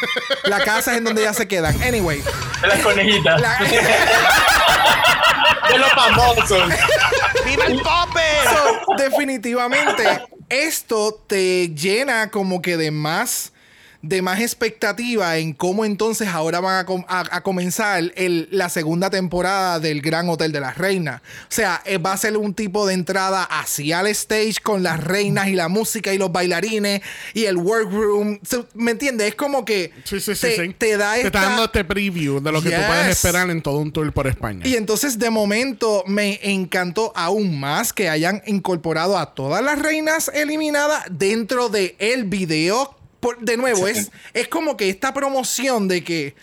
La 0.45 0.59
casa 0.63 0.91
es 0.91 0.97
en 0.97 1.03
donde 1.05 1.23
ya 1.23 1.33
se 1.33 1.47
quedan. 1.47 1.81
Anyway. 1.83 2.21
De 2.61 2.67
las 2.67 2.79
conejitas, 2.81 3.41
la- 3.41 3.57
de 5.71 5.77
los 5.77 5.89
famosos. 5.91 6.69
¡Viva 7.45 7.65
el 7.65 7.77
tope! 7.77 8.21
So, 8.43 8.95
definitivamente, 8.97 10.03
esto 10.49 11.23
te 11.27 11.69
llena 11.69 12.29
como 12.31 12.61
que 12.61 12.77
de 12.77 12.91
más 12.91 13.51
de 14.07 14.21
más 14.21 14.39
expectativa 14.39 15.37
en 15.37 15.53
cómo 15.53 15.83
entonces 15.85 16.27
ahora 16.27 16.59
van 16.59 16.77
a, 16.79 16.85
com- 16.85 17.05
a- 17.07 17.25
a 17.31 17.41
comenzar 17.41 18.03
el- 18.15 18.47
la 18.51 18.69
segunda 18.69 19.09
temporada 19.09 19.79
del 19.79 20.01
Gran 20.01 20.29
Hotel 20.29 20.51
de 20.51 20.59
las 20.59 20.77
Reinas. 20.77 21.21
O 21.21 21.45
sea, 21.49 21.81
eh, 21.85 21.97
va 21.97 22.13
a 22.13 22.17
ser 22.17 22.37
un 22.37 22.53
tipo 22.53 22.85
de 22.85 22.93
entrada 22.93 23.43
hacia 23.43 24.01
el 24.01 24.07
stage 24.07 24.55
con 24.61 24.83
las 24.83 25.03
reinas 25.03 25.47
y 25.47 25.53
la 25.53 25.67
música 25.69 26.13
y 26.13 26.17
los 26.17 26.31
bailarines 26.31 27.01
y 27.33 27.45
el 27.45 27.57
workroom. 27.57 28.39
¿Me 28.75 28.91
entiendes? 28.91 29.29
Es 29.29 29.35
como 29.35 29.65
que 29.65 29.91
Sí, 30.03 30.19
sí, 30.19 30.35
sí, 30.35 30.41
te, 30.41 30.55
sí. 30.67 30.75
te 30.77 30.97
da 30.97 31.13
Te 31.13 31.21
esta... 31.21 31.27
está 31.39 31.41
dando 31.49 31.65
este 31.65 31.83
preview 31.83 32.39
de 32.41 32.51
lo 32.51 32.61
que 32.61 32.69
tú 32.69 32.81
puedes 32.87 33.07
esperar 33.07 33.49
en 33.49 33.61
todo 33.61 33.79
un 33.79 33.91
tour 33.91 34.11
por 34.13 34.27
España. 34.27 34.65
Y 34.67 34.75
entonces 34.75 35.17
de 35.19 35.29
momento 35.29 36.03
me 36.07 36.39
encantó 36.43 37.11
aún 37.15 37.59
más 37.59 37.91
que 37.93 38.09
hayan 38.09 38.41
incorporado 38.45 39.17
a 39.17 39.33
todas 39.33 39.63
las 39.63 39.79
reinas 39.79 40.29
eliminadas 40.33 41.03
dentro 41.09 41.69
de 41.69 41.95
el 41.99 42.25
video. 42.25 42.94
Por- 43.25 43.39
de 43.39 43.57
nuevo, 43.57 43.87
es, 43.87 44.11
es 44.33 44.47
como 44.47 44.77
que 44.77 44.87
esta 44.89 45.13
promoción 45.13 45.87
de 45.87 46.03
que 46.03 46.35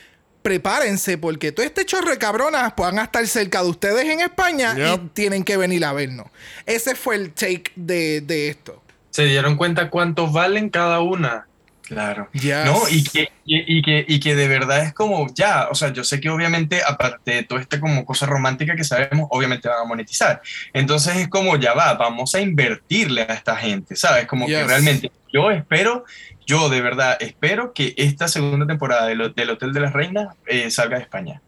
prepárense 0.42 1.18
porque 1.18 1.52
todo 1.52 1.64
este 1.64 1.86
chorro 1.86 2.10
de 2.10 2.18
cabronas 2.18 2.72
van 2.76 2.98
a 2.98 3.04
estar 3.04 3.24
cerca 3.28 3.62
de 3.62 3.70
ustedes 3.70 4.04
en 4.06 4.18
España 4.20 4.74
y 4.94 4.98
tienen 5.14 5.44
que 5.44 5.56
venir 5.56 5.84
a 5.84 5.92
vernos. 5.92 6.26
Ese 6.66 6.96
fue 6.96 7.14
el 7.14 7.32
take 7.32 7.70
de, 7.76 8.20
de 8.20 8.48
esto. 8.48 8.82
¿Se 9.10 9.24
dieron 9.26 9.56
cuenta 9.56 9.90
cuántos 9.90 10.32
valen 10.32 10.68
cada 10.70 11.00
una? 11.00 11.46
Claro. 11.82 12.28
Yes. 12.32 12.64
¿No? 12.64 12.88
Y 12.88 13.04
que, 13.04 13.32
y, 13.44 13.78
y 13.78 13.82
que, 13.82 14.04
y 14.08 14.20
que 14.20 14.34
de 14.34 14.48
verdad 14.48 14.84
es 14.84 14.94
como 14.94 15.26
ya, 15.34 15.68
o 15.70 15.74
sea, 15.74 15.92
yo 15.92 16.04
sé 16.04 16.20
que 16.20 16.30
obviamente, 16.30 16.80
aparte 16.86 17.32
de 17.32 17.42
toda 17.42 17.60
esta 17.60 17.80
como 17.80 18.04
cosa 18.04 18.24
romántica 18.26 18.76
que 18.76 18.84
sabemos, 18.84 19.26
obviamente 19.30 19.68
van 19.68 19.80
a 19.80 19.84
monetizar. 19.84 20.40
Entonces 20.72 21.16
es 21.16 21.28
como 21.28 21.56
ya 21.56 21.74
va, 21.74 21.94
vamos 21.94 22.34
a 22.34 22.40
invertirle 22.40 23.22
a 23.22 23.34
esta 23.34 23.56
gente, 23.56 23.96
¿sabes? 23.96 24.26
Como 24.26 24.46
que 24.46 24.52
Yes. 24.52 24.66
realmente 24.66 25.12
yo 25.32 25.50
espero, 25.50 26.04
yo 26.46 26.68
de 26.68 26.80
verdad 26.80 27.16
espero 27.20 27.72
que 27.72 27.94
esta 27.96 28.28
segunda 28.28 28.66
temporada 28.66 29.06
del, 29.06 29.32
del 29.34 29.50
Hotel 29.50 29.72
de 29.72 29.80
las 29.80 29.92
Reinas 29.92 30.34
eh, 30.46 30.70
salga 30.70 30.96
de 30.96 31.02
España. 31.02 31.42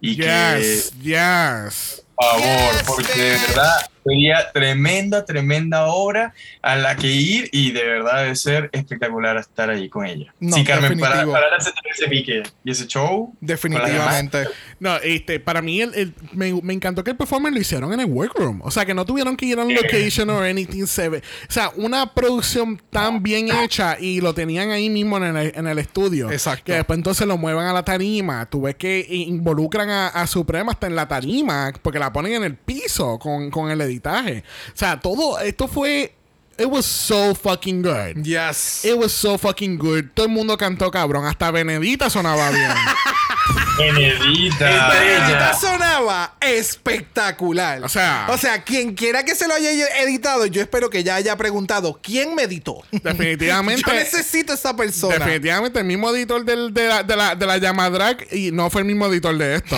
Y 0.00 0.16
que, 0.16 0.24
Yes, 0.24 0.92
yes. 1.00 2.04
por 2.14 2.26
favor, 2.26 2.72
Yes, 2.72 2.82
porque 2.86 3.20
de 3.20 3.38
verdad 3.48 3.90
Sería 4.04 4.50
tremenda, 4.52 5.24
tremenda 5.24 5.86
obra 5.86 6.32
a 6.62 6.76
la 6.76 6.96
que 6.96 7.08
ir 7.08 7.48
y 7.52 7.72
de 7.72 7.84
verdad 7.84 8.22
debe 8.22 8.36
ser 8.36 8.70
espectacular 8.72 9.36
estar 9.36 9.70
ahí 9.70 9.88
con 9.88 10.06
ella. 10.06 10.32
No, 10.40 10.56
sí, 10.56 10.64
Carmen, 10.64 10.98
para, 10.98 11.26
para 11.26 11.56
ese, 11.58 11.70
ese 11.90 12.08
pique 12.08 12.42
y 12.64 12.70
ese 12.70 12.86
show. 12.86 13.34
Definitivamente. 13.40 14.44
No, 14.80 14.96
este, 14.96 15.40
para 15.40 15.62
mí 15.62 15.80
el, 15.80 15.94
el- 15.94 16.14
me, 16.32 16.52
me 16.62 16.72
encantó 16.72 17.02
que 17.04 17.10
el 17.10 17.16
performance 17.16 17.54
lo 17.54 17.60
hicieron 17.60 17.92
en 17.92 18.00
el 18.00 18.06
workroom. 18.06 18.60
O 18.62 18.70
sea, 18.70 18.84
que 18.86 18.94
no 18.94 19.04
tuvieron 19.04 19.36
que 19.36 19.46
ir 19.46 19.58
a 19.58 19.64
un 19.64 19.74
location 19.74 20.30
o 20.30 20.40
anything. 20.40 20.86
Se 20.86 21.08
ve. 21.08 21.18
O 21.18 21.52
sea, 21.52 21.70
una 21.76 22.14
producción 22.14 22.80
tan 22.90 23.22
bien 23.22 23.48
hecha 23.62 23.96
y 23.98 24.20
lo 24.20 24.34
tenían 24.34 24.70
ahí 24.70 24.88
mismo 24.90 25.16
en 25.18 25.36
el, 25.36 25.52
en 25.54 25.66
el 25.66 25.78
estudio. 25.78 26.30
Exacto. 26.30 26.64
Que 26.64 26.72
después 26.74 26.96
entonces 26.96 27.26
lo 27.26 27.36
muevan 27.36 27.66
a 27.66 27.72
la 27.72 27.82
tarima. 27.84 28.46
Tú 28.46 28.62
ves 28.62 28.76
que 28.76 29.04
involucran 29.08 29.90
a, 29.90 30.08
a 30.08 30.26
Suprema 30.26 30.72
hasta 30.72 30.86
en 30.86 30.94
la 30.96 31.08
tarima 31.08 31.72
porque 31.82 31.98
la 31.98 32.12
ponen 32.12 32.32
en 32.34 32.44
el 32.44 32.54
piso 32.56 33.18
con, 33.18 33.50
con 33.50 33.70
el 33.70 33.80
editaje. 33.88 34.44
O 34.74 34.76
sea, 34.76 34.98
todo 35.00 35.38
esto 35.40 35.68
fue. 35.68 36.14
It 36.60 36.66
was 36.66 36.84
so 36.86 37.36
fucking 37.36 37.82
good. 37.82 38.24
Yes. 38.24 38.84
It 38.84 38.96
was 38.96 39.12
so 39.12 39.38
fucking 39.38 39.78
good. 39.78 40.06
Todo 40.12 40.26
el 40.26 40.32
mundo 40.32 40.56
cantó 40.58 40.90
cabrón. 40.90 41.24
Hasta 41.24 41.52
Benedita 41.52 42.10
sonaba 42.10 42.50
bien. 42.50 42.68
Benedita. 43.78 44.88
Benedita 44.92 45.54
sonaba 45.54 46.34
espectacular. 46.40 47.84
O 47.84 47.88
sea- 47.88 48.26
o 48.30 48.36
sea, 48.36 48.64
quien 48.64 48.94
quiera 48.94 49.24
que 49.24 49.36
se 49.36 49.46
lo 49.46 49.54
haya 49.54 49.70
editado, 50.02 50.46
yo 50.46 50.60
espero 50.60 50.90
que 50.90 51.04
ya 51.04 51.14
haya 51.14 51.36
preguntado 51.36 52.00
quién 52.02 52.34
me 52.34 52.42
editó. 52.42 52.82
Definitivamente. 52.90 53.82
yo 53.86 53.94
necesito 53.94 54.52
esa 54.52 54.74
persona. 54.74 55.16
Definitivamente 55.18 55.78
el 55.78 55.84
mismo 55.84 56.10
editor 56.10 56.44
del- 56.44 56.74
de, 56.74 56.88
la, 56.88 57.02
de, 57.04 57.14
la, 57.16 57.36
de 57.36 57.46
la 57.46 58.16
y 58.32 58.50
no 58.50 58.68
fue 58.68 58.80
el 58.80 58.86
mismo 58.88 59.06
editor 59.06 59.38
de 59.38 59.56
esto. 59.56 59.76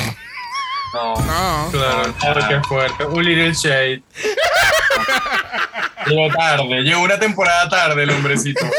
No. 0.92 1.14
No. 1.16 1.68
Claro, 1.70 2.14
claro 2.18 2.48
que 2.48 2.60
fuerte. 2.68 3.04
Un 3.04 3.24
little 3.24 3.52
shade. 3.52 4.02
Llegó 6.06 6.34
tarde, 6.34 6.80
llegó 6.82 7.02
una 7.02 7.18
temporada 7.18 7.68
tarde 7.68 8.02
el 8.02 8.10
hombrecito. 8.10 8.64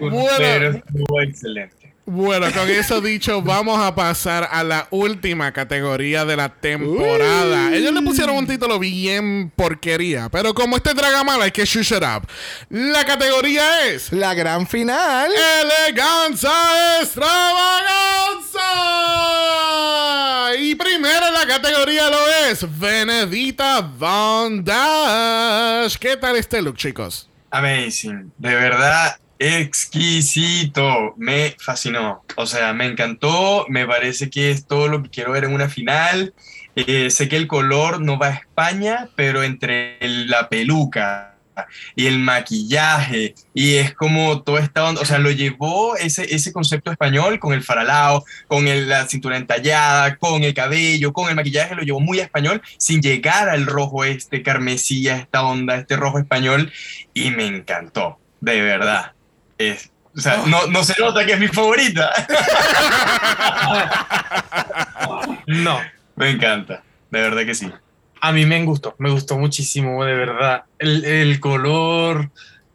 Bueno. 0.00 0.34
Pero 0.36 0.70
estuvo 0.70 1.20
excelente. 1.20 1.94
Bueno, 2.10 2.46
con 2.52 2.70
eso 2.70 3.02
dicho, 3.02 3.42
vamos 3.42 3.78
a 3.78 3.94
pasar 3.94 4.48
a 4.50 4.64
la 4.64 4.86
última 4.90 5.52
categoría 5.52 6.24
de 6.24 6.36
la 6.36 6.48
temporada. 6.48 7.74
Ellos 7.74 7.92
le 7.92 8.00
pusieron 8.00 8.34
un 8.36 8.46
título 8.46 8.78
bien 8.78 9.52
porquería, 9.54 10.30
pero 10.30 10.54
como 10.54 10.76
este 10.76 10.94
Dragamala 10.94 11.44
hay 11.44 11.50
que 11.50 11.66
shush 11.66 11.92
it 11.92 12.02
up. 12.02 12.26
La 12.70 13.04
categoría 13.04 13.86
es 13.88 14.10
La 14.10 14.32
gran 14.32 14.66
final. 14.66 15.30
Eleganza 15.60 17.02
Extravaganza. 17.02 17.67
Categoría 21.60 22.08
lo 22.08 22.28
es 22.48 22.78
Benedita 22.78 23.80
Von 23.80 24.62
Dash. 24.62 25.96
¿Qué 25.96 26.16
tal 26.16 26.36
este 26.36 26.62
look, 26.62 26.76
chicos? 26.76 27.28
Amazing, 27.50 28.32
de 28.38 28.54
verdad 28.54 29.16
exquisito, 29.40 31.14
me 31.16 31.56
fascinó, 31.58 32.24
o 32.36 32.46
sea, 32.46 32.72
me 32.72 32.86
encantó, 32.86 33.66
me 33.68 33.86
parece 33.86 34.30
que 34.30 34.50
es 34.50 34.66
todo 34.66 34.88
lo 34.88 35.02
que 35.02 35.10
quiero 35.10 35.32
ver 35.32 35.44
en 35.44 35.54
una 35.54 35.68
final. 35.68 36.32
Eh, 36.76 37.10
sé 37.10 37.28
que 37.28 37.36
el 37.36 37.48
color 37.48 38.00
no 38.00 38.18
va 38.18 38.28
a 38.28 38.34
España, 38.34 39.08
pero 39.16 39.42
entre 39.42 39.96
la 40.00 40.48
peluca 40.48 41.27
y 41.96 42.06
el 42.06 42.18
maquillaje 42.18 43.34
y 43.54 43.74
es 43.76 43.94
como 43.94 44.42
todo 44.42 44.58
esta 44.58 44.84
onda, 44.84 45.00
o 45.00 45.04
sea, 45.04 45.18
lo 45.18 45.30
llevó 45.30 45.96
ese, 45.96 46.34
ese 46.34 46.52
concepto 46.52 46.90
español 46.92 47.38
con 47.38 47.52
el 47.52 47.62
faralao, 47.62 48.24
con 48.46 48.68
el- 48.68 48.88
la 48.88 49.06
cintura 49.08 49.36
entallada, 49.36 50.16
con 50.16 50.42
el 50.44 50.54
cabello, 50.54 51.12
con 51.12 51.28
el 51.28 51.36
maquillaje, 51.36 51.74
lo 51.74 51.82
llevó 51.82 52.00
muy 52.00 52.20
español 52.20 52.62
sin 52.78 53.00
llegar 53.02 53.48
al 53.48 53.66
rojo 53.66 54.04
este, 54.04 54.42
carmesí, 54.42 55.08
a 55.08 55.16
esta 55.16 55.42
onda, 55.42 55.76
este 55.76 55.96
rojo 55.96 56.18
español 56.18 56.72
y 57.14 57.30
me 57.30 57.46
encantó, 57.46 58.18
de 58.40 58.60
verdad. 58.62 59.12
Es, 59.58 59.90
o 60.16 60.20
sea, 60.20 60.42
no, 60.46 60.66
no 60.68 60.84
se 60.84 60.94
nota 61.00 61.24
que 61.26 61.32
es 61.32 61.40
mi 61.40 61.48
favorita. 61.48 62.10
No, 65.46 65.80
me 66.16 66.30
encanta, 66.30 66.82
de 67.10 67.20
verdad 67.22 67.44
que 67.44 67.54
sí. 67.54 67.70
A 68.20 68.32
mí 68.32 68.46
me 68.46 68.64
gustó, 68.64 68.94
me 68.98 69.10
gustó 69.10 69.38
muchísimo, 69.38 70.04
de 70.04 70.14
verdad. 70.14 70.64
El, 70.78 71.40
color, 71.40 72.30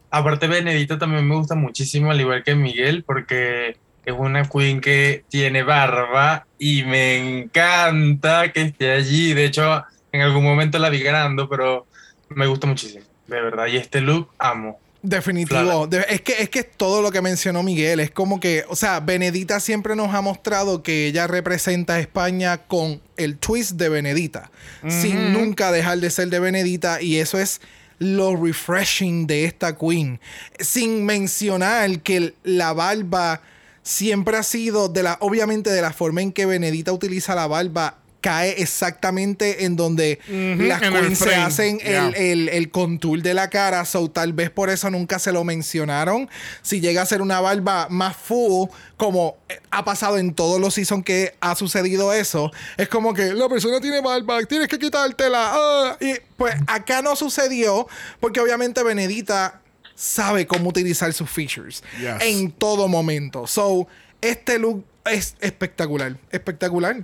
aparte 0.10 0.48
Benedita 0.48 0.98
también 0.98 1.28
me 1.28 1.36
gusta 1.36 1.56
muchísimo, 1.56 2.12
al 2.12 2.22
igual 2.22 2.44
que 2.44 2.56
Miguel, 2.56 3.04
porque 3.04 3.78
es 4.06 4.14
una 4.18 4.50
queen 4.50 4.82
que 4.82 5.24
tiene 5.30 5.64
barba 5.64 6.46
y 6.60 6.84
me 6.84 7.42
encanta 7.42 8.52
que 8.52 8.62
esté 8.62 8.92
allí. 8.92 9.34
De 9.34 9.46
hecho, 9.46 9.84
en 10.12 10.22
algún 10.22 10.44
momento 10.44 10.80
la 10.80 10.90
vi 10.90 11.02
ganando, 11.02 11.48
pero 11.50 11.88
me 12.30 12.48
gusta 12.48 12.68
muchísimo, 12.68 13.06
de 13.28 13.42
verdad. 13.42 13.68
Y 13.68 13.78
este 13.78 14.02
look, 14.02 14.30
amo. 14.38 14.80
Definitivo. 15.04 15.86
De- 15.86 16.06
es, 16.10 16.22
que, 16.22 16.42
es 16.42 16.50
que 16.50 16.60
es 16.60 16.72
todo 16.78 17.02
lo 17.02 17.12
que 17.12 17.22
mencionó 17.22 17.62
Miguel. 17.62 18.00
Es 18.00 18.10
como 18.10 18.40
que, 18.40 18.64
o 18.70 18.76
sea, 18.76 19.02
Benedita 19.02 19.60
siempre 19.60 19.98
nos 19.98 20.16
ha 20.16 20.22
mostrado 20.22 20.82
que 20.82 21.08
ella 21.08 21.28
representa 21.28 21.96
a 21.96 22.00
España 22.00 22.58
con 22.58 23.02
el 23.18 23.38
twist 23.38 23.72
de 23.74 23.90
Benedita, 23.90 24.50
sin 24.88 25.34
nunca 25.34 25.72
dejar 25.74 26.00
de 26.00 26.10
ser 26.10 26.30
de 26.30 26.40
Benedita. 26.40 27.02
Y 27.02 27.18
eso 27.18 27.38
es 27.38 27.60
lo 28.00 28.36
refreshing 28.38 29.28
de 29.28 29.44
esta 29.44 29.78
queen. 29.78 30.22
Sin 30.58 31.06
mencionar 31.06 32.00
que 32.00 32.34
la 32.44 32.72
barba 32.72 33.42
siempre 33.84 34.38
ha 34.38 34.44
sido, 34.44 34.88
de 34.88 35.04
la, 35.04 35.18
obviamente, 35.20 35.70
de 35.70 35.82
la 35.82 35.92
forma 35.92 36.22
en 36.22 36.32
que 36.32 36.46
Benedita 36.46 36.94
utiliza 36.94 37.36
la 37.36 37.48
barba. 37.48 37.98
Cae 38.24 38.62
exactamente 38.62 39.66
en 39.66 39.76
donde 39.76 40.18
las 40.30 40.82
en 40.82 40.96
el 40.96 41.02
queens 41.08 41.20
se 41.20 41.36
hacen 41.36 41.80
Yeah. 41.80 42.08
el, 42.08 42.16
el, 42.16 42.50
el 42.50 42.72
contour 42.72 43.22
de 43.22 43.34
la 43.34 43.50
cara, 43.50 43.84
so 43.84 44.10
tal 44.10 44.32
vez 44.32 44.50
por 44.50 44.70
eso 44.70 44.90
nunca 44.90 45.20
se 45.20 45.34
lo 45.34 45.44
mencionaron. 45.44 46.30
Si 46.62 46.80
llega 46.80 47.02
a 47.02 47.06
ser 47.06 47.22
una 47.22 47.42
barba 47.42 47.88
más 47.90 48.16
full, 48.16 48.70
como 48.96 49.36
eh, 49.50 49.60
ha 49.72 49.84
pasado 49.84 50.18
en 50.18 50.34
todos 50.34 50.62
los 50.62 50.74
seasons 50.74 51.04
que 51.04 51.36
ha 51.42 51.54
sucedido 51.56 52.14
eso, 52.14 52.50
es 52.78 52.88
como 52.88 53.14
que 53.14 53.34
la 53.34 53.50
persona 53.50 53.82
tiene 53.82 54.00
barba, 54.00 54.42
tienes 54.46 54.70
que 54.70 54.80
quitártela. 54.80 55.52
ah, 55.54 55.98
y 56.00 56.14
pues 56.38 56.56
acá 56.68 57.02
no 57.02 57.18
sucedió, 57.18 57.88
porque 58.22 58.40
obviamente 58.40 58.82
Benedita 58.84 59.60
sabe 59.96 60.48
cómo 60.48 60.70
utilizar 60.70 61.12
sus 61.12 61.30
features 61.30 61.84
Yes. 62.00 62.22
en 62.22 62.52
todo 62.54 62.88
momento. 62.88 63.48
So, 63.48 63.86
este 64.22 64.60
look 64.60 64.86
es 65.04 65.36
espectacular, 65.42 66.16
espectacular. 66.32 67.04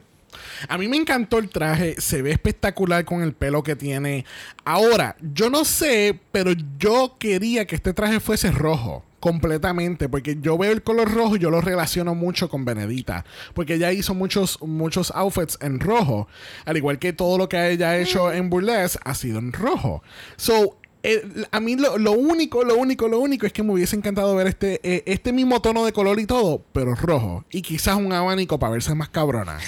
A 0.68 0.78
mí 0.78 0.88
me 0.88 0.98
encantó 0.98 1.38
el 1.38 1.50
traje, 1.50 1.96
se 2.00 2.22
ve 2.22 2.32
espectacular 2.32 3.06
con 3.06 3.22
el 3.22 3.34
pelo 3.34 3.64
que 3.64 3.76
tiene. 3.76 4.26
Ahora, 4.66 5.16
yo 5.22 5.50
no 5.50 5.66
sé, 5.66 6.20
pero 6.32 6.52
yo 6.78 7.16
quería 7.20 7.66
que 7.66 7.76
este 7.76 7.94
traje 7.94 8.20
fuese 8.20 8.52
rojo. 8.52 9.06
Completamente, 9.20 10.08
porque 10.08 10.38
yo 10.40 10.58
veo 10.58 10.72
el 10.72 10.82
color 10.82 11.14
rojo 11.14 11.36
y 11.36 11.40
yo 11.40 11.50
lo 11.50 11.60
relaciono 11.60 12.16
mucho 12.16 12.50
con 12.50 12.64
Benedita. 12.64 13.26
Porque 13.54 13.74
ella 13.74 13.92
hizo 13.92 14.14
muchos, 14.14 14.62
muchos 14.62 15.12
outfits 15.12 15.58
en 15.60 15.82
rojo. 15.82 16.30
Al 16.64 16.78
igual 16.78 17.00
que 17.00 17.12
todo 17.12 17.38
lo 17.38 17.50
que 17.50 17.72
ella 17.72 17.90
ha 17.90 17.98
hecho 17.98 18.32
en 18.32 18.50
Burlesque 18.50 18.98
ha 19.04 19.14
sido 19.14 19.40
en 19.40 19.52
rojo. 19.52 20.02
So, 20.38 20.79
eh, 21.04 21.24
a 21.52 21.60
mí 21.60 21.76
lo, 21.76 21.98
lo 21.98 22.12
único, 22.12 22.64
lo 22.64 22.76
único, 22.76 23.08
lo 23.08 23.20
único 23.20 23.46
es 23.46 23.54
que 23.54 23.64
me 23.64 23.72
hubiese 23.74 23.96
encantado 23.96 24.36
ver 24.36 24.48
este, 24.48 24.80
eh, 24.84 25.04
este 25.06 25.32
mismo 25.32 25.62
tono 25.62 25.86
de 25.86 25.94
color 25.94 26.20
y 26.20 26.26
todo, 26.26 26.62
pero 26.74 26.94
rojo. 26.96 27.46
Y 27.52 27.62
quizás 27.62 27.96
un 27.96 28.12
abanico 28.14 28.60
para 28.60 28.74
verse 28.74 28.94
más 28.96 29.10
cabrona. 29.10 29.58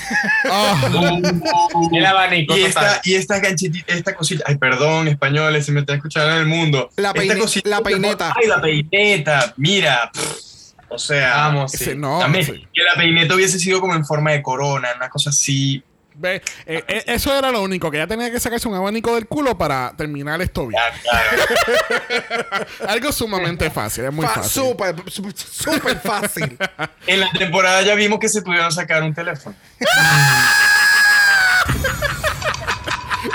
Ah. 0.54 0.89
El 1.94 2.06
abanico 2.06 2.58
Y 2.58 2.63
total. 2.65 2.86
esta, 2.86 3.02
y 3.04 3.13
esta 3.15 3.39
ganchitita, 3.39 3.94
esta 3.94 4.15
cosita, 4.15 4.44
ay, 4.48 4.58
perdón, 4.58 5.08
españoles, 5.08 5.65
si 5.65 5.72
me 5.72 5.82
está 5.82 5.94
escuchando 5.94 6.32
en 6.34 6.38
el 6.39 6.46
mundo. 6.48 6.89
La 6.98 7.13
peine- 7.13 7.38
cosita- 7.38 7.70
la 7.70 7.82
peineta. 7.82 8.34
Ay, 8.41 8.48
la 8.48 8.60
peineta, 8.62 9.54
mira. 9.58 10.10
pff, 10.13 10.72
o 10.89 10.98
sea, 10.98 11.36
Vamos, 11.38 11.74
Ese 11.74 11.91
sí. 11.94 11.98
no, 11.98 12.20
también, 12.20 12.46
que 12.46 12.84
la 12.84 12.96
peineta 12.96 13.36
hubiese 13.36 13.60
sido 13.60 13.80
como 13.80 13.94
en 13.96 14.06
forma 14.06 14.32
de 14.32 14.41
corona, 14.41 14.89
una 14.98 15.10
cosa 15.10 15.30
así. 15.30 15.82
Ve, 16.22 16.36
eh, 16.68 16.84
eh, 16.88 17.04
eso 17.08 17.36
era 17.36 17.50
lo 17.50 17.64
único, 17.64 17.90
que 17.90 17.98
ella 17.98 18.06
tenía 18.06 18.30
que 18.32 18.40
sacarse 18.40 18.68
un 18.68 18.76
abanico 18.76 19.16
del 19.16 19.26
culo 19.26 19.58
para 19.58 19.92
terminar 19.98 20.40
esto 20.40 20.68
bien. 20.68 20.80
Ya. 21.12 22.68
Algo 22.88 23.12
sumamente 23.12 23.72
fácil, 23.72 24.06
es 24.06 24.14
muy 24.14 24.28
Fa- 24.28 24.36
fácil. 24.36 24.52
Súper, 24.62 24.96
súper- 25.10 26.00
fácil. 26.00 26.60
En 27.08 27.22
la 27.22 27.32
temporada 27.32 27.82
ya 27.82 27.96
vimos 27.96 28.20
que 28.20 28.30
se 28.30 28.44
pudieron 28.44 28.72
sacar 28.72 29.02
un 29.02 29.16
teléfono. 29.16 29.56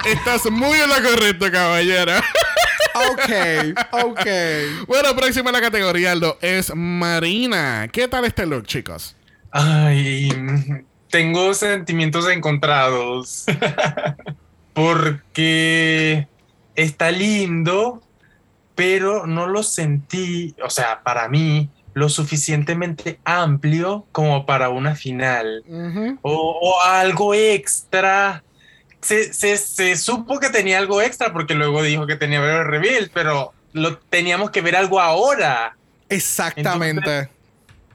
Estás 0.04 0.48
muy 0.50 0.78
en 0.78 0.88
lo 0.88 1.02
correcto, 1.02 1.50
caballero. 1.50 2.12
ok, 2.94 4.04
ok. 4.04 4.26
bueno, 4.86 5.16
próxima 5.16 5.50
en 5.50 5.54
la 5.54 5.60
categoría 5.60 6.14
lo 6.14 6.38
es 6.40 6.72
Marina. 6.74 7.88
¿Qué 7.92 8.06
tal 8.06 8.24
este 8.24 8.46
look, 8.46 8.66
chicos? 8.66 9.16
Ay, 9.50 10.28
tengo 11.16 11.54
sentimientos 11.54 12.28
encontrados. 12.28 13.46
Porque 14.74 16.28
está 16.74 17.10
lindo, 17.10 18.02
pero 18.74 19.26
no 19.26 19.46
lo 19.46 19.62
sentí, 19.62 20.54
o 20.62 20.68
sea, 20.68 21.02
para 21.02 21.30
mí, 21.30 21.70
lo 21.94 22.10
suficientemente 22.10 23.18
amplio 23.24 24.04
como 24.12 24.44
para 24.44 24.68
una 24.68 24.94
final. 24.94 25.64
O, 26.20 26.58
o 26.60 26.82
algo 26.82 27.32
extra 27.32 28.44
se, 29.00 29.32
se, 29.32 29.56
se 29.56 29.96
supo 29.96 30.38
que 30.38 30.50
tenía 30.50 30.76
algo 30.76 31.00
extra 31.00 31.32
porque 31.32 31.54
luego 31.54 31.82
dijo 31.82 32.06
que 32.06 32.16
tenía 32.16 32.40
ver 32.40 32.66
reveal, 32.66 33.10
pero 33.14 33.54
lo 33.72 33.96
teníamos 33.96 34.50
que 34.50 34.60
ver 34.60 34.76
algo 34.76 35.00
ahora. 35.00 35.78
Exactamente. 36.10 37.30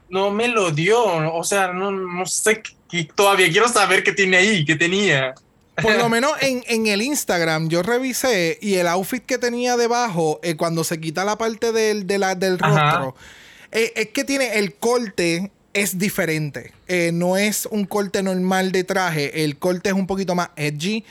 no 0.08 0.32
me 0.32 0.48
lo 0.48 0.72
dio, 0.72 1.00
o 1.32 1.44
sea, 1.44 1.68
no, 1.68 1.92
no 1.92 2.26
sé, 2.26 2.62
qué- 2.92 3.08
todavía 3.14 3.50
quiero 3.50 3.68
saber 3.68 4.04
qué 4.04 4.12
tiene 4.12 4.36
ahí, 4.36 4.64
qué 4.64 4.76
tenía. 4.76 5.34
Por 5.82 5.96
lo 5.96 6.08
menos 6.10 6.30
en, 6.42 6.62
en 6.68 6.86
el 6.86 7.02
Instagram 7.02 7.68
yo 7.68 7.82
revisé 7.82 8.58
y 8.60 8.74
el 8.74 8.86
outfit 8.86 9.24
que 9.24 9.38
tenía 9.38 9.76
debajo, 9.76 10.38
eh, 10.44 10.54
cuando 10.54 10.84
se 10.84 11.00
quita 11.00 11.24
la 11.24 11.36
parte 11.38 11.72
del, 11.72 12.06
de 12.06 12.18
la- 12.18 12.34
del 12.36 12.58
rostro, 12.58 13.16
eh, 13.72 13.92
es 13.96 14.08
que 14.08 14.22
tiene 14.24 14.58
el 14.58 14.74
corte 14.74 15.50
es 15.72 15.98
diferente. 15.98 16.72
Eh, 16.86 17.10
no 17.14 17.38
es 17.38 17.66
un 17.70 17.86
corte 17.86 18.22
normal 18.22 18.70
de 18.72 18.84
traje, 18.84 19.42
el 19.44 19.56
corte 19.56 19.88
es 19.88 19.94
un 19.94 20.06
poquito 20.06 20.34
más 20.34 20.50
edgy. 20.56 21.02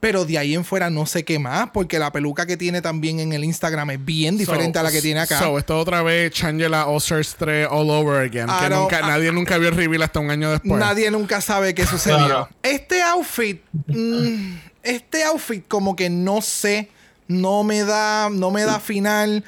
Pero 0.00 0.24
de 0.24 0.38
ahí 0.38 0.54
en 0.54 0.64
fuera 0.64 0.90
no 0.90 1.06
sé 1.06 1.24
qué 1.24 1.40
más, 1.40 1.70
porque 1.74 1.98
la 1.98 2.12
peluca 2.12 2.46
que 2.46 2.56
tiene 2.56 2.80
también 2.80 3.18
en 3.18 3.32
el 3.32 3.42
Instagram 3.42 3.90
es 3.90 4.04
bien 4.04 4.38
diferente 4.38 4.74
So- 4.74 4.80
a 4.80 4.82
la 4.84 4.92
que 4.92 5.02
tiene 5.02 5.18
acá. 5.20 5.40
So, 5.40 5.58
esto 5.58 5.76
otra 5.76 6.02
vez 6.02 6.30
Changela 6.32 6.86
All 6.86 6.98
Stars 6.98 7.34
3 7.36 7.66
all 7.68 7.90
over 7.90 8.20
again. 8.20 8.48
I 8.48 8.60
que 8.60 8.66
don't- 8.74 8.82
nunca, 8.82 9.00
I- 9.00 9.06
nadie 9.08 9.32
nunca 9.32 9.58
vio 9.58 9.70
el 9.70 9.74
reveal 9.76 10.02
hasta 10.02 10.20
un 10.20 10.30
año 10.30 10.50
después. 10.52 10.78
Nadie 10.78 11.10
nunca 11.10 11.40
sabe 11.40 11.74
qué 11.74 11.84
sucedió. 11.84 12.16
Claro. 12.26 12.48
Este 12.62 13.02
outfit, 13.02 13.60
mm, 13.88 14.54
este 14.84 15.24
outfit 15.24 15.66
como 15.66 15.96
que 15.96 16.08
no 16.08 16.42
sé, 16.42 16.90
no 17.26 17.64
me 17.64 17.82
da, 17.82 18.28
no 18.30 18.52
me 18.52 18.62
da 18.62 18.78
final. 18.78 19.42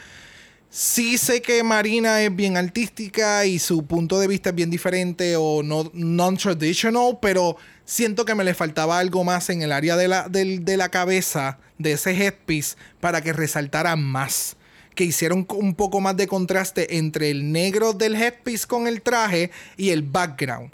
Sí 0.69 1.17
sé 1.19 1.43
que 1.43 1.63
Marina 1.65 2.23
es 2.23 2.35
bien 2.35 2.57
artística 2.57 3.45
y 3.45 3.59
su 3.59 3.85
punto 3.87 4.19
de 4.21 4.27
vista 4.29 4.51
es 4.51 4.55
bien 4.57 4.71
diferente 4.71 5.35
o 5.37 5.63
no 5.65 5.91
non-traditional, 5.95 7.19
pero 7.21 7.57
siento 7.91 8.25
que 8.25 8.35
me 8.37 8.45
le 8.45 8.55
faltaba 8.55 8.99
algo 9.01 9.25
más 9.25 9.51
en 9.51 9.63
el 9.63 9.73
área 9.73 9.97
de 9.97 10.07
la, 10.07 10.29
del- 10.29 10.65
de 10.65 10.77
la 10.77 10.89
cabeza 10.91 11.59
de 11.79 11.93
ese 11.93 12.13
headpiece 12.13 12.77
para 13.01 13.21
que 13.21 13.33
resaltara 13.33 13.97
más. 13.97 14.57
Que 14.95 15.05
hicieron 15.05 15.47
un 15.51 15.75
poco 15.75 16.01
más 16.01 16.17
de 16.17 16.27
contraste 16.29 16.97
entre 16.99 17.31
el 17.31 17.53
negro 17.53 17.93
del 17.93 18.15
headpiece 18.17 18.67
con 18.67 18.87
el 18.87 19.03
traje 19.03 19.51
y 19.77 19.91
el 19.91 20.03
background. 20.03 20.73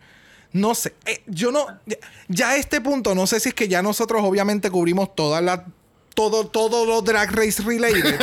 No 0.52 0.74
sé, 0.74 0.94
eh, 1.04 1.22
yo 1.26 1.52
no. 1.52 1.66
Ya 2.28 2.50
a 2.50 2.56
este 2.56 2.80
punto, 2.80 3.14
no 3.14 3.26
sé 3.26 3.40
si 3.40 3.50
es 3.50 3.54
que 3.54 3.68
ya 3.68 3.82
nosotros 3.82 4.22
obviamente 4.24 4.70
cubrimos 4.70 5.14
todas 5.14 5.42
las. 5.42 5.60
Todo, 6.16 6.46
todo 6.46 6.86
lo 6.86 7.02
drag 7.02 7.30
race 7.30 7.62
related. 7.62 8.18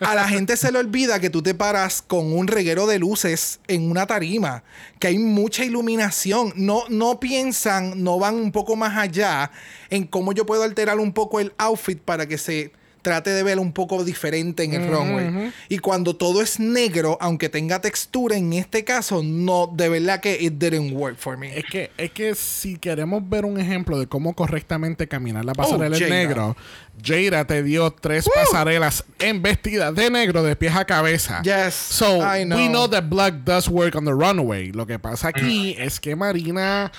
a 0.00 0.14
la 0.14 0.28
gente 0.28 0.56
se 0.56 0.70
le 0.70 0.78
olvida 0.78 1.18
que 1.18 1.30
tú 1.30 1.42
te 1.42 1.52
paras 1.52 2.00
con 2.00 2.32
un 2.32 2.46
reguero 2.46 2.86
de 2.86 3.00
luces 3.00 3.58
en 3.66 3.90
una 3.90 4.06
tarima, 4.06 4.62
que 5.00 5.08
hay 5.08 5.18
mucha 5.18 5.64
iluminación. 5.64 6.52
No, 6.54 6.84
no 6.88 7.18
piensan, 7.18 8.04
no 8.04 8.20
van 8.20 8.36
un 8.36 8.52
poco 8.52 8.76
más 8.76 8.96
allá 8.96 9.50
en 9.90 10.06
cómo 10.06 10.32
yo 10.32 10.46
puedo 10.46 10.62
alterar 10.62 11.00
un 11.00 11.12
poco 11.12 11.40
el 11.40 11.52
outfit 11.58 12.00
para 12.00 12.26
que 12.26 12.38
se 12.38 12.70
trate 13.04 13.30
de 13.30 13.44
ver 13.44 13.60
un 13.60 13.72
poco 13.72 14.02
diferente 14.02 14.64
en 14.64 14.74
el 14.74 14.88
runway. 14.88 15.52
Y 15.68 15.78
cuando 15.78 16.16
todo 16.16 16.42
es 16.42 16.58
negro, 16.58 17.16
aunque 17.20 17.48
tenga 17.48 17.80
textura, 17.80 18.36
en 18.36 18.52
este 18.54 18.82
caso, 18.82 19.22
no, 19.22 19.70
de 19.72 19.88
verdad 19.88 20.18
que 20.20 20.36
it 20.42 20.54
didn't 20.54 20.92
work 20.96 21.16
for 21.18 21.36
me. 21.36 21.56
Es 21.56 21.64
que, 21.70 21.92
es 21.96 22.10
que 22.10 22.34
si 22.34 22.76
queremos 22.78 23.22
ver 23.28 23.44
un 23.44 23.60
ejemplo 23.60 23.98
de 24.00 24.08
cómo 24.08 24.34
correctamente 24.34 25.06
caminar 25.06 25.44
la 25.44 25.52
pasarela 25.52 25.96
Oh, 25.96 26.00
en 26.00 26.08
negro, 26.08 26.56
Jada 27.00 27.44
te 27.46 27.62
dio 27.62 27.90
tres 27.92 28.26
pasarelas 28.34 29.04
en 29.18 29.42
vestidas 29.42 29.94
de 29.94 30.10
negro 30.10 30.42
de 30.42 30.56
pies 30.56 30.74
a 30.74 30.84
cabeza. 30.84 31.42
Yes, 31.42 31.74
So, 31.74 32.18
I 32.22 32.44
know. 32.44 32.58
we 32.58 32.68
know 32.68 32.88
that 32.88 33.04
black 33.08 33.44
does 33.44 33.68
work 33.68 33.94
on 33.94 34.04
the 34.06 34.12
runway. 34.14 34.72
Lo 34.72 34.86
que 34.86 34.98
pasa 34.98 35.28
aquí 35.28 35.76
es 35.78 36.00
que 36.00 36.16
Marina. 36.16 36.90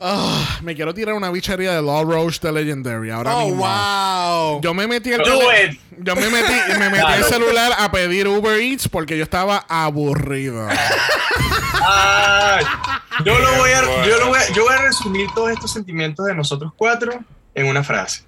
Ah, 0.00 0.58
me 0.62 0.74
quiero 0.74 0.92
tirar 0.94 1.14
una 1.14 1.30
bichería 1.30 1.72
de 1.74 1.82
Law 1.82 2.04
Roche 2.04 2.38
de 2.42 2.52
Legendary 2.52 3.10
ahora 3.10 3.36
Oh, 3.36 3.46
mismo. 3.46 3.62
wow. 3.66 4.60
Yo 4.62 4.74
me 4.74 4.86
metí 4.86 5.10
el 5.12 5.18
Do 5.18 5.38
tele- 5.38 5.72
it. 5.72 5.80
Yo 6.02 6.16
me 6.16 6.28
metí, 6.30 6.54
me 6.78 6.88
metí 6.90 7.12
el 7.18 7.24
celular 7.24 7.72
a 7.78 7.90
pedir 7.92 8.26
Uber 8.28 8.58
Eats 8.60 8.88
porque 8.88 9.16
yo 9.18 9.22
estaba 9.22 9.64
aburrido. 9.68 10.66
Yo 13.24 13.38
lo 13.38 13.54
voy 13.56 13.70
a, 13.70 14.06
yo 14.06 14.18
lo 14.18 14.28
voy 14.28 14.38
a, 14.38 14.52
yo 14.54 14.64
voy 14.64 14.74
a 14.74 14.78
resumir 14.82 15.28
todos 15.34 15.50
estos 15.50 15.72
sentimientos 15.72 16.24
de 16.26 16.34
nosotros 16.34 16.72
cuatro 16.76 17.12
en 17.54 17.66
una 17.66 17.82
frase. 17.84 18.22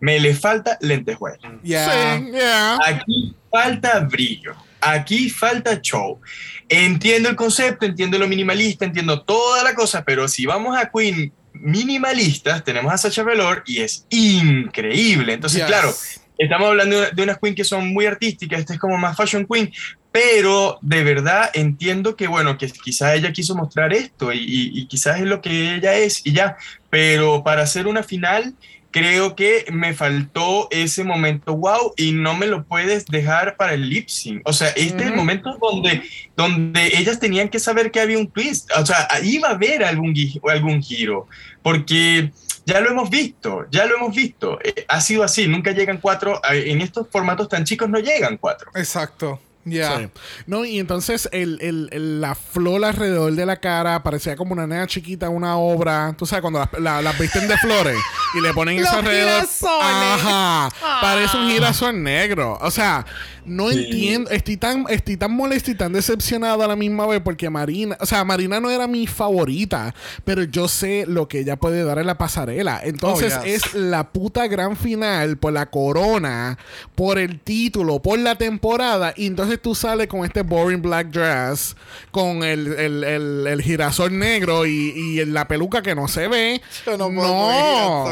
Me 0.00 0.20
le 0.20 0.34
falta 0.34 0.76
lentejuela. 0.82 1.38
Yeah. 1.62 2.18
Sí, 2.18 2.30
yeah. 2.32 2.78
Aquí 2.84 3.34
falta 3.50 4.00
brillo. 4.00 4.54
Aquí 4.92 5.28
falta 5.30 5.80
show. 5.80 6.20
Entiendo 6.68 7.28
el 7.28 7.36
concepto, 7.36 7.86
entiendo 7.86 8.18
lo 8.18 8.26
minimalista, 8.28 8.84
entiendo 8.84 9.22
toda 9.22 9.62
la 9.62 9.74
cosa, 9.74 10.04
pero 10.04 10.28
si 10.28 10.46
vamos 10.46 10.76
a 10.76 10.90
Queen 10.90 11.32
minimalistas, 11.52 12.62
tenemos 12.64 12.92
a 12.92 12.98
Sacha 12.98 13.22
Velour 13.22 13.62
y 13.66 13.80
es 13.80 14.06
increíble. 14.10 15.32
Entonces, 15.34 15.60
Yes. 15.60 15.66
claro, 15.68 15.94
estamos 16.38 16.68
hablando 16.68 17.00
de, 17.00 17.22
unas 17.22 17.38
Queen 17.38 17.54
que 17.54 17.64
son 17.64 17.92
muy 17.92 18.06
artísticas, 18.06 18.60
este 18.60 18.74
es 18.74 18.78
como 18.78 18.98
más 18.98 19.16
fashion 19.16 19.46
Queen, 19.50 19.72
pero 20.12 20.78
de 20.82 21.04
verdad 21.04 21.50
entiendo 21.54 22.16
que, 22.16 22.26
bueno, 22.26 22.56
que 22.58 22.70
quizás 22.70 23.14
ella 23.14 23.32
quiso 23.32 23.54
mostrar 23.54 23.92
esto 23.92 24.32
y, 24.32 24.38
y- 24.38 24.80
y 24.80 24.86
quizás 24.86 25.18
es 25.20 25.26
lo 25.26 25.40
que 25.40 25.74
ella 25.76 25.94
es 25.94 26.22
y 26.26 26.32
ya, 26.32 26.56
pero 26.90 27.42
para 27.44 27.62
hacer 27.62 27.86
una 27.86 28.02
final 28.02 28.54
creo 28.96 29.36
que 29.36 29.66
me 29.70 29.92
faltó 29.92 30.68
ese 30.70 31.04
momento 31.04 31.54
wow 31.54 31.92
y 31.98 32.12
no 32.12 32.34
me 32.34 32.46
lo 32.46 32.64
puedes 32.64 33.04
dejar 33.04 33.58
para 33.58 33.74
el 33.74 33.90
lip 33.90 34.08
sync. 34.08 34.40
O 34.48 34.54
sea, 34.54 34.68
este 34.68 35.02
es 35.02 35.10
el 35.10 35.14
momento 35.14 35.58
donde, 35.60 36.02
donde 36.34 36.86
ellas 36.96 37.20
tenían 37.20 37.50
que 37.50 37.58
saber 37.58 37.90
que 37.90 38.00
había 38.00 38.16
un 38.16 38.28
twist. 38.28 38.70
O 38.74 38.86
sea, 38.86 39.06
iba 39.22 39.48
a 39.48 39.50
haber 39.50 39.84
algún, 39.84 40.14
algún 40.50 40.82
giro, 40.82 41.28
porque 41.62 42.32
ya 42.64 42.80
lo 42.80 42.88
hemos 42.88 43.10
visto, 43.10 43.66
ya 43.70 43.84
lo 43.84 43.96
hemos 43.96 44.16
visto. 44.16 44.58
Eh, 44.64 44.86
ha 44.88 45.02
sido 45.02 45.24
así, 45.24 45.46
nunca 45.46 45.72
llegan 45.72 45.98
cuatro, 45.98 46.40
eh, 46.50 46.64
en 46.68 46.80
estos 46.80 47.06
formatos 47.10 47.50
tan 47.50 47.64
chicos 47.64 47.90
no 47.90 47.98
llegan 47.98 48.38
cuatro. 48.38 48.70
Exacto. 48.76 49.38
Yeah. 49.66 49.98
Sí. 49.98 50.08
No, 50.46 50.64
y 50.64 50.78
entonces 50.78 51.28
el, 51.32 51.58
el- 51.60 51.88
el- 51.92 52.20
la 52.20 52.34
flor 52.34 52.84
alrededor 52.84 53.32
de 53.34 53.44
la 53.46 53.56
cara 53.56 54.02
parecía 54.02 54.36
como 54.36 54.52
una 54.52 54.66
nena 54.66 54.86
chiquita, 54.86 55.28
una 55.28 55.56
obra. 55.56 56.14
Tú 56.16 56.24
sabes, 56.24 56.40
cuando 56.42 56.60
las 56.60 56.80
la, 56.80 57.02
las 57.02 57.18
visten 57.18 57.48
de 57.48 57.56
flores 57.58 57.98
y 58.34 58.40
le 58.40 58.52
ponen 58.54 58.78
eso 58.80 58.96
alrededor. 58.96 59.40
girasoles. 59.42 59.82
Ajá. 59.82 60.68
Parece 61.00 61.36
un 61.36 61.50
girasol 61.50 62.02
negro. 62.02 62.58
O 62.60 62.70
sea, 62.70 63.04
no 63.44 63.70
Sí. 63.70 63.84
entiendo. 63.84 64.30
Estoy 64.30 64.56
tan, 64.56 64.84
estoy 64.88 65.16
tan 65.16 65.32
molesto 65.32 65.70
y 65.70 65.74
tan 65.74 65.92
decepcionado 65.92 66.62
a 66.62 66.68
la 66.68 66.76
misma 66.76 67.06
vez 67.06 67.20
porque 67.24 67.50
Marina. 67.50 67.96
O 68.00 68.06
sea, 68.06 68.24
Marina 68.24 68.60
no 68.60 68.70
era 68.70 68.86
mi 68.86 69.06
favorita, 69.06 69.94
pero 70.24 70.42
yo 70.44 70.68
sé 70.68 71.04
lo 71.08 71.28
que 71.28 71.40
ella 71.40 71.56
puede 71.56 71.82
dar 71.84 71.98
en 71.98 72.06
la 72.06 72.18
pasarela. 72.18 72.80
Entonces 72.84 73.34
Oh, 73.40 73.44
yes. 73.44 73.64
es 73.66 73.74
la 73.74 74.10
puta 74.12 74.46
gran 74.46 74.76
final 74.76 75.36
por 75.38 75.52
la 75.52 75.66
corona, 75.66 76.58
por 76.94 77.18
el 77.18 77.40
título, 77.40 78.00
por 78.00 78.18
la 78.18 78.36
temporada. 78.36 79.12
Y 79.16 79.26
entonces 79.26 79.55
tú 79.58 79.74
sales 79.74 80.06
con 80.08 80.24
este 80.24 80.42
boring 80.42 80.80
black 80.82 81.08
dress, 81.08 81.76
con 82.10 82.42
el, 82.42 82.66
el, 82.74 83.04
el- 83.04 83.46
el 83.46 83.62
girasol 83.62 84.18
negro 84.18 84.66
y, 84.66 84.70
y 84.96 85.24
la 85.24 85.46
peluca 85.48 85.82
que 85.82 85.94
no 85.94 86.08
se 86.08 86.28
ve. 86.28 86.60
Yo 86.84 86.96
no 86.96 87.08
puedo 87.10 87.26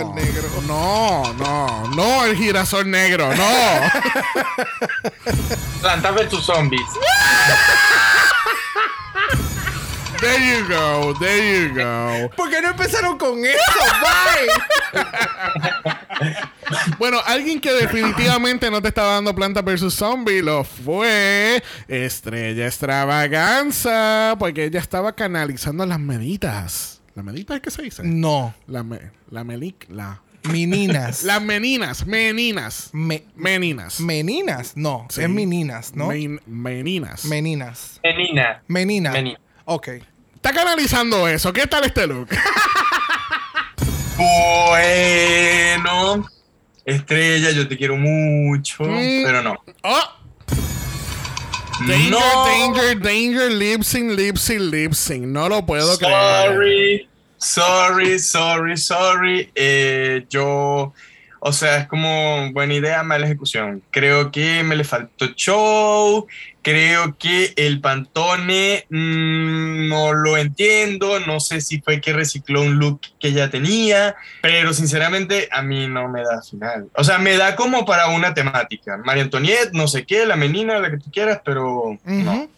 no, 0.05 0.15
negro. 0.15 0.49
no, 0.67 1.33
no, 1.35 1.89
no 1.89 2.25
el 2.25 2.37
girasol 2.37 2.91
negro, 2.91 3.35
no. 3.35 3.45
Planta 5.81 6.11
versus 6.13 6.45
zombies. 6.45 6.81
There 10.25 10.41
you 10.41 10.67
go, 10.69 11.15
there 11.19 11.69
you 11.69 11.75
go. 11.75 12.31
¿Por 12.35 12.49
qué 12.51 12.63
no 12.63 12.71
empezaron 12.71 13.19
con 13.19 13.45
eso? 13.45 13.59
Bye. 14.01 15.03
Bueno, 16.99 17.19
alguien 17.27 17.61
que 17.61 17.71
definitivamente 17.73 18.71
no 18.71 18.81
te 18.81 18.89
estaba 18.89 19.15
dando 19.15 19.35
planta 19.35 19.61
versus 19.63 19.95
zombie 19.95 20.41
lo 20.43 20.65
fue 20.65 21.63
Estrella 21.89 22.67
Extravaganza, 22.67 24.35
porque 24.39 24.65
ella 24.65 24.81
estaba 24.81 25.15
canalizando 25.15 25.85
las 25.85 26.01
meditas. 26.01 27.03
¿Las 27.15 27.25
meditas 27.25 27.61
qué 27.61 27.71
se 27.71 27.83
dice? 27.83 28.03
No. 28.05 28.55
La, 28.67 28.83
me, 28.83 29.11
la 29.31 29.45
melic, 29.45 29.87
la... 29.91 30.23
Meninas. 30.45 31.23
Las 31.25 31.41
meninas, 31.43 32.07
meninas. 32.07 32.91
Me- 32.93 33.25
Meninas. 33.35 33.99
meninas. 34.01 34.77
No. 34.77 35.07
Sí. 35.09 35.23
Es 35.23 35.29
meninas, 35.31 35.95
¿no? 35.95 36.09
Men- 36.09 36.41
meninas. 36.47 37.25
meninas. 37.25 37.99
Menina. 38.03 38.63
Meninas. 38.69 39.13
Menina. 39.15 39.41
Ok. 39.65 39.89
Está 40.45 40.53
canalizando 40.61 41.27
eso. 41.27 41.51
¿Qué 41.55 41.67
tal 41.67 41.85
este 41.85 42.07
look? 42.07 42.29
Bueno, 44.67 46.29
estrella, 46.85 47.51
yo 47.51 47.67
te 47.67 47.77
quiero 47.79 47.97
mucho, 47.97 48.85
Mm. 48.85 49.25
pero 49.25 49.43
no. 49.43 49.57
Oh, 49.83 50.03
danger, 51.89 52.11
no. 52.11 52.45
danger, 52.47 53.01
danger, 53.01 53.51
lip 53.53 53.83
sync, 53.83 54.11
lip 54.13 54.37
sync, 54.37 54.61
lip 54.61 54.93
sync. 54.93 55.25
No 55.25 55.49
lo 55.49 55.65
puedo 55.67 55.99
creer. 55.99 56.13
Sorry, 56.53 57.09
sorry, 57.39 58.19
sorry, 58.19 58.77
sorry. 58.77 59.51
Eh, 59.55 60.25
yo, 60.31 60.93
O 61.47 61.53
sea, 61.53 61.77
es 61.77 61.87
como 61.89 62.51
buena 62.55 62.73
idea, 62.73 63.03
mala 63.03 63.27
ejecución. 63.27 63.83
Creo 63.91 64.33
que 64.33 64.63
me 64.63 64.77
le 64.77 64.83
faltó 64.83 65.27
show. 65.37 66.27
Creo 66.63 67.19
que 67.19 67.53
el 67.57 67.83
Pantone 67.83 68.87
mm, 68.89 69.87
no 69.91 70.15
lo 70.15 70.39
entiendo. 70.39 71.21
No 71.21 71.41
sé 71.41 71.61
si 71.61 71.83
fue 71.83 72.01
que 72.01 72.15
recicló 72.15 72.63
un 72.63 72.79
look 72.79 73.03
que 73.21 73.35
ya 73.35 73.51
tenía. 73.51 74.17
Pero 74.41 74.73
sinceramente 74.73 75.51
a 75.53 75.61
mí 75.61 75.87
no 75.87 76.09
me 76.09 76.23
da 76.23 76.41
final. 76.41 76.89
O 76.97 77.05
sea, 77.05 77.19
me 77.19 77.37
da 77.37 77.57
como 77.57 77.85
para 77.85 78.09
una 78.09 78.33
temática. 78.33 78.97
María 79.05 79.25
Antoniette, 79.25 79.75
no 79.75 79.87
sé 79.87 80.07
qué, 80.07 80.25
la 80.25 80.37
menina, 80.37 80.79
la 80.79 80.91
que 80.91 80.97
tú 80.97 81.11
quieras, 81.13 81.43
pero 81.45 81.99
no. 82.07 82.49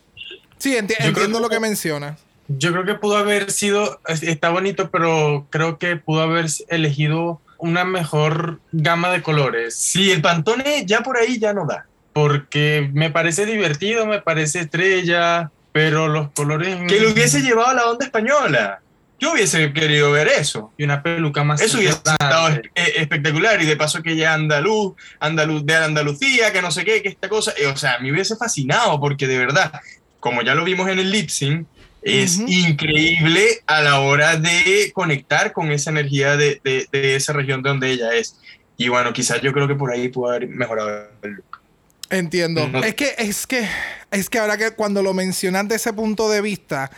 Sí, 0.59 0.77
entiendo 0.77 1.41
lo 1.41 1.49
que 1.49 1.59
mencionas. 1.59 2.21
Yo 2.47 2.71
creo 2.71 2.85
que 2.85 2.95
pudo 2.95 3.17
haber 3.17 3.51
sido, 3.51 4.01
está 4.07 4.51
bonito, 4.51 4.93
pero 4.93 5.49
creo 5.51 5.77
que 5.79 5.97
pudo 5.97 6.23
haber 6.23 6.47
elegido 6.69 7.41
una 7.59 7.85
mejor 7.85 8.61
gama 8.73 9.11
de 9.11 9.23
colores. 9.23 9.75
Sí, 9.75 10.11
el 10.11 10.23
Pantone 10.23 10.85
ya 10.87 11.01
por 11.01 11.17
ahí 11.17 11.39
ya 11.39 11.53
no 11.53 11.67
da, 11.67 11.87
porque 12.13 12.91
me 12.93 13.11
parece 13.11 13.47
divertido, 13.47 14.07
me 14.07 14.21
parece 14.21 14.61
estrella, 14.61 15.51
pero 15.73 16.09
los 16.09 16.31
colores... 16.31 16.79
Que 16.89 17.01
lo 17.01 17.11
hubiese 17.11 17.43
llevado 17.43 17.69
a 17.69 17.75
la 17.75 17.87
onda 17.91 18.07
española. 18.07 18.81
Yo 19.19 19.33
hubiese 19.33 19.73
querido 19.73 20.13
ver 20.13 20.29
eso. 20.29 20.73
Y 20.77 20.85
una 20.85 21.03
peluca 21.03 21.43
más. 21.43 21.61
Eso 21.61 21.79
hubiese 21.79 21.97
estado 21.97 22.61
espectacular. 22.75 23.61
Y 23.63 23.67
de 23.67 23.77
paso 23.77 24.03
que 24.03 24.17
ya 24.17 24.35
andaluz, 24.35 24.95
andaluz 25.21 25.65
de 25.65 25.77
Andalucía, 25.77 26.53
que 26.53 26.61
no 26.61 26.71
sé 26.71 26.85
qué, 26.85 27.03
que 27.03 27.09
esta 27.09 27.29
cosa. 27.29 27.53
Eh, 27.57 27.67
o 27.67 27.77
sea, 27.77 27.99
me 27.99 28.13
hubiese 28.13 28.37
fascinado 28.37 29.01
porque 29.01 29.27
de 29.27 29.39
verdad, 29.39 29.73
como 30.21 30.43
ya 30.43 30.55
lo 30.55 30.65
vimos 30.65 30.89
en 30.89 30.99
el 30.99 31.11
lip 31.11 31.31
sync, 31.31 31.67
es 32.07 32.39
increíble 32.39 33.63
a 33.67 33.83
la 33.83 34.01
hora 34.01 34.37
de 34.37 34.93
conectar 34.95 35.53
con 35.53 35.73
esa 35.73 35.91
energía 35.91 36.37
de, 36.37 36.61
de, 36.63 37.17
esa 37.17 37.33
región 37.33 37.63
de 37.63 37.69
donde 37.69 37.91
ella 37.91 38.15
es. 38.15 38.37
Y 38.77 38.89
bueno, 38.89 39.13
quizás 39.13 39.41
yo 39.43 39.53
creo 39.53 39.67
que 39.67 39.75
por 39.75 39.91
ahí 39.91 40.09
pudo 40.09 40.31
haber 40.31 40.49
mejorado 40.49 41.09
el 41.23 41.33
look. 41.33 41.61
Entiendo. 42.09 42.71
Es 42.85 42.95
que, 42.95 43.15
es 43.19 43.47
que, 43.49 43.69
es 44.13 44.31
que 44.31 44.39
ahora 44.39 44.57
que 44.57 44.71
cuando 44.71 45.03
lo 45.03 45.15
mencionas 45.15 45.67
de 45.67 45.75
ese 45.75 45.93
punto 45.93 46.29
de 46.31 46.41
vista, 46.41 46.93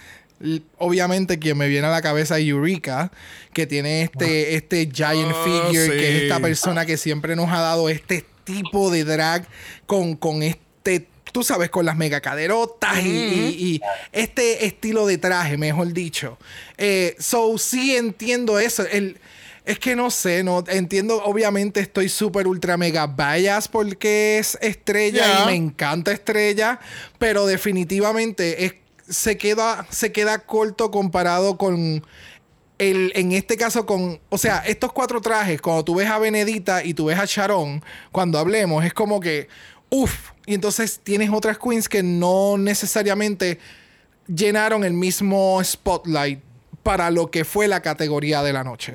obviamente 0.76 1.38
quien 1.38 1.56
me 1.56 1.68
viene 1.68 1.86
a 1.86 1.90
la 1.90 2.02
cabeza 2.02 2.38
es 2.38 2.46
Eureka, 2.46 3.10
que 3.54 3.66
tiene 3.66 4.02
este, 4.02 4.56
este 4.56 4.90
giant 4.92 5.32
oh, 5.32 5.44
figure, 5.44 5.96
que 5.96 6.16
es 6.16 6.22
esta 6.24 6.40
persona 6.40 6.84
que 6.84 6.98
siempre 6.98 7.34
nos 7.34 7.50
ha 7.50 7.60
dado 7.60 7.88
este 7.88 8.26
tipo 8.44 8.90
de 8.90 9.04
drag 9.04 9.46
con, 9.86 10.16
con 10.16 10.42
este 10.42 10.67
tú 11.32 11.42
sabes, 11.42 11.70
con 11.70 11.84
las 11.86 11.96
megacaderotas 11.96 13.04
y, 13.04 13.08
y, 13.08 13.80
este 14.12 14.66
estilo 14.66 15.06
de 15.06 15.18
traje, 15.18 15.56
mejor 15.56 15.92
dicho. 15.92 16.38
Eh, 16.76 17.16
so, 17.18 17.58
sí 17.58 17.96
entiendo 17.96 18.58
eso. 18.58 18.84
El, 18.86 19.18
es 19.68 19.78
que 19.78 19.94
no 19.94 20.10
sé, 20.10 20.42
no 20.42 20.64
entiendo. 20.66 21.22
Obviamente 21.24 21.80
estoy 21.80 22.08
súper 22.08 22.48
ultra 22.48 22.78
mega 22.78 23.06
bias 23.06 23.68
porque 23.68 24.38
es 24.38 24.56
estrella 24.62 25.42
y 25.42 25.46
me 25.46 25.54
encanta 25.54 26.10
estrella, 26.10 26.80
pero 27.18 27.44
definitivamente 27.44 28.64
es, 28.64 28.74
se, 29.06 29.36
queda, 29.36 29.86
se 29.90 30.10
queda 30.10 30.38
corto 30.38 30.90
comparado 30.90 31.58
con. 31.58 32.02
El, 32.78 33.12
en 33.14 33.32
este 33.32 33.58
caso 33.58 33.84
con, 33.84 34.20
o 34.30 34.38
sea, 34.38 34.58
estos 34.60 34.92
cuatro 34.92 35.20
trajes, 35.20 35.60
cuando 35.60 35.84
tú 35.84 35.96
ves 35.96 36.08
a 36.08 36.18
Benedita 36.18 36.82
y 36.82 36.94
tú 36.94 37.06
ves 37.06 37.18
a 37.18 37.24
Sharon, 37.26 37.84
cuando 38.12 38.38
hablemos, 38.38 38.84
es 38.84 38.94
como 38.94 39.20
que, 39.20 39.48
uff, 39.90 40.30
y 40.46 40.54
entonces 40.54 41.00
tienes 41.02 41.30
otras 41.30 41.58
queens 41.58 41.88
que 41.88 42.02
no 42.02 42.56
necesariamente 42.58 43.58
llenaron 44.26 44.84
el 44.84 44.92
mismo 44.92 45.62
spotlight 45.62 46.40
para 46.82 47.10
lo 47.10 47.30
que 47.30 47.44
fue 47.44 47.68
la 47.68 47.82
categoría 47.82 48.42
de 48.42 48.52
la 48.52 48.64
noche. 48.64 48.94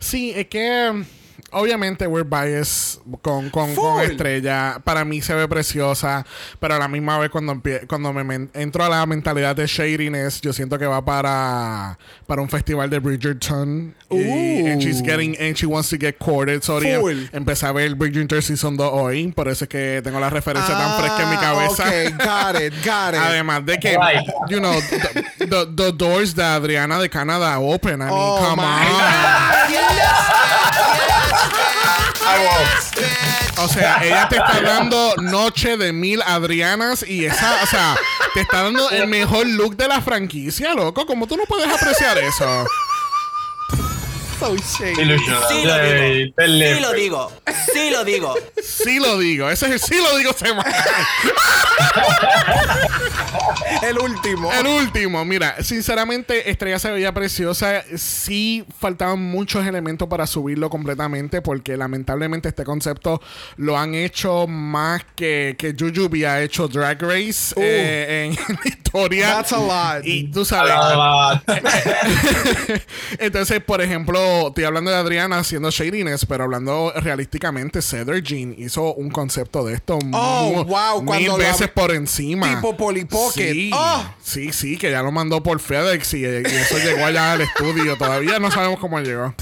Sí, 0.00 0.32
es 0.34 0.46
que 0.46 1.04
obviamente 1.52 2.06
we're 2.06 2.24
biased 2.24 3.00
con, 3.22 3.50
con, 3.50 3.70
Estrella. 4.02 4.80
Para 4.84 5.04
mí 5.04 5.20
se 5.20 5.34
ve 5.34 5.48
preciosa, 5.48 6.24
pero 6.60 6.74
a 6.74 6.78
la 6.78 6.88
misma 6.88 7.18
vez 7.18 7.30
cuando, 7.30 7.60
cuando 7.86 8.12
me 8.12 8.48
entro 8.54 8.84
a 8.84 8.88
la 8.88 9.06
mentalidad 9.06 9.56
de 9.56 9.66
shadiness, 9.66 10.40
yo 10.40 10.52
siento 10.52 10.78
que 10.78 10.86
va 10.86 11.04
para, 11.04 11.98
para 12.26 12.42
un 12.42 12.48
festival 12.48 12.90
de 12.90 12.98
Bridgerton. 12.98 13.94
Y, 14.10 14.66
and 14.66 14.80
she's 14.80 15.02
getting, 15.02 15.36
and 15.38 15.56
she 15.56 15.66
wants 15.66 15.90
to 15.90 15.96
get 15.98 16.18
courted. 16.18 16.62
Sorry, 16.62 16.88
empecé 17.32 17.66
a 17.66 17.72
ver 17.72 17.94
Bridgerton 17.94 18.42
Season 18.42 18.76
2 18.76 18.90
hoy, 18.92 19.32
por 19.32 19.48
eso 19.48 19.64
es 19.64 19.68
que 19.68 20.00
tengo 20.02 20.20
la 20.20 20.30
referencia 20.30 20.74
tan 20.74 20.98
fresca 20.98 21.22
en 21.22 21.30
mi 21.30 21.36
cabeza. 21.36 21.88
Okay, 21.88 22.10
got 22.12 22.60
it, 22.60 22.74
got 22.84 23.14
it. 23.14 23.20
Además 23.20 23.64
de 23.64 23.78
que, 23.78 23.96
you 24.48 24.58
know, 24.58 24.78
the, 25.38 25.92
doors 25.92 26.34
de 26.34 26.42
Adriana 26.42 26.98
de 26.98 27.08
Canadá 27.08 27.58
open. 27.58 28.00
I 28.02 28.04
mean, 28.04 28.10
oh 28.12 28.38
come 28.40 28.60
on. 28.60 30.07
O 33.58 33.68
sea, 33.68 33.98
ella 34.02 34.28
te 34.28 34.36
está 34.36 34.60
dando 34.60 35.14
noche 35.16 35.76
de 35.76 35.92
mil 35.92 36.22
Adrianas 36.22 37.04
y 37.06 37.24
esa, 37.24 37.62
o 37.62 37.66
sea, 37.66 37.96
te 38.34 38.42
está 38.42 38.62
dando 38.62 38.90
el 38.90 39.08
mejor 39.08 39.46
look 39.46 39.76
de 39.76 39.88
la 39.88 40.00
franquicia, 40.00 40.74
loco. 40.74 41.06
¿Cómo 41.06 41.26
tú 41.26 41.36
no 41.36 41.44
puedes 41.44 41.68
apreciar 41.68 42.18
eso? 42.18 42.66
Sí 45.48 46.82
lo 46.82 46.92
digo. 46.92 47.32
Sí 47.72 47.90
lo 47.90 48.04
digo. 48.04 48.34
Sí 48.62 48.98
lo 48.98 49.18
digo. 49.18 49.50
Ese 49.50 49.66
es 49.66 49.72
el 49.72 49.80
sí 49.80 49.96
lo 49.96 50.16
digo 50.16 50.32
semana. 50.32 50.74
el 53.82 53.98
último. 53.98 54.52
El 54.52 54.66
último. 54.66 55.24
Mira, 55.24 55.62
sinceramente, 55.62 56.50
Estrella 56.50 56.78
se 56.78 56.90
veía 56.90 57.12
preciosa. 57.12 57.82
Sí 57.96 58.64
faltaban 58.78 59.20
muchos 59.20 59.66
elementos 59.66 60.08
para 60.08 60.26
subirlo 60.26 60.70
completamente 60.70 61.42
porque 61.42 61.76
lamentablemente 61.76 62.48
este 62.48 62.64
concepto 62.64 63.20
lo 63.56 63.78
han 63.78 63.94
hecho 63.94 64.46
más 64.46 65.04
que, 65.16 65.56
que 65.58 65.74
Jujubi 65.78 66.24
ha 66.24 66.42
hecho 66.42 66.68
Drag 66.68 67.00
Race 67.00 67.54
eh, 67.56 68.30
en, 68.30 68.34
la 68.54 68.60
historia. 68.64 69.26
That's 69.28 69.52
a 69.52 69.58
lot. 69.58 70.06
Y 70.06 70.30
tú 70.30 70.44
sabes. 70.44 70.72
Entonces, 73.18 73.62
por 73.62 73.80
ejemplo, 73.80 74.27
estoy 74.48 74.64
hablando 74.64 74.90
de 74.90 74.96
Adriana 74.96 75.38
haciendo 75.38 75.70
shadiness, 75.70 76.26
pero 76.26 76.44
hablando 76.44 76.92
realísticamente, 76.96 77.82
Cedar 77.82 78.22
Jean 78.22 78.54
hizo 78.56 78.94
un 78.94 79.10
concepto 79.10 79.64
de 79.64 79.74
esto 79.74 79.98
oh, 80.12 80.64
wow, 80.64 81.02
mil 81.02 81.32
veces 81.32 81.68
por 81.68 81.90
encima. 81.90 82.54
Tipo 82.54 82.76
Polly 82.76 83.04
Pocket. 83.04 83.52
Sí, 83.52 83.70
oh. 83.74 84.04
sí, 84.22 84.52
sí, 84.52 84.76
que 84.76 84.90
ya 84.90 85.02
lo 85.02 85.12
mandó 85.12 85.42
por 85.42 85.60
FedEx 85.60 86.14
y, 86.14 86.24
eso 86.24 86.78
llegó 86.78 87.04
allá 87.04 87.32
al 87.32 87.42
estudio. 87.42 87.96
Todavía 87.96 88.38
no 88.38 88.50
sabemos 88.50 88.78
cómo 88.78 89.00
llegó. 89.00 89.34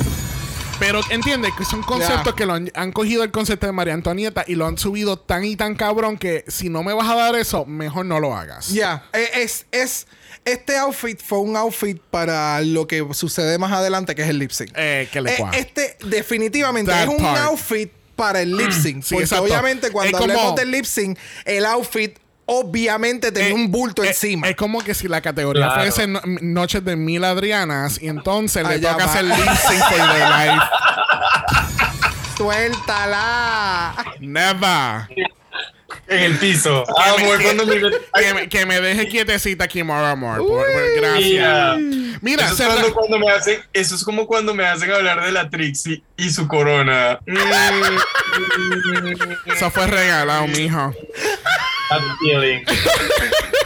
Pero 0.79 1.01
entiende 1.11 1.51
que 1.57 1.65
son 1.65 1.83
conceptos 1.83 2.35
que 2.35 2.45
lo 2.45 2.53
han, 2.53 2.93
cogido 2.93 3.25
el 3.25 3.31
concepto 3.31 3.67
de 3.67 3.73
María 3.73 3.95
Antonieta 3.95 4.45
y 4.47 4.57
lo 4.57 4.67
han 4.67 4.77
subido 4.77 5.19
tan 5.19 5.45
y 5.45 5.57
tan 5.57 5.75
cabrón 5.75 6.19
que 6.19 6.45
si 6.49 6.69
no 6.69 6.83
me 6.83 6.93
vas 6.93 7.09
a 7.09 7.15
dar 7.15 7.35
eso, 7.35 7.65
mejor 7.65 8.05
no 8.05 8.21
lo 8.21 8.37
hagas. 8.37 8.69
Ya, 8.69 9.05
e, 9.13 9.43
es, 9.43 9.67
es, 9.73 10.07
este 10.47 10.79
outfit 10.79 11.21
fue 11.21 11.41
un 11.41 11.57
outfit 11.57 12.01
para 12.11 12.61
lo 12.61 12.87
que 12.87 13.05
sucede 13.13 13.59
más 13.59 13.73
adelante, 13.73 14.15
que 14.15 14.23
es 14.23 14.29
el 14.29 14.39
lip 14.39 14.53
sync. 14.53 14.71
Eh, 14.77 15.09
que 15.13 15.21
le 15.21 15.35
eh, 15.35 15.45
Este 15.55 15.99
definitivamente 16.07 16.93
es 16.93 17.09
un 17.09 17.25
outfit 17.25 17.91
para 18.15 18.41
el 18.41 18.57
lip 18.57 18.71
sync. 18.71 19.05
porque 19.11 19.35
obviamente 19.35 19.91
cuando 19.91 20.17
hablemos 20.19 20.55
del 20.55 20.71
lip 20.71 20.85
sync, 20.85 21.19
el 21.45 21.67
outfit 21.67 22.17
obviamente 22.47 23.33
tenía 23.33 23.51
eh, 23.51 23.55
un 23.55 23.73
bulto 23.73 24.05
encima. 24.05 24.49
Es 24.49 24.55
como 24.55 24.83
que 24.83 24.95
si 24.95 25.09
la 25.09 25.21
categoría 25.21 25.69
fuese 25.73 26.07
Noches 26.07 26.85
de 26.85 26.95
Mil 26.95 27.25
Adrianas 27.25 28.01
y 28.01 28.07
entonces 28.07 28.67
le 28.67 28.79
toca 28.79 29.05
hacer 29.05 29.25
lip 29.25 29.37
sync 29.37 29.83
por 29.89 29.99
the 29.99 30.19
life. 30.31 30.63
Suéltala. 32.37 33.97
Never. 34.21 35.09
En 36.09 36.23
el 36.23 36.39
piso. 36.39 36.85
que, 38.49 38.67
me, 38.67 38.81
deje 38.81 39.09
quietecita 39.09 39.67
Kimora 39.67 40.13
Amor. 40.13 40.43
gracias. 40.97 41.79
Mira, 42.21 42.47
eso 42.47 42.65
es, 42.65 42.93
cuando 42.93 43.19
me 43.19 43.31
hacen, 43.31 43.61
eso 43.73 43.95
es 43.95 44.05
como 44.05 44.27
cuando 44.27 44.55
me 44.55 44.65
hacen 44.65 44.91
hablar 44.91 45.25
de 45.25 45.33
la 45.33 45.51
Trixie 45.51 46.03
y 46.17 46.31
su 46.31 46.49
corona. 46.49 47.19
eso 49.47 49.71
fue 49.71 49.87
regalado, 49.87 50.47
mijo. 50.47 50.95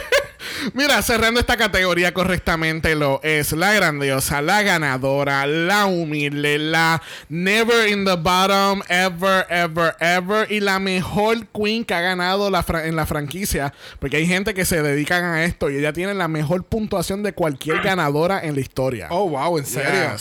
Mira, 0.73 1.01
cerrando 1.01 1.39
esta 1.39 1.57
categoría 1.57 2.13
correctamente 2.13 2.95
lo 2.95 3.19
es 3.23 3.51
la 3.51 3.73
grandiosa, 3.73 4.41
la 4.41 4.61
ganadora, 4.61 5.47
la 5.47 5.85
humilde, 5.85 6.57
la 6.59 7.01
never 7.29 7.89
in 7.89 8.05
the 8.05 8.15
bottom, 8.15 8.81
ever, 8.87 9.45
ever, 9.49 9.95
ever 9.99 10.51
y 10.51 10.59
la 10.59 10.79
mejor 10.79 11.47
queen 11.47 11.83
que 11.83 11.93
ha 11.93 12.01
ganado 12.01 12.49
la 12.49 12.65
en 12.83 12.95
la 12.95 13.05
franquicia. 13.05 13.73
Porque 13.99 14.17
hay 14.17 14.27
gente 14.27 14.53
que 14.53 14.65
se 14.65 14.81
dedican 14.81 15.23
a 15.23 15.43
esto 15.43 15.69
y 15.69 15.77
ella 15.77 15.93
tiene 15.93 16.13
la 16.13 16.27
mejor 16.27 16.63
puntuación 16.63 17.23
de 17.23 17.33
cualquier 17.33 17.81
ganadora 17.81 18.39
en 18.43 18.55
la 18.55 18.61
historia. 18.61 19.07
Oh, 19.09 19.29
wow, 19.29 19.57
¿en 19.57 19.65
serio? 19.65 20.17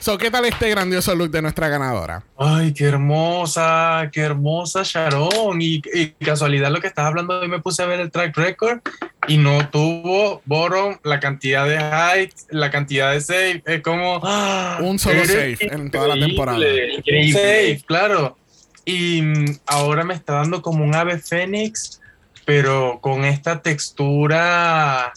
so, 0.00 0.18
¿qué 0.18 0.30
tal 0.30 0.44
este 0.46 0.70
grandioso 0.70 1.14
look 1.14 1.30
de 1.30 1.42
nuestra 1.42 1.68
ganadora? 1.68 2.24
Ay, 2.38 2.72
qué 2.72 2.86
hermosa, 2.86 4.08
qué 4.12 4.22
hermosa 4.22 4.82
Sharon. 4.84 5.60
Y, 5.60 5.82
casualidad 6.24 6.70
lo 6.70 6.80
que 6.80 6.86
estás 6.86 7.04
hablando, 7.06 7.40
hoy 7.40 7.48
me 7.48 7.60
puse 7.60 7.82
a 7.82 7.86
ver 7.86 8.00
el 8.00 8.10
track 8.10 8.36
record 8.36 8.53
récord 8.54 8.80
y 9.26 9.36
no 9.38 9.68
tuvo 9.70 10.42
bottom, 10.44 10.96
la 11.02 11.18
cantidad 11.20 11.66
de 11.66 11.78
height, 11.78 12.32
la 12.50 12.70
cantidad 12.70 13.12
de 13.12 13.20
save. 13.20 13.62
Es 13.66 13.82
como. 13.82 14.20
Un 14.80 14.98
solo 14.98 15.24
save 15.24 15.56
en 15.60 15.90
toda 15.90 16.16
la 16.16 16.26
temporada. 16.26 16.58
increíble, 16.58 17.32
save, 17.32 17.82
claro. 17.86 18.36
Y 18.84 19.22
mm, 19.22 19.58
ahora 19.66 20.04
me 20.04 20.14
está 20.14 20.34
dando 20.34 20.60
como 20.60 20.84
un 20.84 20.94
ave 20.94 21.18
fénix, 21.18 22.00
pero 22.44 22.98
con 23.00 23.24
esta 23.24 23.62
textura 23.62 25.12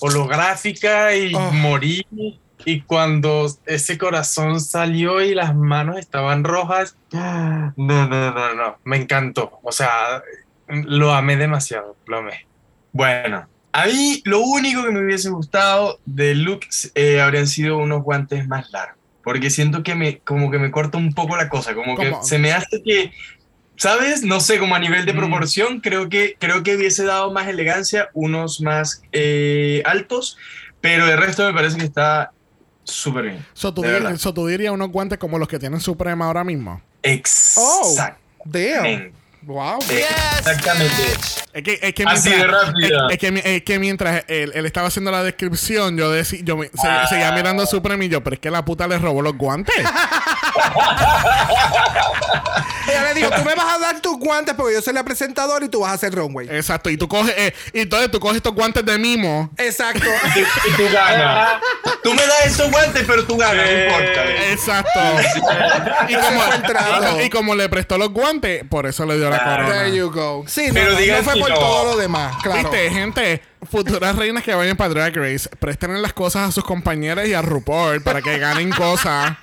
holográfica 0.00 1.14
y 1.14 1.34
Oh. 1.34 1.52
morí. 1.52 2.06
Y 2.64 2.82
cuando 2.82 3.46
ese 3.66 3.98
corazón 3.98 4.60
salió 4.60 5.20
y 5.20 5.34
las 5.34 5.54
manos 5.54 5.98
estaban 5.98 6.44
rojas, 6.44 6.96
no, 7.12 7.72
no, 7.76 8.06
no, 8.06 8.54
no, 8.54 8.78
me 8.84 8.96
encantó. 8.96 9.58
O 9.62 9.72
sea, 9.72 10.22
lo 10.68 11.12
amé 11.12 11.36
demasiado, 11.36 11.96
lo 12.06 12.18
amé. 12.18 12.46
Bueno, 12.92 13.48
a 13.72 13.86
mí 13.86 14.20
lo 14.24 14.40
único 14.40 14.82
que 14.84 14.90
me 14.90 15.02
hubiese 15.04 15.30
gustado 15.30 15.98
de 16.04 16.34
Luke 16.34 16.66
eh, 16.94 17.20
habrían 17.20 17.46
sido 17.46 17.78
unos 17.78 18.02
guantes 18.02 18.46
más 18.46 18.70
largos. 18.70 18.98
Porque 19.24 19.50
siento 19.50 19.82
que 19.82 19.94
me, 19.94 20.20
como 20.20 20.50
que 20.50 20.58
me 20.58 20.70
corta 20.70 20.98
un 20.98 21.12
poco 21.14 21.36
la 21.36 21.48
cosa, 21.48 21.74
como 21.74 21.96
que 21.96 22.12
se 22.22 22.38
me 22.38 22.52
hace 22.52 22.82
que, 22.84 23.12
¿sabes? 23.76 24.22
No 24.24 24.40
sé, 24.40 24.58
como 24.58 24.74
a 24.74 24.80
nivel 24.80 25.06
de 25.06 25.12
Mm. 25.12 25.16
proporción, 25.16 25.80
creo 25.80 26.08
que, 26.08 26.36
creo 26.40 26.62
que 26.62 26.76
hubiese 26.76 27.04
dado 27.04 27.32
más 27.32 27.46
elegancia, 27.48 28.08
unos 28.14 28.60
más 28.60 29.00
eh, 29.12 29.82
altos, 29.86 30.36
pero 30.80 31.08
el 31.08 31.18
resto 31.18 31.46
me 31.46 31.54
parece 31.54 31.78
que 31.78 31.84
está 31.84 32.32
súper 32.84 33.24
bien. 33.24 33.46
So, 33.52 33.72
tú 33.72 33.82
De 33.82 33.92
dirías, 33.92 34.02
verdad. 34.04 34.18
so, 34.18 34.34
tú 34.34 34.46
dirías 34.48 34.72
unos 34.72 34.90
guantes 34.90 35.18
como 35.18 35.38
los 35.38 35.46
que 35.48 35.60
tienen 35.60 35.80
Suprema 35.80 36.26
ahora 36.26 36.42
mismo. 36.44 36.82
Oh, 37.56 37.82
Exactamente. 37.82 38.20
damn. 38.44 39.21
Wow. 39.44 39.78
Exactamente. 39.80 40.94
Es 41.52 41.62
que, 41.62 41.78
es 41.82 41.94
que 41.94 42.04
Así 42.06 42.30
de 42.30 42.36
mientras, 42.36 42.66
rápida. 42.68 43.06
es, 43.08 43.12
es 43.12 43.18
que, 43.18 43.32
mi- 43.32 43.40
es 43.44 43.62
que 43.62 43.78
mientras 43.78 44.24
él, 44.28 44.52
él 44.54 44.66
estaba 44.66 44.86
haciendo 44.88 45.10
la 45.10 45.22
descripción, 45.24 45.96
yo, 45.96 46.14
decí- 46.14 46.42
yo 46.44 46.56
me- 46.56 46.68
se- 46.68 47.08
seguía 47.08 47.32
mirando 47.32 47.62
a 47.64 47.66
Supreme 47.66 48.06
y 48.06 48.08
yo, 48.08 48.22
pero 48.22 48.34
es 48.34 48.40
que 48.40 48.50
la 48.50 48.64
puta 48.64 48.86
le 48.86 48.98
robó 48.98 49.20
los 49.20 49.36
guantes. 49.36 49.74
Ella 52.88 53.02
le 53.04 53.14
dijo, 53.14 53.30
tú 53.30 53.44
me 53.44 53.54
vas 53.54 53.76
a 53.76 53.78
dar 53.78 54.00
tus 54.00 54.18
guantes 54.18 54.54
porque 54.54 54.74
yo 54.74 54.82
soy 54.82 54.92
la 54.94 55.04
presentadora 55.04 55.64
y 55.64 55.68
tú 55.68 55.80
vas 55.80 55.92
a 55.92 55.94
hacer 55.94 56.14
runway. 56.14 56.48
Exacto. 56.50 56.90
Y 56.90 56.96
tú 56.96 57.08
coges, 57.08 57.34
eh, 57.36 57.54
y 57.72 57.80
entonces 57.80 58.10
tú 58.10 58.18
coges 58.20 58.36
estos 58.38 58.54
guantes 58.54 58.84
de 58.84 58.98
mimo. 58.98 59.50
Exacto. 59.58 60.08
Y 60.68 60.72
tú 60.76 60.84
ganas. 60.92 61.60
tú 62.02 62.12
me 62.14 62.22
das 62.26 62.46
esos 62.46 62.70
guantes, 62.70 63.04
pero 63.06 63.24
tú 63.24 63.36
ganas, 63.36 63.64
no 63.64 63.82
importa. 63.82 64.24
Exacto. 64.50 65.00
y, 66.08 66.14
como, 66.14 66.42
y 67.22 67.30
como 67.30 67.54
le 67.54 67.68
prestó 67.68 67.98
los 67.98 68.10
guantes, 68.10 68.64
por 68.68 68.86
eso 68.86 69.06
le 69.06 69.16
dio 69.16 69.30
la 69.32 69.44
corona. 69.44 69.68
There 69.68 69.96
you 69.96 70.10
go. 70.10 70.44
Sí, 70.46 70.68
no, 70.68 70.74
Pero 70.74 70.92
no, 70.92 71.22
fue 71.22 71.36
por 71.40 71.50
no. 71.50 71.58
todo 71.58 71.84
lo 71.92 71.96
demás, 71.96 72.36
claro. 72.42 72.70
Viste, 72.70 72.90
gente, 72.90 73.42
futuras 73.70 74.16
reinas 74.16 74.42
que 74.42 74.54
vayan 74.54 74.76
para 74.76 74.90
Drag 74.90 75.16
Race, 75.16 75.48
presten 75.58 76.00
las 76.00 76.12
cosas 76.12 76.48
a 76.48 76.52
sus 76.52 76.64
compañeras 76.64 77.26
y 77.26 77.34
a 77.34 77.42
RuPaul 77.42 78.02
para 78.02 78.22
que 78.22 78.38
ganen 78.38 78.70
cosas. 78.70 79.36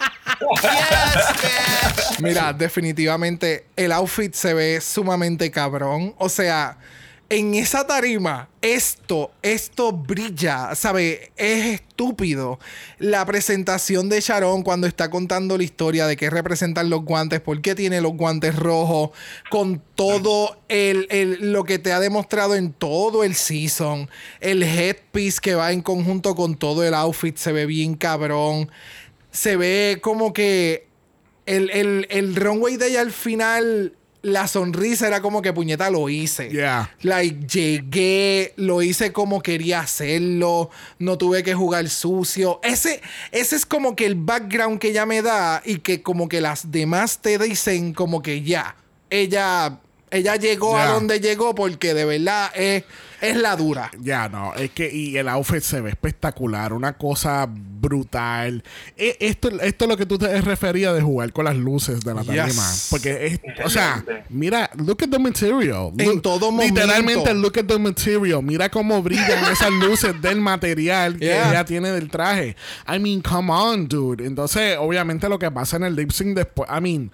Mira, 2.20 2.54
definitivamente 2.54 3.66
el 3.76 3.92
outfit 3.92 4.34
se 4.34 4.54
ve 4.54 4.82
sumamente 4.82 5.52
cabrón. 5.52 6.14
O 6.18 6.30
sea, 6.30 6.78
en 7.30 7.54
esa 7.54 7.86
tarima, 7.86 8.50
esto, 8.62 9.32
esto 9.44 9.92
brilla, 9.92 10.74
¿sabe? 10.74 11.32
Es 11.38 11.66
estúpido. 11.66 12.58
La 12.98 13.24
presentación 13.26 14.10
de 14.10 14.20
Sharon 14.20 14.64
cuando 14.64 14.88
está 14.88 15.10
contando 15.12 15.56
la 15.58 15.64
historia 15.64 16.08
de 16.08 16.18
qué 16.18 16.30
representan 16.32 16.90
los 16.90 17.04
guantes, 17.06 17.40
por 17.40 17.62
qué 17.62 17.76
tiene 17.76 18.02
los 18.02 18.14
guantes 18.14 18.56
rojos, 18.56 19.12
con 19.52 19.82
todo 19.96 20.60
el, 20.70 21.06
el- 21.12 21.52
lo 21.54 21.64
que 21.66 21.78
te 21.78 21.92
ha 21.94 22.00
demostrado 22.00 22.56
en 22.56 22.74
todo 22.74 23.24
el 23.24 23.36
season. 23.36 24.10
El 24.40 24.64
headpiece 24.64 25.40
que 25.40 25.54
va 25.56 25.72
en 25.72 25.82
conjunto 25.82 26.34
con 26.36 26.56
todo 26.56 26.84
el 26.84 26.94
outfit 26.96 27.38
se 27.38 27.52
ve 27.52 27.66
bien 27.68 27.94
cabrón. 27.96 28.72
Se 29.32 29.56
ve 29.56 30.00
como 30.02 30.34
que 30.34 30.88
el, 31.46 31.70
el, 32.10 32.36
runway 32.36 32.78
de 32.78 32.88
ella 32.88 33.02
al 33.02 33.12
final, 33.12 33.94
la 34.22 34.48
sonrisa 34.48 35.08
era 35.08 35.22
como 35.22 35.42
que 35.42 35.54
puñeta 35.54 35.90
lo 35.90 36.10
hice. 36.10 36.50
Yeah. 36.50 36.94
Like, 37.02 37.48
llegué, 37.48 38.54
lo 38.58 38.82
hice 38.82 39.14
como 39.14 39.42
quería 39.42 39.82
hacerlo, 39.82 40.70
no 40.98 41.18
tuve 41.18 41.44
que 41.44 41.54
jugar 41.54 41.88
sucio. 41.90 42.60
Ese, 42.64 43.02
ese 43.32 43.56
es 43.56 43.66
como 43.66 43.96
que 43.96 44.06
el 44.06 44.16
background 44.16 44.80
que 44.80 44.90
ella 44.90 45.06
me 45.06 45.22
da 45.22 45.62
y 45.66 45.80
que 45.80 46.02
como 46.02 46.28
que 46.28 46.42
las 46.42 46.72
demás 46.72 47.20
te 47.20 47.38
dicen 47.38 47.94
como 47.94 48.22
que 48.22 48.42
ya, 48.42 48.76
ella, 49.10 49.80
ella 50.12 50.36
llegó 50.36 50.78
a 50.78 50.88
donde 50.88 51.20
llegó 51.20 51.56
porque 51.56 51.94
de 51.94 52.06
verdad 52.06 52.52
es, 52.56 52.84
es 53.22 53.36
la 53.38 53.56
dura. 53.56 53.92
Ya, 54.00 54.30
no, 54.30 54.54
es 54.56 54.72
que 54.72 54.92
y 54.94 55.18
el 55.18 55.28
outfit 55.30 55.62
se 55.62 55.82
ve 55.82 55.90
espectacular, 55.90 56.74
una 56.74 56.94
cosa 56.98 57.48
brutal. 57.50 58.64
E- 58.98 59.18
Esto, 59.20 59.50
esto 59.62 59.86
es 59.86 59.90
lo 59.90 59.98
que 59.98 60.06
tú 60.06 60.18
te 60.18 60.40
referías 60.42 60.94
de 60.94 61.02
jugar 61.02 61.32
con 61.34 61.46
las 61.46 61.56
luces 61.56 62.02
de 62.02 62.14
la 62.14 62.24
tarima. 62.24 62.46
Yes. 62.48 62.88
Porque 62.90 63.26
es, 63.28 63.40
o 63.66 63.70
sea, 63.70 64.04
mira, 64.30 64.70
look 64.78 65.04
at 65.04 65.10
the 65.10 65.20
material. 65.20 65.92
En 65.98 66.06
Look- 66.10 66.22
todo 66.22 66.52
Literalmente, 66.52 67.34
momento. 67.34 67.34
look 67.36 67.58
at 67.60 67.66
the 67.66 67.80
material. 67.80 68.44
Mira 68.44 68.70
cómo 68.70 69.02
brillan 69.02 69.52
esas 69.52 69.72
luces 69.72 70.22
del 70.22 70.40
material 70.42 71.18
que 71.18 71.26
Yeah. 71.26 71.50
ella 71.52 71.66
tiene 71.66 71.92
del 71.92 72.10
traje. 72.10 72.56
I 72.88 73.00
mean, 73.00 73.22
come 73.22 73.52
on, 73.52 73.88
dude. 73.88 74.26
Entonces, 74.26 74.78
obviamente 74.80 75.28
lo 75.30 75.38
que 75.40 75.50
pasa 75.52 75.78
en 75.78 75.84
el 75.84 75.96
lip 75.96 76.12
sync 76.12 76.36
después, 76.36 76.70
I 76.70 76.82
mean, 76.82 77.12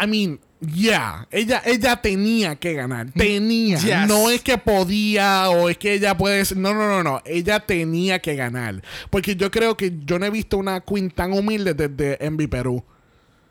I 0.00 0.06
mean, 0.06 0.38
yeah, 0.60 1.26
ella, 1.30 1.62
ella 1.64 1.96
tenía 1.96 2.56
que 2.56 2.74
ganar, 2.74 3.10
tenía, 3.12 3.78
Yes. 3.78 4.06
no 4.08 4.30
es 4.30 4.42
que 4.42 4.58
podía 4.58 5.48
o 5.50 5.68
es 5.68 5.78
que 5.78 5.94
ella 5.94 6.16
puede, 6.16 6.44
ser- 6.44 6.58
no, 6.58 6.74
no, 6.74 6.86
no, 6.88 7.02
no, 7.02 7.22
ella 7.24 7.60
tenía 7.60 8.18
que 8.20 8.34
ganar, 8.36 8.82
porque 9.10 9.36
yo 9.36 9.50
creo 9.50 9.76
que 9.76 9.92
yo 10.04 10.18
no 10.18 10.26
he 10.26 10.30
visto 10.30 10.58
una 10.58 10.80
queen 10.80 11.10
tan 11.10 11.32
humilde 11.32 11.74
desde 11.74 12.24
Envy 12.24 12.46
Perú, 12.46 12.84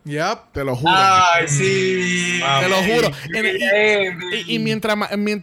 Yep. 0.06 0.54
te 0.54 0.64
lo 0.64 0.76
juro. 0.76 0.94
Ay, 0.96 1.48
sí. 1.48 2.40
Te 2.62 2.70
lo 2.70 2.78
juro. 2.78 3.12
En- 3.34 3.44
bien. 3.44 4.20
Y, 4.48 4.56
y 4.56 4.60
mientras 4.60 4.98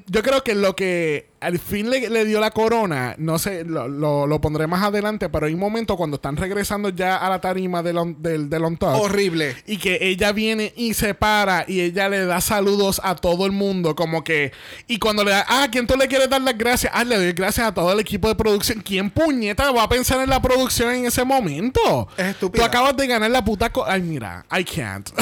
yo 0.07 0.23
creo 0.23 0.43
que 0.43 0.55
lo 0.55 0.75
que 0.75 1.29
al 1.41 1.59
fin 1.59 1.91
le, 1.91 2.09
le 2.09 2.25
dio 2.25 2.41
la 2.41 2.51
corona, 2.51 3.15
no 3.19 3.39
sé, 3.39 3.65
lo, 3.65 3.89
lo- 3.89 4.27
lo 4.27 4.41
pondré 4.41 4.67
más 4.67 4.83
adelante, 4.83 5.29
pero 5.29 5.47
hay 5.47 5.55
un 5.55 5.61
momento 5.61 5.97
cuando 5.97 6.17
están 6.17 6.37
regresando 6.37 6.89
ya 6.89 7.17
a 7.17 7.29
la 7.29 7.41
tarima 7.41 7.83
del 7.83 7.99
on, 7.99 8.23
del, 8.23 8.49
del 8.51 8.65
on 8.65 8.77
top, 8.77 9.01
Horrible. 9.01 9.55
y 9.67 9.77
que 9.79 9.99
ella 10.01 10.33
viene 10.33 10.73
y 10.77 10.95
se 10.95 11.15
para 11.15 11.65
y 11.69 11.81
ella 11.81 12.09
le 12.09 12.25
da 12.27 12.41
saludos 12.41 13.01
a 13.05 13.15
todo 13.17 13.47
el 13.47 13.53
mundo, 13.53 13.95
como 13.95 14.25
que, 14.25 14.53
y 14.87 14.99
cuando 14.99 15.25
le 15.25 15.33
da, 15.33 15.45
ah, 15.49 15.65
¿a 15.65 15.71
quién 15.71 15.87
tú 15.87 15.97
le 15.97 16.09
quieres 16.09 16.29
dar 16.31 16.41
las 16.41 16.57
gracias? 16.57 16.93
Ah, 16.95 17.05
le 17.05 17.17
doy 17.17 17.33
gracias 17.33 17.67
a 17.69 17.75
todo 17.75 17.93
el 17.93 18.01
equipo 18.01 18.29
de 18.29 18.35
producción. 18.35 18.81
¿Quién 18.81 19.11
puñeta 19.11 19.71
va 19.73 19.83
a 19.85 19.89
pensar 19.89 20.21
en 20.21 20.31
la 20.31 20.41
producción 20.41 20.93
en 20.95 21.07
ese 21.07 21.25
momento? 21.25 22.09
Es 22.17 22.27
estúpida. 22.29 22.63
Tú 22.63 22.67
acabas 22.69 22.97
de 22.97 23.07
ganar 23.07 23.31
la 23.31 23.45
puta... 23.45 23.71
co- 23.71 23.85
Ay, 23.87 24.03
mira, 24.03 24.45
I 24.57 24.65
can't. 24.65 25.09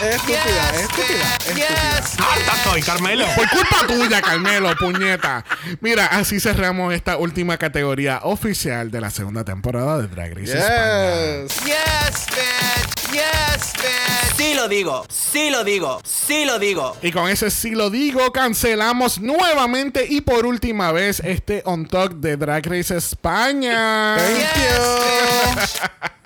Es 0.00 0.14
estúpida, 0.14 0.70
es 0.74 0.80
estúpida. 0.82 1.36
es 1.38 1.46
estúpida. 1.48 2.32
Harta 2.32 2.52
estoy, 2.56 2.82
Carmelo. 2.82 3.26
Por 3.34 3.48
culpa 3.50 3.67
tuya, 3.86 4.20
Carmelo, 4.22 4.74
puñeta. 4.76 5.44
Mira, 5.80 6.06
así 6.06 6.40
cerramos 6.40 6.94
esta 6.94 7.16
última 7.16 7.56
categoría 7.58 8.20
oficial 8.22 8.90
de 8.90 9.00
la 9.00 9.10
segunda 9.10 9.44
temporada 9.44 9.98
de 9.98 10.08
Drag 10.08 10.34
Race 10.34 10.58
España. 10.58 11.42
Yes. 11.42 11.64
Yes, 11.64 12.26
bitch. 12.30 13.12
Yes, 13.12 13.72
bitch. 13.74 14.36
Sí 14.36 14.54
lo 14.54 14.68
digo. 14.68 15.04
Sí 15.30 15.50
lo 15.50 15.62
digo. 15.62 16.00
Sí 16.04 16.44
lo 16.46 16.58
digo. 16.58 16.96
Y 17.02 17.12
con 17.12 17.28
ese 17.28 17.50
sí 17.50 17.72
lo 17.72 17.90
digo, 17.90 18.32
cancelamos 18.32 19.20
nuevamente 19.20 20.06
y 20.08 20.22
por 20.22 20.46
última 20.46 20.90
vez 20.92 21.20
este 21.24 21.62
On 21.66 21.86
Talk 21.86 22.14
de 22.14 22.36
Drag 22.36 22.64
Race 22.64 22.96
España. 22.96 24.16
Thank 24.16 24.38
you. 24.64 25.98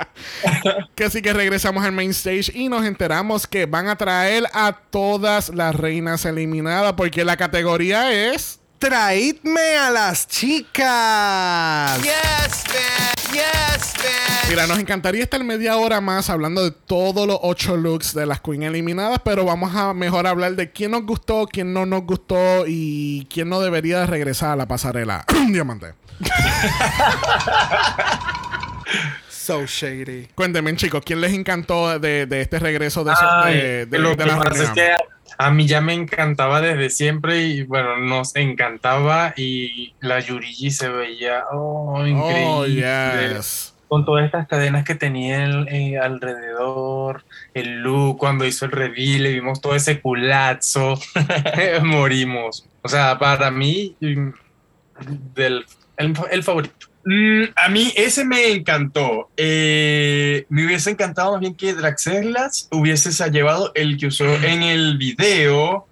Que 0.94 1.04
así 1.04 1.22
que 1.22 1.32
regresamos 1.32 1.84
al 1.84 1.92
main 1.92 2.10
stage 2.10 2.52
y 2.54 2.68
nos 2.68 2.84
enteramos 2.84 3.46
que 3.46 3.66
van 3.66 3.88
a 3.88 3.96
traer 3.96 4.44
a 4.52 4.72
todas 4.72 5.48
las 5.48 5.74
reinas 5.74 6.24
eliminadas 6.24 6.92
porque 6.94 7.24
la 7.24 7.36
categoría 7.36 8.12
es... 8.12 8.60
Traidme 8.78 9.76
a 9.76 9.90
las 9.90 10.26
chicas. 10.26 12.00
Yes, 12.02 12.64
bitch. 12.64 13.21
Yes. 13.32 13.94
Mira, 14.48 14.66
nos 14.66 14.78
encantaría 14.78 15.22
estar 15.22 15.42
media 15.42 15.76
hora 15.76 16.00
más 16.00 16.28
hablando 16.28 16.62
de 16.62 16.70
todos 16.70 17.26
los 17.26 17.38
ocho 17.42 17.76
looks 17.76 18.12
de 18.14 18.26
las 18.26 18.40
Queen 18.40 18.62
eliminadas, 18.62 19.20
pero 19.24 19.44
vamos 19.44 19.74
a 19.74 19.94
mejor 19.94 20.26
hablar 20.26 20.54
de 20.56 20.70
quién 20.72 20.90
nos 20.90 21.04
gustó, 21.06 21.46
quién 21.50 21.72
no 21.72 21.86
nos 21.86 22.02
gustó 22.02 22.64
y 22.66 23.26
quién 23.32 23.48
no 23.48 23.60
debería 23.60 24.00
de 24.00 24.06
regresar 24.06 24.50
a 24.50 24.56
la 24.56 24.66
pasarela. 24.68 25.24
Diamante. 25.48 25.94
So 29.28 29.66
shady. 29.66 30.28
Cuéntenme, 30.34 30.74
chicos, 30.76 31.02
¿quién 31.04 31.20
les 31.20 31.32
encantó 31.32 31.98
de, 31.98 32.26
de 32.26 32.40
este 32.42 32.58
regreso 32.58 33.02
de, 33.04 33.12
Ay, 33.16 33.56
de, 33.56 33.86
de- 33.86 33.98
lo 33.98 34.10
de 34.10 34.16
que 34.18 34.26
la 34.26 34.38
pasa 34.38 34.50
es 34.50 34.58
reunión? 34.58 34.74
que 34.74 34.94
a 35.46 35.50
mí 35.50 35.66
ya 35.66 35.80
me 35.80 35.94
encantaba 35.94 36.60
desde 36.60 36.90
siempre 36.90 37.42
y 37.42 37.62
bueno, 37.64 37.96
nos 37.98 38.34
encantaba 38.36 39.34
y 39.36 39.94
la 40.00 40.20
Yurigi 40.20 40.70
se 40.70 40.88
veía 40.88 41.44
oh, 41.52 42.04
increíble. 42.06 42.44
Oh, 42.46 42.66
yes. 42.66 43.74
con 43.88 44.04
todas 44.06 44.24
estas 44.24 44.48
cadenas 44.48 44.84
que 44.84 44.94
tenía 44.94 45.44
el- 45.44 45.68
eh, 45.68 45.98
alrededor, 45.98 47.24
el 47.54 47.82
look, 47.82 48.16
cuando 48.18 48.46
hizo 48.46 48.64
el 48.64 48.70
reveal, 48.72 49.22
le 49.24 49.32
vimos 49.32 49.60
todo 49.60 49.74
ese 49.74 50.00
culazo, 50.00 50.98
morimos. 51.82 52.66
O 52.82 52.88
sea, 52.88 53.18
para 53.18 53.50
mí, 53.50 53.94
mm, 54.00 54.28
del, 55.34 55.66
el, 55.98 56.14
el 56.30 56.42
favorito. 56.42 56.86
Mm, 57.04 57.44
a 57.56 57.68
mí 57.68 57.92
ese 57.96 58.24
me 58.24 58.52
encantó. 58.52 59.30
Eh, 59.36 60.46
me 60.48 60.66
hubiese 60.66 60.90
encantado 60.90 61.32
más 61.32 61.40
bien 61.40 61.54
que 61.54 61.74
Draxelas 61.74 62.68
hubieses 62.70 63.18
llevado 63.30 63.72
el 63.74 63.98
que 63.98 64.06
usó 64.06 64.26
en 64.26 64.62
el 64.62 64.98
video 64.98 65.86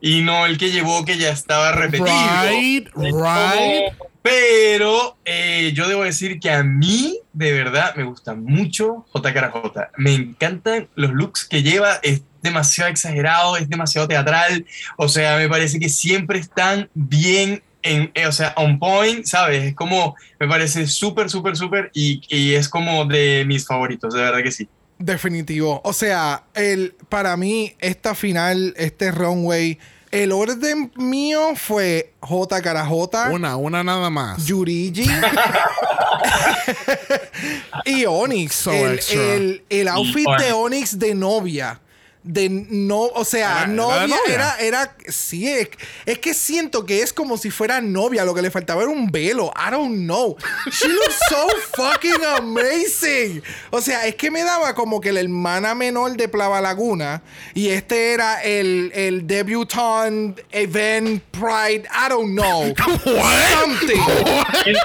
y 0.00 0.22
no 0.22 0.46
el 0.46 0.58
que 0.58 0.70
llevó 0.70 1.04
que 1.04 1.16
ya 1.16 1.30
estaba 1.30 1.72
repetido. 1.72 2.14
Right, 2.48 2.88
right. 2.94 3.92
Pero 4.22 5.16
eh, 5.24 5.72
yo 5.74 5.88
debo 5.88 6.04
decir 6.04 6.38
que 6.38 6.50
a 6.50 6.62
mí, 6.62 7.18
de 7.32 7.52
verdad, 7.52 7.94
me 7.96 8.04
gusta 8.04 8.34
mucho 8.34 9.04
JKJ. 9.12 9.90
Me 9.96 10.14
encantan 10.14 10.88
los 10.94 11.10
looks 11.12 11.44
que 11.44 11.62
lleva. 11.62 11.98
Es 12.02 12.22
demasiado 12.40 12.90
exagerado, 12.90 13.56
es 13.56 13.68
demasiado 13.68 14.06
teatral. 14.06 14.64
O 14.96 15.08
sea, 15.08 15.38
me 15.38 15.48
parece 15.48 15.80
que 15.80 15.88
siempre 15.88 16.38
están 16.38 16.88
bien, 16.94 17.62
en, 17.82 18.10
eh, 18.14 18.26
o 18.26 18.32
sea, 18.32 18.54
on 18.56 18.78
point, 18.78 19.24
¿sabes? 19.26 19.64
Es 19.64 19.74
como, 19.74 20.16
me 20.40 20.48
parece 20.48 20.86
súper, 20.86 21.28
súper, 21.30 21.56
súper. 21.56 21.90
Y, 21.94 22.22
y 22.28 22.54
es 22.54 22.68
como 22.68 23.04
de 23.04 23.44
mis 23.46 23.66
favoritos, 23.66 24.14
de 24.14 24.20
verdad 24.22 24.42
que 24.42 24.52
sí. 24.52 24.68
Definitivo. 24.98 25.80
O 25.84 25.92
sea, 25.92 26.44
el, 26.54 26.94
para 27.08 27.36
mí, 27.36 27.74
esta 27.80 28.14
final, 28.14 28.72
este 28.76 29.10
runway, 29.10 29.78
el 30.12 30.30
orden 30.30 30.92
mío 30.96 31.54
fue 31.56 32.12
J 32.20 32.62
cara 32.62 32.84
J, 32.86 33.30
Una, 33.30 33.56
una 33.56 33.82
nada 33.82 34.10
más. 34.10 34.46
Yurigi 34.46 35.06
y 37.84 38.04
Onyx. 38.04 38.54
So 38.54 38.72
el, 38.72 39.00
el- 39.10 39.62
el 39.68 39.88
outfit 39.88 40.26
de 40.38 40.52
Onyx 40.52 40.98
de 40.98 41.14
novia. 41.14 41.80
De 42.24 42.48
no, 42.48 43.00
o 43.00 43.24
sea, 43.24 43.50
Era- 43.50 43.58
era 43.62 43.66
de 43.66 43.74
novia, 43.74 44.06
novia. 44.06 44.18
era, 44.34 44.56
era, 44.60 44.96
sí, 45.08 45.48
es, 45.48 45.68
es 46.06 46.18
que 46.20 46.34
siento 46.34 46.86
que 46.86 47.02
es 47.02 47.12
como 47.12 47.36
si 47.36 47.50
fuera 47.50 47.80
novia, 47.80 48.24
lo 48.24 48.32
que 48.32 48.42
le 48.42 48.50
faltaba 48.52 48.82
era 48.82 48.92
un 48.92 49.10
velo, 49.10 49.52
I 49.56 49.72
don't 49.72 49.96
know. 50.04 50.36
She 50.70 50.86
looks 50.86 51.18
so 51.28 51.48
fucking 51.76 52.24
amazing. 52.38 53.42
O 53.70 53.80
sea, 53.80 54.06
es 54.06 54.14
que 54.14 54.30
me 54.30 54.44
daba 54.44 54.72
como 54.76 55.00
que 55.00 55.10
la 55.10 55.18
hermana 55.18 55.74
menor 55.74 56.16
de 56.16 56.28
Plava 56.28 56.60
Laguna 56.60 57.22
y 57.54 57.70
este 57.70 58.12
era 58.12 58.40
el, 58.42 58.92
el 58.94 59.26
debutant 59.26 60.38
event 60.52 61.22
pride, 61.32 61.88
I 61.90 62.08
don't 62.08 62.34
know. 62.38 62.72
Something. 63.04 64.00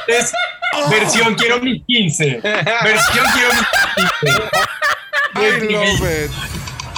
Es 0.08 0.32
versión 0.90 1.36
quiero 1.36 1.60
mis 1.62 1.84
15. 1.86 2.42
Versión 2.42 3.26
quiero 3.34 3.50
mis 3.54 4.12
15. 4.22 4.50
I 5.36 5.72
love 5.72 6.02
it. 6.02 6.32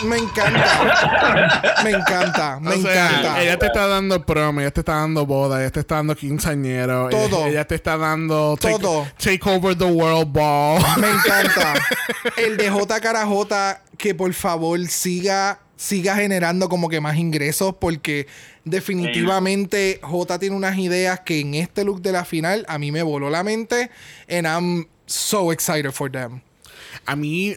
Me 0.06 0.18
encanta. 0.18 1.74
Me 1.84 1.90
encanta. 1.92 2.60
Me 2.60 2.76
O 2.76 2.82
sea, 2.82 3.10
encanta. 3.10 3.42
ella 3.42 3.58
te 3.58 3.66
está 3.68 3.88
dando 3.88 4.26
prom, 4.26 4.60
ella 4.60 4.72
te 4.72 4.82
está 4.82 4.96
dando 4.96 5.26
boda, 5.26 5.62
ella 5.62 5.72
te 5.72 5.80
está 5.82 5.96
dando 5.96 6.16
quinceañero. 6.16 7.10
Todo. 7.10 7.40
Ella, 7.42 7.48
ella 7.50 7.68
te 7.68 7.76
está 7.76 7.98
dando 7.98 8.58
take, 8.60 8.80
Todo. 8.80 9.08
take 9.18 9.42
over 9.50 9.78
the 9.78 9.86
world 9.86 10.32
ball. 10.32 10.82
Me 11.00 11.10
encanta. 11.10 11.74
El 12.38 12.58
de 12.58 12.70
J 12.70 13.00
cara 13.02 13.26
J, 13.26 13.82
que 13.98 14.16
por 14.16 14.34
favor 14.34 14.80
siga, 14.88 15.60
siga 15.76 16.16
generando 16.16 16.70
como 16.70 16.90
que 16.90 17.02
más 17.02 17.18
ingresos, 17.18 17.76
porque 17.80 18.28
definitivamente 18.66 20.00
J 20.04 20.40
tiene 20.40 20.56
unas 20.56 20.78
ideas 20.78 21.22
que 21.22 21.40
en 21.40 21.56
este 21.56 21.84
look 21.84 22.02
de 22.02 22.12
la 22.12 22.26
final 22.26 22.66
a 22.68 22.78
mí 22.78 22.92
me 22.92 23.04
voló 23.04 23.30
la 23.30 23.44
mente. 23.44 23.90
And 24.30 24.46
I'm 24.46 24.88
so 25.06 25.52
excited 25.52 25.92
for 25.92 26.12
them. 26.12 26.42
A 27.06 27.16
mí, 27.16 27.56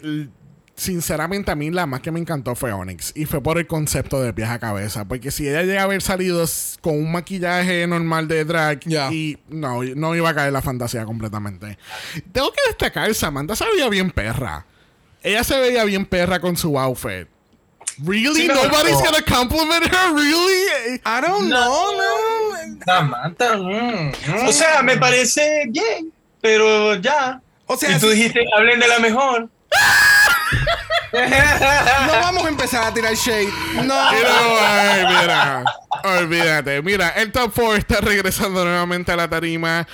sinceramente, 0.77 1.51
a 1.51 1.55
mí 1.55 1.71
la 1.71 1.87
más 1.87 2.01
que 2.01 2.11
me 2.11 2.21
encantó 2.21 2.55
fue 2.55 2.73
Onyx. 2.73 3.13
Y 3.15 3.25
fue 3.27 3.43
por 3.43 3.59
el 3.59 3.67
concepto 3.67 4.21
de 4.21 4.33
pies 4.33 4.49
a 4.49 4.59
cabeza. 4.59 5.05
Porque 5.05 5.31
si 5.31 5.49
ella 5.49 5.63
llega 5.63 5.81
a 5.83 5.85
haber 5.85 6.03
salido 6.03 6.45
con 6.81 6.95
un 6.95 7.13
maquillaje 7.13 7.87
normal 7.87 8.29
de 8.29 8.45
drag, 8.45 8.81
y 9.13 9.39
no, 9.49 9.83
no 9.83 10.15
iba 10.17 10.31
a 10.31 10.35
caer 10.35 10.53
la 10.53 10.63
fantasía 10.63 11.05
completamente. 11.05 11.79
Tengo 12.33 12.51
que 12.53 12.61
destacar, 12.69 13.13
Samantha 13.15 13.57
se 13.57 13.65
veía 13.67 13.89
bien 13.89 14.11
perra. 14.11 14.67
Ella 15.23 15.45
se 15.45 15.59
veía 15.61 15.85
bien 15.85 16.05
perra 16.07 16.41
con 16.41 16.57
su 16.57 16.79
outfit. 16.79 17.29
Really? 17.99 18.35
Sí, 18.35 18.49
Nobody's 18.49 18.95
gustó. 18.95 19.11
gonna 19.11 19.23
compliment 19.23 19.85
her? 19.85 20.15
Really? 20.15 21.01
I 21.05 21.21
don't 21.21 21.49
know, 21.49 21.93
no. 21.97 22.85
Samantha, 22.85 23.57
mm, 23.59 24.13
mm. 24.27 24.49
O 24.49 24.53
sea, 24.53 24.83
me 24.83 24.97
parece 24.97 25.67
bien, 25.69 26.11
pero 26.41 26.95
ya. 26.97 27.41
O 27.67 27.77
sea, 27.77 27.97
y 27.97 28.01
tú 28.01 28.09
dijiste, 28.09 28.41
hablen 28.57 28.81
de 28.81 28.89
la 28.89 28.99
mejor. 28.99 29.49
no 31.13 32.13
vamos 32.21 32.45
a 32.45 32.49
empezar 32.49 32.85
a 32.85 32.95
tirar 32.95 33.15
shade. 33.15 33.49
No. 33.85 33.95
Pero, 34.11 34.31
ay, 34.61 35.05
mira, 35.07 35.65
olvídate. 36.19 36.83
Mira, 36.83 37.09
el 37.11 37.31
top 37.33 37.53
4 37.55 37.77
está 37.77 38.01
regresando 38.01 38.65
nuevamente 38.65 39.13
a 39.13 39.17
la 39.17 39.29
tarima. 39.29 39.87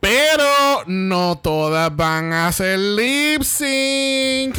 Pero 0.00 0.84
no 0.86 1.38
todas 1.42 1.94
van 1.94 2.32
a 2.32 2.48
hacer 2.48 2.78
lip 2.78 3.42
sync. 3.42 4.54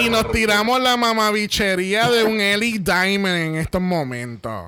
Y 0.00 0.08
nos 0.08 0.30
tiramos 0.30 0.80
la 0.80 0.96
mamabichería 0.96 2.08
de 2.08 2.22
un 2.24 2.40
Ellie 2.40 2.78
Diamond 2.78 3.34
en 3.36 3.56
estos 3.56 3.80
momentos. 3.80 4.66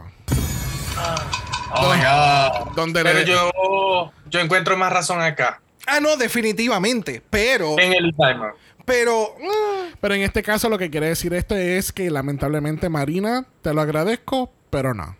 Oh 1.74 1.93
my 1.95 2.01
God. 2.01 2.74
Donde 2.74 3.03
Pero 3.05 3.18
le- 3.20 3.24
yo, 3.24 4.12
yo 4.27 4.41
encuentro 4.41 4.77
más 4.77 4.93
razón 4.93 5.20
acá, 5.20 5.61
Ah, 5.89 6.01
no, 6.01 6.16
definitivamente. 6.16 7.22
Pero, 7.31 7.79
en 7.79 7.93
el 7.93 8.12
timer. 8.16 8.51
Pero. 8.87 9.34
mm, 9.39 9.95
Pero 10.01 10.14
en 10.14 10.22
este 10.22 10.43
caso 10.43 10.68
lo 10.70 10.78
que 10.78 10.89
quiere 10.91 11.09
decir 11.09 11.34
esto 11.34 11.55
es 11.57 11.93
que 11.93 12.11
lamentablemente 12.11 12.89
Marina, 12.89 13.45
te 13.62 13.74
lo 13.74 13.82
agradezco, 13.82 14.51
pero 14.70 14.95
no. 14.95 15.16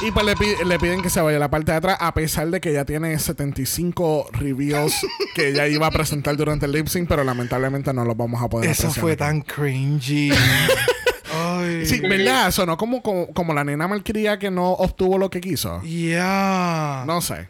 Y 0.00 0.12
pues 0.12 0.24
le, 0.24 0.36
pi- 0.36 0.64
le 0.64 0.78
piden 0.78 1.02
que 1.02 1.10
se 1.10 1.20
vaya 1.20 1.38
a 1.38 1.40
la 1.40 1.50
parte 1.50 1.72
de 1.72 1.78
atrás, 1.78 1.96
a 2.00 2.14
pesar 2.14 2.48
de 2.50 2.60
que 2.60 2.72
ya 2.72 2.84
tiene 2.84 3.18
75 3.18 4.28
reviews 4.32 4.94
que 5.34 5.48
ella 5.48 5.66
iba 5.66 5.88
a 5.88 5.90
presentar 5.90 6.36
durante 6.36 6.66
el 6.66 6.72
lip 6.72 6.86
sync, 6.86 7.08
pero 7.08 7.24
lamentablemente 7.24 7.92
no 7.92 8.04
los 8.04 8.16
vamos 8.16 8.40
a 8.40 8.48
poder 8.48 8.70
Eso 8.70 8.90
fue 8.92 9.16
tan 9.16 9.40
cringy. 9.42 10.30
Ay. 11.34 11.84
Sí, 11.84 11.98
¿verdad? 12.00 12.50
Sonó 12.52 12.76
como, 12.76 13.02
como, 13.02 13.26
como 13.32 13.52
la 13.54 13.64
nena 13.64 13.88
malcriada 13.88 14.38
que 14.38 14.50
no 14.52 14.70
obtuvo 14.72 15.18
lo 15.18 15.30
que 15.30 15.40
quiso. 15.40 15.82
Yeah. 15.82 17.02
No 17.06 17.20
sé. 17.20 17.48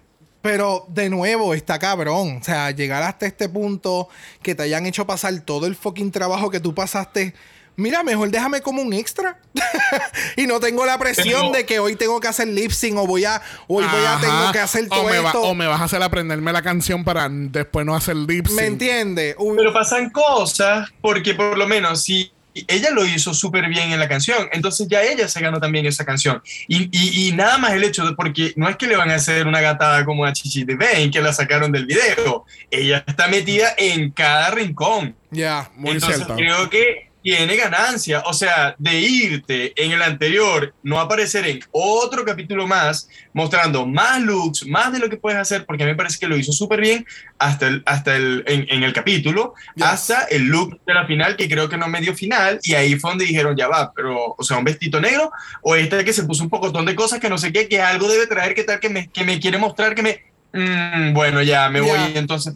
Pero 0.49 0.87
de 0.89 1.11
nuevo, 1.11 1.53
está 1.53 1.79
cabrón. 1.79 2.39
O 2.41 2.45
sea, 2.45 2.71
llegar 2.71 3.03
hasta 3.03 3.27
este 3.27 3.51
punto 3.51 4.09
que 4.41 4.55
te 4.55 4.63
hayan 4.63 4.87
hecho 4.87 5.07
pasar 5.07 5.39
todo 5.41 5.67
el 5.67 5.77
fucking 5.77 6.11
trabajo 6.11 6.51
que 6.51 6.59
tú 6.59 6.75
pasaste. 6.75 7.35
Mira, 7.77 8.03
mejor 8.03 8.31
déjame 8.31 8.63
como 8.63 8.81
un 8.81 8.95
extra. 8.95 9.39
y 10.37 10.47
no 10.47 10.59
tengo 10.59 10.87
la 10.87 10.99
presión 10.99 11.53
de 11.53 11.67
que 11.67 11.79
hoy 11.81 11.97
tengo 11.97 12.19
que 12.19 12.29
hacer 12.29 12.49
lip 12.49 12.71
sync 12.71 12.97
o 12.97 13.07
voy 13.07 13.27
a, 13.27 13.43
hoy 13.67 13.85
voy 13.85 14.05
a 14.07 14.19
tengo 14.21 14.51
que 14.53 14.59
hacer 14.59 14.87
o 14.87 14.89
todo 14.89 15.05
me, 15.05 15.19
va- 15.21 15.29
esto. 15.29 15.43
o 15.43 15.55
me 15.55 15.67
vas 15.67 15.81
a 15.83 15.85
hacer 15.85 16.03
aprenderme 16.03 16.51
la 16.53 16.63
canción 16.63 17.05
para 17.05 17.29
después 17.31 17.85
no 17.85 17.95
hacer 17.95 18.17
lip 18.17 18.47
sync. 18.47 18.57
¿Me 18.59 18.67
entiendes? 18.67 19.37
Pero 19.57 19.73
pasan 19.73 20.09
cosas 20.11 20.89
porque 21.03 21.35
por 21.35 21.59
lo 21.59 21.67
menos 21.67 22.03
si 22.03 22.33
ella 22.69 22.91
lo 22.91 23.05
hizo 23.07 23.33
súper 23.35 23.69
bien 23.69 23.93
en 23.93 23.99
la 23.99 24.09
canción, 24.09 24.49
entonces 24.53 24.89
ya 24.89 25.03
ella 25.03 25.29
se 25.29 25.41
ganó 25.41 25.61
también 25.61 25.87
esa 25.87 26.05
canción. 26.05 26.43
Y, 26.67 26.89
y- 26.93 27.29
y 27.29 27.33
nada 27.33 27.59
más 27.59 27.73
el 27.73 27.85
hecho 27.85 28.05
de, 28.07 28.15
porque 28.15 28.53
no 28.57 28.69
es 28.69 28.77
que 28.77 28.87
le 28.87 28.97
van 28.97 29.11
a 29.11 29.15
hacer 29.17 29.47
una 29.47 29.61
gatada 29.61 30.05
como 30.05 30.25
a 30.25 30.33
Chichi 30.33 30.65
de 30.65 30.77
Bane, 30.77 31.11
que 31.11 31.21
la 31.21 31.33
sacaron 31.33 31.71
del 31.73 31.87
video, 31.87 32.45
ella 32.71 33.05
está 33.07 33.29
metida 33.29 33.75
en 33.77 34.11
cada 34.11 34.51
rincón. 34.51 35.15
Ya. 35.31 35.71
Muy 35.77 35.93
entonces 35.93 36.17
cierto. 36.19 36.37
creo 36.37 36.71
que 36.71 37.08
tiene 37.29 37.57
ganancia, 37.57 38.23
o 38.25 38.33
sea, 38.33 38.75
de 38.79 39.01
irte 39.01 39.75
en 39.77 39.93
el 39.93 40.01
anterior, 40.01 40.73
no 40.83 40.99
aparecer 40.99 41.47
en 41.47 41.61
otro 41.73 42.25
capítulo 42.25 42.67
más, 42.67 43.11
mostrando 43.35 43.85
más 43.85 44.23
looks, 44.23 44.67
más 44.67 44.95
de 44.95 44.99
lo 44.99 45.11
que 45.11 45.19
puedes 45.19 45.39
hacer, 45.39 45.67
porque 45.67 45.83
a 45.83 45.87
mí 45.87 45.93
me 45.93 45.97
parece 45.97 46.19
que 46.19 46.27
lo 46.27 46.39
hizo 46.39 46.53
súper 46.53 46.81
bien 46.81 47.05
hasta 47.39 47.67
el, 47.67 47.83
hasta 47.85 48.17
el, 48.17 48.45
en, 48.47 48.67
en 48.71 48.83
el 48.83 48.95
capítulo, 48.95 49.53
Yes. 49.75 49.85
hasta 49.85 50.23
el 50.31 50.45
look 50.45 50.81
de 50.87 50.95
la 50.95 51.07
final, 51.07 51.37
que 51.37 51.51
creo 51.51 51.69
que 51.69 51.77
no 51.77 51.87
me 51.87 52.01
dio 52.01 52.15
final, 52.15 52.61
y 52.63 52.73
ahí 52.73 52.99
fue 52.99 53.11
donde 53.11 53.27
dijeron, 53.27 53.55
ya 53.55 53.69
va, 53.69 53.93
pero, 53.93 54.35
o 54.39 54.43
sea, 54.43 54.57
un 54.57 54.65
vestido 54.65 54.99
negro, 54.99 55.31
o 55.61 55.77
este 55.77 56.03
que 56.07 56.15
se 56.15 56.25
puso 56.25 56.43
un 56.43 56.49
pocotón 56.49 56.87
de 56.87 56.95
cosas 56.95 57.21
que 57.21 57.29
no 57.29 57.37
sé 57.37 57.53
qué, 57.53 57.69
que 57.69 57.83
algo 57.83 58.09
debe 58.09 58.27
traer, 58.27 58.55
que 58.55 58.65
tal, 58.65 58.81
que 58.81 58.89
me, 58.89 59.09
que 59.11 59.25
me 59.25 59.39
quiere 59.39 59.59
mostrar, 59.59 59.95
que 59.95 60.03
me... 60.03 60.23
Mm, 60.55 61.13
bueno, 61.13 61.43
ya, 61.43 61.69
me 61.69 61.83
voy 61.83 61.99
entonces... 62.15 62.55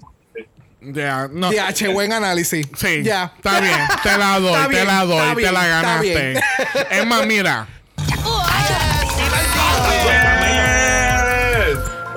Ya, 0.85 1.29
no. 1.31 1.51
DH, 1.51 1.93
buen 1.93 2.13
análisis. 2.13 2.67
Sí, 2.77 3.03
Ya. 3.05 3.33
está 3.37 3.61
bien, 3.61 3.79
te 4.03 4.19
la 4.19 4.39
doy, 4.41 4.53
Está 4.55 4.63
te 4.65 4.69
bien, 4.75 4.87
la 4.87 5.05
doy, 5.05 5.29
te 5.29 5.35
bien, 5.37 5.55
la 5.55 5.61
está 5.67 5.83
ganaste. 5.83 6.41
Es 6.91 7.07
más, 7.07 7.27
mira, 7.27 7.67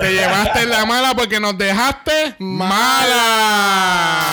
te 0.00 0.12
llevaste 0.12 0.66
la 0.66 0.84
mala 0.84 1.14
porque 1.14 1.40
nos 1.40 1.56
dejaste 1.56 2.34
mala. 2.38 4.24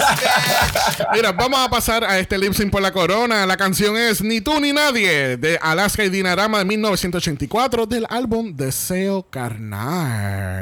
Mira, 1.12 1.32
vamos 1.32 1.58
a 1.60 1.68
pasar 1.68 2.04
a 2.04 2.18
este 2.18 2.38
lip 2.38 2.52
sync 2.52 2.70
por 2.70 2.82
la 2.82 2.92
corona. 2.92 3.46
La 3.46 3.56
canción 3.56 3.96
es 3.96 4.22
Ni 4.22 4.40
tú 4.40 4.60
ni 4.60 4.72
nadie 4.72 5.36
de 5.36 5.58
Alaska 5.60 6.04
y 6.04 6.08
Dinarama 6.10 6.58
de 6.58 6.64
1984 6.64 7.86
del 7.86 8.06
álbum 8.08 8.54
Deseo 8.56 9.26
Carnal. 9.30 10.60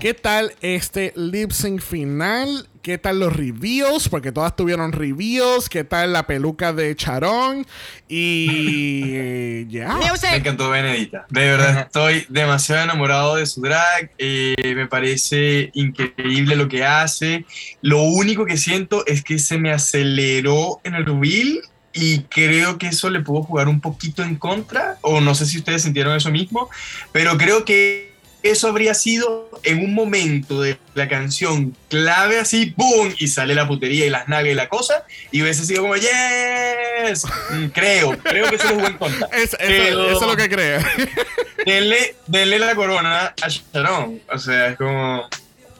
¿Qué 0.00 0.14
tal 0.14 0.52
este 0.60 1.12
lip 1.16 1.52
sync 1.52 1.80
final? 1.80 2.68
¿Qué 2.84 2.98
tal 2.98 3.18
los 3.18 3.34
reviews? 3.34 4.10
Porque 4.10 4.30
todas 4.30 4.54
tuvieron 4.54 4.92
reviews. 4.92 5.70
¿Qué 5.70 5.84
tal 5.84 6.12
la 6.12 6.26
peluca 6.26 6.74
de 6.74 6.94
Charón? 6.94 7.66
Y 8.10 9.66
ya. 9.68 9.96
Me 9.96 10.36
encantó 10.36 10.68
Benedita. 10.68 11.24
De 11.30 11.46
verdad, 11.46 11.78
estoy 11.78 12.26
demasiado 12.28 12.84
enamorado 12.84 13.36
de 13.36 13.46
su 13.46 13.62
drag. 13.62 14.10
Eh, 14.18 14.74
me 14.76 14.86
parece 14.86 15.70
increíble 15.72 16.56
lo 16.56 16.68
que 16.68 16.84
hace. 16.84 17.46
Lo 17.80 18.02
único 18.02 18.44
que 18.44 18.58
siento 18.58 19.06
es 19.06 19.24
que 19.24 19.38
se 19.38 19.56
me 19.56 19.72
aceleró 19.72 20.82
en 20.84 20.94
el 20.94 21.06
reel 21.06 21.62
y 21.94 22.24
creo 22.24 22.76
que 22.76 22.88
eso 22.88 23.08
le 23.08 23.20
pudo 23.20 23.44
jugar 23.44 23.68
un 23.68 23.80
poquito 23.80 24.22
en 24.22 24.36
contra. 24.36 24.98
O 25.00 25.22
no 25.22 25.34
sé 25.34 25.46
si 25.46 25.56
ustedes 25.56 25.84
sintieron 25.84 26.14
eso 26.14 26.30
mismo, 26.30 26.68
pero 27.12 27.38
creo 27.38 27.64
que 27.64 28.13
eso 28.44 28.68
habría 28.68 28.94
sido 28.94 29.48
en 29.62 29.82
un 29.84 29.94
momento 29.94 30.60
de 30.60 30.78
la 30.94 31.08
canción 31.08 31.74
clave 31.88 32.38
así, 32.38 32.72
¡boom! 32.76 33.14
Y 33.18 33.28
sale 33.28 33.54
la 33.54 33.66
putería 33.66 34.06
y 34.06 34.10
las 34.10 34.28
nalgas 34.28 34.52
y 34.52 34.54
la 34.54 34.68
cosa, 34.68 35.04
y 35.32 35.42
hubiese 35.42 35.64
sido 35.64 35.82
como, 35.82 35.96
¡yes! 35.96 37.24
Mm, 37.50 37.66
Creo, 37.68 38.16
creo 38.22 38.48
que 38.50 38.56
eso 38.56 38.68
lo 38.68 38.74
jugó 38.74 38.86
en 38.86 38.98
contra. 38.98 39.28
Es- 39.32 39.42
eso, 39.54 39.56
Pero- 39.58 40.10
eso 40.10 40.20
es 40.20 40.26
lo 40.26 40.36
que 40.36 40.48
creo. 40.48 40.80
Denle, 41.66 42.16
denle 42.26 42.58
la 42.58 42.74
corona 42.74 43.34
a 43.40 43.48
Sharon. 43.48 44.20
O 44.30 44.38
sea, 44.38 44.68
es 44.68 44.76
como, 44.76 45.26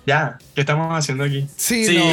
ya, 0.07 0.39
¿qué 0.55 0.63
estamos 0.63 0.97
haciendo 0.99 1.25
aquí? 1.25 1.47
Sí, 1.57 1.85
Sí, 1.85 1.99
no. 1.99 2.05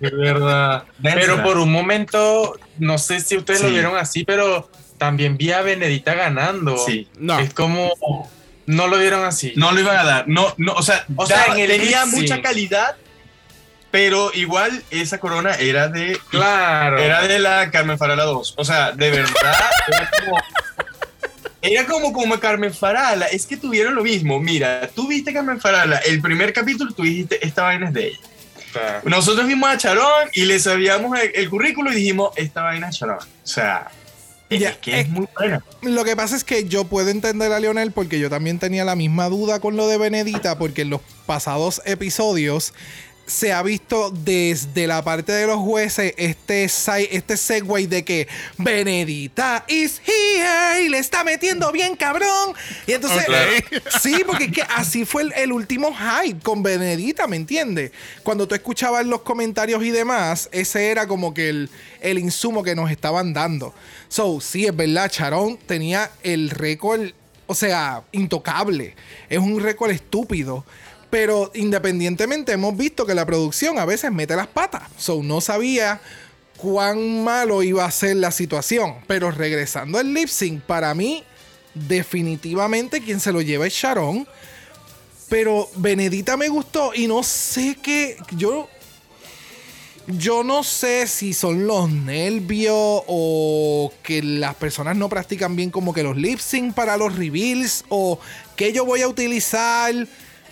De 0.00 0.10
verdad. 0.10 0.84
Pero 1.02 1.42
por 1.42 1.58
un 1.58 1.70
momento, 1.70 2.58
no 2.78 2.98
sé 2.98 3.20
si 3.20 3.36
ustedes 3.36 3.62
lo 3.62 3.70
vieron 3.70 3.96
así, 3.96 4.24
pero 4.24 4.68
también 5.02 5.36
vi 5.36 5.52
a 5.52 5.62
Benedita 5.62 6.14
ganando. 6.14 6.78
Sí. 6.78 7.08
No. 7.18 7.38
Es 7.38 7.52
como, 7.52 7.92
no 8.66 8.86
lo 8.86 8.98
vieron 8.98 9.24
así. 9.24 9.52
No 9.56 9.72
lo 9.72 9.80
iban 9.80 9.96
a 9.96 10.04
dar. 10.04 10.28
No, 10.28 10.54
no, 10.56 10.72
o 10.74 10.82
sea, 10.82 11.04
O 11.16 11.26
sea, 11.26 11.46
en 11.46 11.58
el 11.58 11.68
tenía 11.68 12.06
mucha 12.06 12.40
calidad, 12.40 12.96
pero 13.90 14.30
igual 14.34 14.82
esa 14.90 15.18
corona 15.18 15.54
era 15.54 15.88
de 15.88 16.18
Claro. 16.30 16.98
era 16.98 17.26
de 17.26 17.38
la 17.38 17.70
Carmen 17.70 17.98
Farala 17.98 18.24
2. 18.24 18.54
O 18.56 18.64
sea, 18.64 18.92
de 18.92 19.10
verdad, 19.10 19.70
era 19.88 20.10
como 20.18 20.36
era 21.64 21.86
como 21.86 22.12
como 22.12 22.40
Carmen 22.40 22.74
Farala, 22.74 23.26
es 23.26 23.46
que 23.46 23.56
tuvieron 23.56 23.94
lo 23.94 24.02
mismo. 24.02 24.40
Mira, 24.40 24.88
tú 24.94 25.06
viste 25.08 25.32
Carmen 25.32 25.60
Farala, 25.60 25.98
el 25.98 26.20
primer 26.20 26.52
capítulo 26.52 26.92
tú 26.92 27.02
dijiste 27.02 27.44
esta 27.46 27.62
vaina 27.62 27.88
es 27.88 27.92
de 27.94 28.06
ella. 28.08 28.18
Claro. 28.72 29.00
Nosotros 29.04 29.46
vimos 29.46 29.68
a 29.68 29.76
Charón 29.76 30.28
y 30.32 30.46
le 30.46 30.58
sabíamos 30.58 31.18
el, 31.20 31.30
el 31.34 31.50
currículo 31.50 31.92
y 31.92 31.96
dijimos, 31.96 32.32
esta 32.36 32.62
vaina 32.62 32.88
es 32.88 32.98
Charón. 32.98 33.18
O 33.18 33.46
sea, 33.46 33.90
es 34.56 34.76
que 34.78 35.00
es 35.00 35.06
es- 35.06 35.12
muy 35.12 35.26
buena. 35.36 35.64
Lo 35.82 36.04
que 36.04 36.16
pasa 36.16 36.36
es 36.36 36.44
que 36.44 36.64
yo 36.64 36.84
puedo 36.84 37.08
entender 37.08 37.52
a 37.52 37.60
Lionel 37.60 37.92
porque 37.92 38.18
yo 38.18 38.30
también 38.30 38.58
tenía 38.58 38.84
la 38.84 38.96
misma 38.96 39.28
duda 39.28 39.60
con 39.60 39.76
lo 39.76 39.86
de 39.88 39.98
Benedita 39.98 40.58
porque 40.58 40.82
en 40.82 40.90
los 40.90 41.00
pasados 41.26 41.80
episodios 41.84 42.72
se 43.32 43.52
ha 43.52 43.62
visto 43.62 44.10
desde 44.10 44.86
la 44.86 45.02
parte 45.02 45.32
de 45.32 45.46
los 45.46 45.56
jueces 45.56 46.12
este, 46.18 46.64
este 46.64 47.36
segue 47.36 47.86
de 47.86 48.04
que 48.04 48.28
Benedita 48.58 49.64
is 49.68 50.02
here 50.04 50.82
y 50.82 50.88
le 50.90 50.98
está 50.98 51.24
metiendo 51.24 51.72
bien 51.72 51.96
cabrón. 51.96 52.54
Y 52.86 52.92
entonces, 52.92 53.24
sí, 54.02 54.22
porque 54.26 54.44
es 54.44 54.52
que 54.52 54.62
así 54.62 55.06
fue 55.06 55.22
el, 55.22 55.32
el 55.32 55.52
último 55.52 55.94
hype 55.94 56.40
con 56.40 56.62
Benedita, 56.62 57.26
¿me 57.26 57.36
entiendes? 57.36 57.92
Cuando 58.22 58.46
tú 58.46 58.54
escuchabas 58.54 59.06
los 59.06 59.22
comentarios 59.22 59.82
y 59.82 59.90
demás, 59.90 60.50
ese 60.52 60.90
era 60.90 61.06
como 61.06 61.32
que 61.32 61.48
el, 61.48 61.70
el 62.00 62.18
insumo 62.18 62.62
que 62.62 62.74
nos 62.74 62.90
estaban 62.90 63.32
dando. 63.32 63.74
So, 64.08 64.42
sí, 64.42 64.66
es 64.66 64.76
verdad, 64.76 65.10
Charón 65.10 65.56
tenía 65.56 66.10
el 66.22 66.50
récord, 66.50 67.12
o 67.46 67.54
sea, 67.54 68.02
intocable. 68.12 68.94
Es 69.30 69.38
un 69.38 69.58
récord 69.58 69.90
estúpido. 69.90 70.66
Pero 71.12 71.50
independientemente 71.52 72.52
hemos 72.52 72.74
visto 72.74 73.04
que 73.04 73.14
la 73.14 73.26
producción 73.26 73.78
a 73.78 73.84
veces 73.84 74.10
mete 74.10 74.34
las 74.34 74.46
patas. 74.46 74.84
So, 74.96 75.22
no 75.22 75.42
sabía 75.42 76.00
cuán 76.56 77.22
malo 77.22 77.62
iba 77.62 77.84
a 77.84 77.90
ser 77.90 78.16
la 78.16 78.30
situación. 78.30 78.94
Pero 79.06 79.30
regresando 79.30 79.98
al 79.98 80.14
lip 80.14 80.30
sync, 80.30 80.62
para 80.62 80.94
mí, 80.94 81.22
definitivamente 81.74 83.02
quien 83.02 83.20
se 83.20 83.30
lo 83.30 83.42
lleva 83.42 83.66
es 83.66 83.74
Sharon. 83.74 84.26
Pero 85.28 85.68
Benedita 85.76 86.38
me 86.38 86.48
gustó 86.48 86.94
y 86.94 87.06
no 87.06 87.22
sé 87.22 87.76
qué. 87.82 88.16
Yo. 88.34 88.70
Yo 90.06 90.42
no 90.42 90.64
sé 90.64 91.06
si 91.08 91.34
son 91.34 91.66
los 91.66 91.90
nervios 91.90 92.74
o 92.74 93.92
que 94.02 94.22
las 94.22 94.54
personas 94.54 94.96
no 94.96 95.10
practican 95.10 95.56
bien 95.56 95.70
como 95.70 95.92
que 95.92 96.02
los 96.02 96.16
lip 96.16 96.38
sync 96.38 96.74
para 96.74 96.96
los 96.96 97.14
reveals 97.14 97.84
o 97.90 98.18
que 98.56 98.72
yo 98.72 98.86
voy 98.86 99.02
a 99.02 99.08
utilizar. 99.08 99.94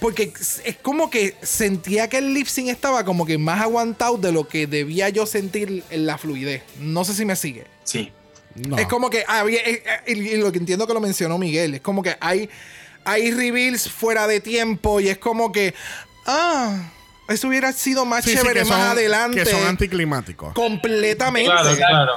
Porque 0.01 0.33
es 0.65 0.77
como 0.83 1.11
que 1.11 1.37
sentía 1.43 2.09
que 2.09 2.19
el 2.19 2.33
lip 2.33 2.47
sync 2.47 2.69
estaba 2.69 3.05
como 3.05 3.27
que 3.27 3.37
más 3.37 3.61
aguantado 3.61 4.17
de 4.17 4.33
lo 4.33 4.49
que 4.49 4.67
debía 4.67 5.11
yo 5.11 5.27
sentir 5.27 5.85
en 5.91 6.07
la 6.07 6.17
fluidez. 6.17 6.63
No 6.81 7.05
sé 7.05 7.15
si 7.15 7.25
me 7.25 7.37
sigue. 7.37 7.67
Sí. 7.85 8.11
No. 8.55 8.79
Es 8.79 8.87
como 8.87 9.11
que 9.11 9.25
había, 9.29 9.61
eh, 9.61 9.83
eh, 10.07 10.13
y 10.13 10.37
lo 10.39 10.51
que 10.51 10.59
entiendo 10.59 10.87
que 10.87 10.95
lo 10.95 11.01
mencionó 11.01 11.39
Miguel, 11.39 11.75
es 11.75 11.81
como 11.81 12.03
que 12.03 12.17
hay, 12.21 12.49
hay 13.05 13.31
reveals 13.31 13.89
fuera 13.89 14.27
de 14.27 14.41
tiempo 14.41 15.01
y 15.01 15.09
es 15.09 15.19
como 15.19 15.53
que, 15.53 15.75
ah, 16.27 16.91
eso 17.31 17.49
hubiera 17.49 17.73
sido 17.73 18.05
más 18.05 18.25
Sí, 18.25 18.31
sí, 18.33 18.37
chévere 18.37 18.61
más 18.65 18.69
son- 18.69 18.81
adelante. 18.81 19.39
Que 19.43 19.47
son 19.51 19.65
anticlimáticos. 19.67 20.53
Completamente. 20.55 21.51
Claro, 21.51 21.77
claro. 21.77 22.13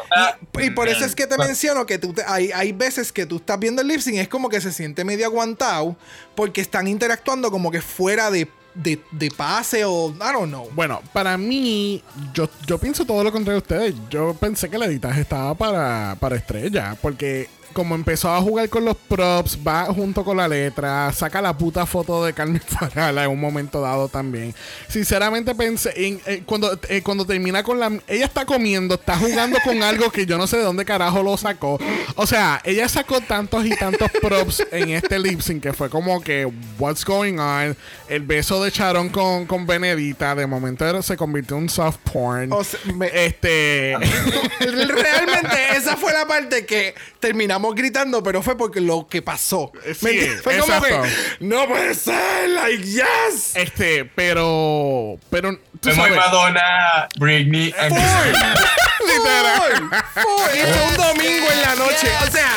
Y, 0.60 0.66
y 0.66 0.70
por 0.72 0.88
eso 0.90 1.06
es 1.06 1.16
que 1.16 1.28
te 1.28 1.38
menciono 1.38 1.86
que 1.86 1.98
tú 1.98 2.14
te- 2.14 2.24
hay, 2.26 2.52
hay 2.52 2.72
veces 2.72 3.12
que 3.12 3.26
tú 3.26 3.38
estás 3.38 3.60
viendo 3.60 3.82
el 3.82 3.88
lip 3.88 4.00
sync 4.02 4.16
y 4.16 4.20
es 4.20 4.28
como 4.28 4.50
que 4.50 4.60
se 4.62 4.72
siente 4.72 5.04
medio 5.06 5.26
aguantado 5.26 5.96
porque 6.36 6.62
están 6.62 6.88
interactuando 6.88 7.52
como 7.52 7.72
que 7.72 7.82
fuera 7.82 8.30
de, 8.32 8.48
de, 8.76 9.00
de 9.12 9.30
pase 9.32 9.86
o 9.86 10.10
I 10.10 10.34
don't 10.34 10.48
know. 10.50 10.70
Bueno, 10.74 11.02
para 11.14 11.38
mí, 11.38 12.04
yo, 12.34 12.50
yo 12.66 12.78
pienso 12.78 13.06
todo 13.06 13.24
lo 13.24 13.32
contrario 13.32 13.62
de 13.62 13.68
ustedes. 13.68 13.96
Yo 14.10 14.34
pensé 14.34 14.70
que 14.70 14.76
el 14.78 14.84
editaje 14.84 15.22
estaba 15.22 15.54
para, 15.56 16.16
para 16.20 16.36
estrella. 16.36 16.96
Porque 17.02 17.50
como 17.74 17.96
empezó 17.96 18.30
a 18.32 18.40
jugar 18.42 18.70
con 18.70 18.86
los 18.86 18.96
props, 18.96 19.58
va 19.66 19.86
junto 19.86 20.24
con 20.24 20.38
la 20.38 20.48
letra, 20.48 21.12
saca 21.12 21.42
la 21.42 21.58
puta 21.58 21.86
foto 21.86 22.24
de 22.24 22.34
Carmen 22.34 22.62
Farala 22.68 23.24
en 23.24 23.32
un 23.32 23.40
momento 23.40 23.82
dado 23.82 24.08
también. 24.08 24.54
Sinceramente 24.88 25.56
pensé, 25.56 25.92
en, 25.96 26.22
eh, 26.26 26.44
cuando, 26.46 26.80
eh, 26.90 27.02
cuando 27.02 27.26
termina 27.26 27.64
con 27.64 27.80
la... 27.80 27.92
Ella 28.08 28.26
está 28.26 28.46
comiendo, 28.46 28.96
está 28.96 29.18
jugando 29.18 29.58
con 29.64 29.82
algo 29.84 30.12
que 30.12 30.26
yo 30.26 30.38
no 30.38 30.46
sé 30.48 30.58
de 30.58 30.64
dónde 30.64 30.86
carajo 30.86 31.24
lo 31.24 31.36
sacó. 31.38 31.80
O 32.16 32.28
sea, 32.28 32.62
ella 32.64 32.88
sacó 32.88 33.22
tantos 33.22 33.66
y 33.66 33.76
tantos 33.76 34.12
props 34.22 34.68
en 34.72 34.90
este 34.90 35.18
lip 35.18 35.42
sync 35.42 35.64
que 35.64 35.74
fue 35.74 35.90
como 35.90 36.22
que, 36.22 36.52
what's 36.78 37.04
going 37.04 37.40
on? 37.40 37.76
El 38.10 38.22
beso 38.24 38.64
de 38.64 38.70
Sharon 38.70 39.10
con, 39.10 39.46
con 39.46 39.66
Benedita, 39.66 40.36
de 40.36 40.46
momento 40.46 40.84
se 41.02 41.16
convirtió 41.16 41.56
en 41.56 41.64
un 41.64 41.70
soft 41.70 41.98
porn. 42.12 42.52
O 42.52 42.64
sea, 42.64 42.80
me- 42.94 43.10
este... 43.26 43.96
Realmente 44.60 45.78
esa 45.78 45.96
fue 45.96 46.12
la 46.14 46.26
parte 46.28 46.66
que 46.66 46.94
terminamos 47.20 47.63
gritando, 47.72 48.22
pero 48.22 48.42
fue 48.42 48.58
porque 48.58 48.82
lo 48.82 49.08
que 49.08 49.22
pasó. 49.22 49.72
Sí, 49.84 50.06
¿Me 50.06 50.12
entiendes? 50.12 50.42
fue 50.42 50.58
como 50.60 50.82
que 50.82 50.96
no 51.40 51.68
puede 51.68 51.94
ser, 51.96 52.50
like 52.50 52.84
yes. 52.84 53.56
este, 53.56 54.06
pero... 54.06 55.18
Pero... 55.30 55.58
Tú 55.80 55.90
muy 55.90 55.98
sabes, 55.98 56.16
Madonna, 56.16 57.10
Britney, 57.18 57.74
and 57.78 57.94
literal. 59.06 59.90
Fue 60.14 60.64
un 60.64 60.98
domingo 60.98 61.52
en 61.52 61.62
la 61.62 61.76
noche. 61.76 62.08
O 62.26 62.32
sea, 62.32 62.52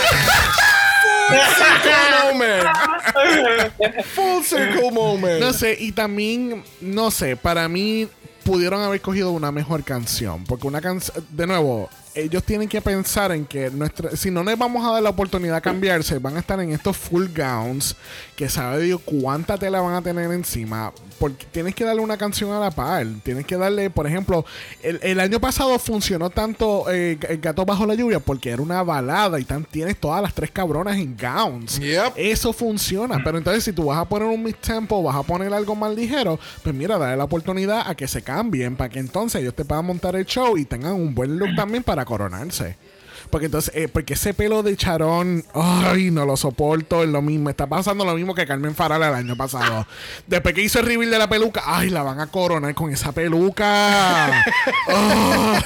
full 1.28 1.38
circle 1.57 2.32
moment. 2.32 4.04
Full 4.14 4.42
circle 4.44 4.90
moment. 4.92 5.40
No 5.40 5.52
sé, 5.52 5.76
y 5.78 5.92
también, 5.92 6.64
no 6.80 7.11
sé, 7.11 7.36
para 7.36 7.68
mí 7.68 8.09
pudieron 8.44 8.80
haber 8.82 9.00
cogido 9.00 9.32
una 9.32 9.50
mejor 9.50 9.82
canción. 9.84 10.44
Porque 10.44 10.66
una 10.66 10.80
canción, 10.80 11.26
de 11.30 11.46
nuevo, 11.46 11.90
ellos 12.17 12.43
tienen 12.43 12.69
que 12.69 12.81
pensar 12.81 13.31
en 13.33 13.45
que 13.45 13.71
nuestra, 13.71 14.17
si 14.17 14.31
no 14.31 14.43
les 14.43 14.59
vamos 14.59 14.85
a 14.85 14.93
dar 14.93 15.03
la 15.03 15.11
oportunidad 15.11 15.57
de 15.57 15.61
cambiarse, 15.61 16.19
van 16.19 16.37
a 16.37 16.41
estar 16.41 16.59
en 16.61 16.73
estos 16.73 16.97
full 16.97 17.27
gowns 17.37 17.95
que 18.35 18.49
sabe 18.49 18.83
Dios 18.83 19.01
cuánta 19.05 19.59
tela 19.59 19.81
van 19.81 19.95
a 19.95 20.03
tener 20.03 20.31
encima. 20.33 20.93
Porque 21.19 21.47
tienes 21.51 21.75
que 21.75 21.85
darle 21.85 22.03
una 22.03 22.17
canción 22.17 22.53
a 22.53 22.61
la 22.61 22.71
par. 22.71 23.07
Tienes 23.23 23.47
que 23.47 23.57
darle, 23.57 23.91
por 23.91 24.07
ejemplo, 24.07 24.45
el, 24.83 24.99
el 25.03 25.21
año 25.21 25.41
pasado 25.41 25.79
funcionó 25.79 26.31
tanto 26.31 26.91
eh, 26.91 27.19
El 27.29 27.39
Gato 27.39 27.64
Bajo 27.64 27.87
la 27.87 27.95
Lluvia 27.95 28.21
porque 28.21 28.51
era 28.51 28.62
una 28.62 28.83
balada 28.83 29.39
y 29.39 29.45
tan, 29.45 29.64
tienes 29.64 29.99
todas 29.99 30.23
las 30.23 30.35
tres 30.35 30.51
cabronas 30.51 30.97
en 30.97 31.17
gowns. 31.17 31.79
Yep. 31.79 32.14
Eso 32.17 32.53
funciona. 32.53 33.21
Pero 33.23 33.39
entonces, 33.39 33.64
si 33.64 33.73
tú 33.73 33.87
vas 33.87 33.99
a 33.99 34.05
poner 34.07 34.29
un 34.29 34.43
mid 34.43 34.55
tempo, 34.55 35.03
vas 35.03 35.17
a 35.17 35.23
poner 35.23 35.53
algo 35.53 35.75
más 35.75 35.95
ligero, 35.95 36.39
pues 36.62 36.75
mira, 36.75 36.97
dale 36.97 37.17
la 37.17 37.25
oportunidad 37.25 37.89
a 37.89 37.95
que 37.95 38.09
se 38.09 38.23
cambien 38.23 38.77
para 38.77 38.89
que 38.89 38.99
entonces 38.99 39.43
ellos 39.43 39.55
te 39.55 39.64
puedan 39.64 39.85
montar 39.85 40.17
el 40.17 40.25
show 40.25 40.57
y 40.57 40.64
tengan 40.64 40.95
un 40.95 41.14
buen 41.14 41.39
look 41.39 41.55
también 41.55 41.83
para 41.83 42.05
coronarse. 42.07 42.76
Porque 43.30 43.46
entonces, 43.46 43.74
eh, 43.74 43.88
porque 43.88 44.14
ese 44.14 44.34
pelo 44.34 44.62
de 44.62 44.76
charón, 44.76 45.44
ay, 45.54 46.11
no 46.11 46.24
lo 46.24 46.36
soporto, 46.36 47.02
es 47.02 47.09
lo 47.09 47.22
mismo. 47.22 47.50
Está 47.50 47.66
pasando 47.66 48.04
lo 48.04 48.14
mismo 48.14 48.34
que 48.34 48.46
Carmen 48.46 48.74
Farala 48.74 49.09
el 49.09 49.14
año 49.14 49.36
pasado. 49.36 49.86
Después 50.26 50.54
que 50.54 50.62
hizo 50.62 50.78
el 50.80 50.86
reveal 50.86 51.11
de 51.11 51.18
la 51.18 51.28
peluca, 51.28 51.62
ay, 51.66 51.90
la 51.90 52.02
van 52.02 52.20
a 52.20 52.28
coronar 52.28 52.74
con 52.74 52.92
esa 52.92 53.12
peluca. 53.12 54.44
Oh. 54.88 55.59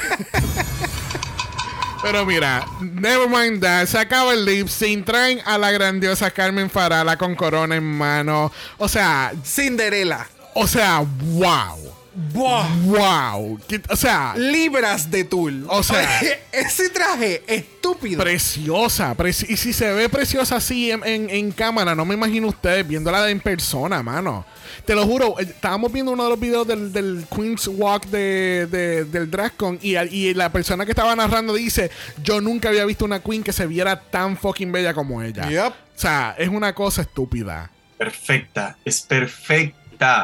Pero 2.02 2.24
mira, 2.24 2.66
never 2.80 3.28
mind 3.28 3.60
that. 3.60 3.86
Se 3.86 3.98
acaba 3.98 4.32
el 4.32 4.44
lip 4.44 4.68
sync. 4.68 5.04
Traen 5.04 5.40
a 5.44 5.58
la 5.58 5.70
grandiosa 5.70 6.30
Carmen 6.30 6.70
Farala 6.70 7.18
con 7.18 7.34
corona 7.34 7.76
en 7.76 7.84
mano. 7.84 8.50
O 8.78 8.88
sea, 8.88 9.32
Cinderela. 9.44 10.26
o 10.54 10.66
sea, 10.66 11.04
wow. 11.32 11.99
Buah. 12.14 12.66
Wow. 12.84 13.60
Que- 13.68 13.80
O 13.88 13.96
sea, 13.96 14.34
Libras 14.36 15.10
de 15.10 15.24
tul. 15.24 15.64
O 15.68 15.82
sea- 15.82 16.20
ese 16.52 16.90
traje 16.90 17.42
estúpido. 17.46 18.22
preciosa. 18.22 19.16
preci- 19.16 19.46
y 19.48 19.56
si 19.56 19.72
se 19.72 19.92
ve 19.92 20.08
preciosa 20.08 20.56
así 20.56 20.90
en, 20.90 21.04
en- 21.06 21.30
en 21.30 21.52
cámara, 21.52 21.94
no 21.94 22.04
me 22.04 22.14
imagino 22.14 22.48
ustedes 22.48 22.86
viéndola 22.86 23.28
en 23.30 23.40
persona, 23.40 24.02
mano. 24.02 24.44
Te 24.84 24.94
lo 24.94 25.06
juro, 25.06 25.38
eh, 25.38 25.42
estábamos 25.44 25.92
viendo 25.92 26.12
uno 26.12 26.24
de 26.24 26.30
los 26.30 26.40
videos 26.40 26.66
del, 26.66 26.92
del 26.92 27.26
Queen's 27.34 27.68
Walk 27.68 28.06
de, 28.06 28.66
de- 28.70 29.04
del 29.04 29.30
DragCon 29.30 29.78
y, 29.82 29.96
y 29.96 30.34
la 30.34 30.50
persona 30.50 30.84
que 30.84 30.92
estaba 30.92 31.14
narrando 31.14 31.54
dice, 31.54 31.90
yo 32.22 32.40
nunca 32.40 32.70
había 32.70 32.84
visto 32.84 33.04
una 33.04 33.20
Queen 33.20 33.42
que 33.42 33.52
se 33.52 33.66
viera 33.66 34.00
tan 34.00 34.36
fucking 34.36 34.72
bella 34.72 34.94
como 34.94 35.22
ella. 35.22 35.48
Yep. 35.48 35.72
O 35.72 36.00
sea, 36.00 36.34
es 36.38 36.48
una 36.48 36.74
cosa 36.74 37.02
estúpida. 37.02 37.70
Perfecta, 37.98 38.78
es 38.84 39.02
perfecta, 39.02 39.76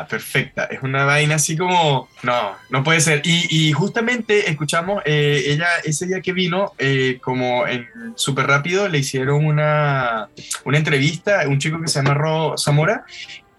perfecta. 0.09 0.64
Es 0.64 0.83
una 0.83 1.05
vaina 1.05 1.35
así 1.37 1.57
como, 1.57 2.09
no, 2.22 2.53
no 2.70 2.83
puede 2.83 3.01
ser. 3.01 3.20
Y, 3.24 3.47
y 3.68 3.72
justamente 3.72 4.49
escuchamos, 4.51 5.03
eh, 5.05 5.43
ella 5.47 5.68
ese 5.85 6.07
día 6.07 6.20
que 6.20 6.33
vino, 6.33 6.72
eh, 6.79 7.18
como 7.22 7.66
en 7.66 7.87
súper 8.16 8.47
rápido, 8.47 8.89
le 8.89 8.99
hicieron 8.99 9.45
una, 9.45 10.29
una 10.64 10.79
entrevista 10.79 11.43
a 11.43 11.49
un 11.49 11.59
chico 11.59 11.81
que 11.81 11.89
se 11.89 11.99
llama 12.01 12.14
Ro 12.14 12.55
Zamora 12.59 13.05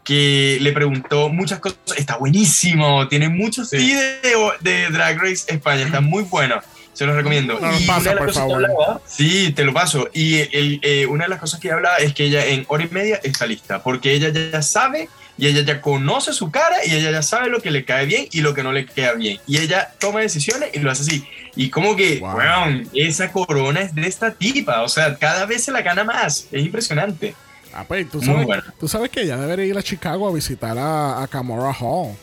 que 0.03 0.57
le 0.61 0.71
preguntó 0.71 1.29
muchas 1.29 1.59
cosas. 1.59 1.77
Está 1.97 2.17
buenísimo, 2.17 3.07
tiene 3.09 3.27
muchos 3.29 3.71
videos 3.71 4.53
de 4.61 4.89
Drag 4.89 5.19
Race 5.19 5.45
España, 5.53 5.83
está 5.83 5.99
muy 6.01 6.23
bueno. 6.23 6.61
Se 6.93 7.05
los 7.05 7.15
recomiendo. 7.15 7.59
No, 7.59 7.77
Y 7.79 7.83
pasa, 7.85 8.15
por 8.15 8.33
favor. 8.33 8.55
hablaba- 8.55 9.01
Sí, 9.05 9.51
te 9.55 9.63
lo 9.63 9.71
paso. 9.73 10.09
Y 10.13 10.37
el- 10.57 10.79
eh, 10.81 11.05
una 11.05 11.25
de 11.25 11.29
las 11.29 11.39
cosas 11.39 11.59
que 11.59 11.71
hablaba 11.71 11.97
es 11.97 12.13
que 12.15 12.23
ella 12.23 12.43
en 12.45 12.65
hora 12.69 12.85
y 12.85 12.87
media 12.89 13.19
está 13.23 13.45
lista, 13.45 13.83
porque 13.83 14.13
ella 14.13 14.29
ya 14.29 14.61
sabe 14.63 15.07
y 15.37 15.47
ella 15.47 15.61
ya 15.61 15.81
conoce 15.81 16.33
su 16.33 16.49
cara 16.51 16.77
y 16.85 16.93
ella 16.95 17.11
ya 17.11 17.21
sabe 17.21 17.49
lo 17.49 17.61
que 17.61 17.69
le 17.71 17.85
cae 17.85 18.05
bien 18.05 18.27
y 18.31 18.41
lo 18.41 18.53
que 18.53 18.63
no 18.63 18.71
le 18.71 18.85
queda 18.85 19.13
bien. 19.13 19.39
Y 19.47 19.57
ella 19.59 19.91
toma 19.99 20.19
decisiones 20.21 20.69
y 20.73 20.79
lo 20.79 20.89
hace 20.91 21.03
así. 21.03 21.27
Y 21.55 21.69
como 21.69 21.95
que, 21.95 22.19
Wow. 22.19 22.83
esa 22.93 23.31
corona 23.31 23.81
es 23.81 23.93
de 23.95 24.07
esta 24.07 24.31
tipa. 24.33 24.81
O 24.81 24.89
sea, 24.89 25.15
cada 25.15 25.45
vez 25.45 25.63
se 25.63 25.71
la 25.71 25.81
gana 25.81 26.03
más. 26.03 26.47
Es 26.51 26.63
impresionante. 26.65 27.35
Ah, 27.73 27.83
pues, 27.87 28.09
tú 28.09 28.17
Muy 28.17 28.25
sabes, 28.27 28.45
bueno. 28.47 28.63
tú 28.79 28.87
sabes 28.87 29.09
que 29.11 29.21
ella 29.21 29.37
debería 29.37 29.65
ir 29.65 29.77
a 29.77 29.83
Chicago 29.83 30.27
a 30.27 30.31
visitar 30.31 30.77
a, 30.77 31.21
a 31.21 31.27
Camora 31.27 31.71
Hall. 31.79 32.15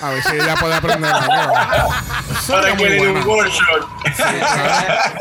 A 0.00 0.10
ver 0.10 0.22
si 0.24 0.34
ella 0.34 0.54
puede 0.56 0.74
aprender 0.74 1.12
algo. 1.12 1.92
Para 2.48 2.76
que 2.76 2.88
le 2.90 2.94
dé 2.96 3.08
un 3.08 3.22
workshop. 3.26 3.88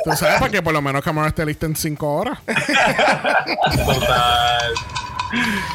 Tú 0.04 0.12
sabes 0.16 0.40
para 0.40 0.50
que 0.52 0.62
por 0.64 0.74
lo 0.74 0.82
menos 0.82 1.04
Camora 1.04 1.28
esté 1.28 1.46
lista 1.46 1.68
en 1.68 1.76
5 1.76 2.08
horas. 2.16 2.40
Total. 3.86 4.74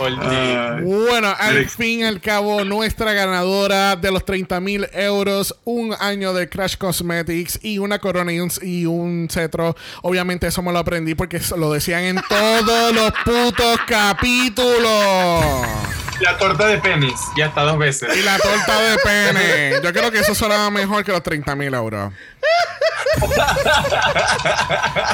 Bueno, 0.82 1.28
al 1.28 1.56
Alex. 1.56 1.76
fin 1.76 2.00
y 2.00 2.04
al 2.04 2.20
cabo, 2.20 2.64
nuestra 2.64 3.12
ganadora 3.12 3.96
de 3.96 4.10
los 4.10 4.24
30 4.24 4.60
mil 4.60 4.86
euros, 4.92 5.56
un 5.64 5.94
año 5.98 6.32
de 6.32 6.48
Crash 6.48 6.76
Cosmetics 6.76 7.58
y 7.62 7.78
una 7.78 7.98
corona 7.98 8.32
y 8.32 8.40
un, 8.40 8.50
y 8.62 8.86
un 8.86 9.28
cetro. 9.30 9.76
Obviamente, 10.02 10.46
eso 10.46 10.62
me 10.62 10.72
lo 10.72 10.78
aprendí 10.78 11.14
porque 11.14 11.40
lo 11.56 11.72
decían 11.72 12.02
en 12.04 12.16
todos 12.28 12.94
los 12.94 13.12
putos 13.24 13.78
capítulos. 13.86 14.86
La 16.20 16.36
torta 16.38 16.66
de 16.66 16.78
penis, 16.78 17.20
y 17.36 17.42
hasta 17.42 17.62
dos 17.62 17.78
veces. 17.78 18.16
Y 18.16 18.22
la 18.22 18.38
torta 18.38 18.80
de 18.80 18.96
pene. 18.98 19.72
Yo 19.82 19.92
creo 19.92 20.10
que 20.10 20.20
eso 20.20 20.34
sonaba 20.34 20.70
mejor 20.70 21.04
que 21.04 21.12
los 21.12 21.22
30 21.22 21.54
mil 21.56 21.74
euros. 21.74 22.12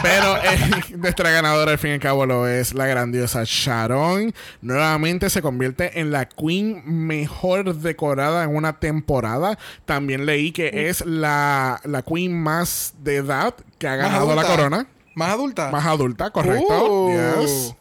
Pero 0.03 0.37
eh, 0.37 0.83
nuestra 0.97 1.31
ganadora 1.31 1.73
al 1.73 1.79
fin 1.79 1.91
y 1.91 1.95
al 1.95 2.01
cabo 2.01 2.27
lo 2.27 2.47
es 2.49 2.75
la 2.75 2.87
grandiosa 2.87 3.43
Sharon. 3.45 4.35
Nuevamente 4.61 5.31
se 5.31 5.43
convierte 5.43 6.01
en 6.01 6.11
la 6.11 6.27
queen 6.27 6.83
mejor 6.85 7.75
decorada 7.77 8.45
en 8.45 8.55
una 8.55 8.79
temporada. 8.79 9.59
También 9.85 10.27
leí 10.27 10.53
que 10.53 10.89
es 10.89 11.05
la, 11.05 11.81
la 11.85 12.03
queen 12.03 12.41
más 12.41 12.95
de 12.99 13.17
edad 13.17 13.55
que 13.79 13.89
ha 13.89 13.97
ganado 13.97 14.35
la 14.35 14.45
corona. 14.45 14.87
Más 15.15 15.31
adulta. 15.31 15.71
Más 15.71 15.87
adulta, 15.87 16.31
correcto. 16.31 17.09
Yes. 17.41 17.75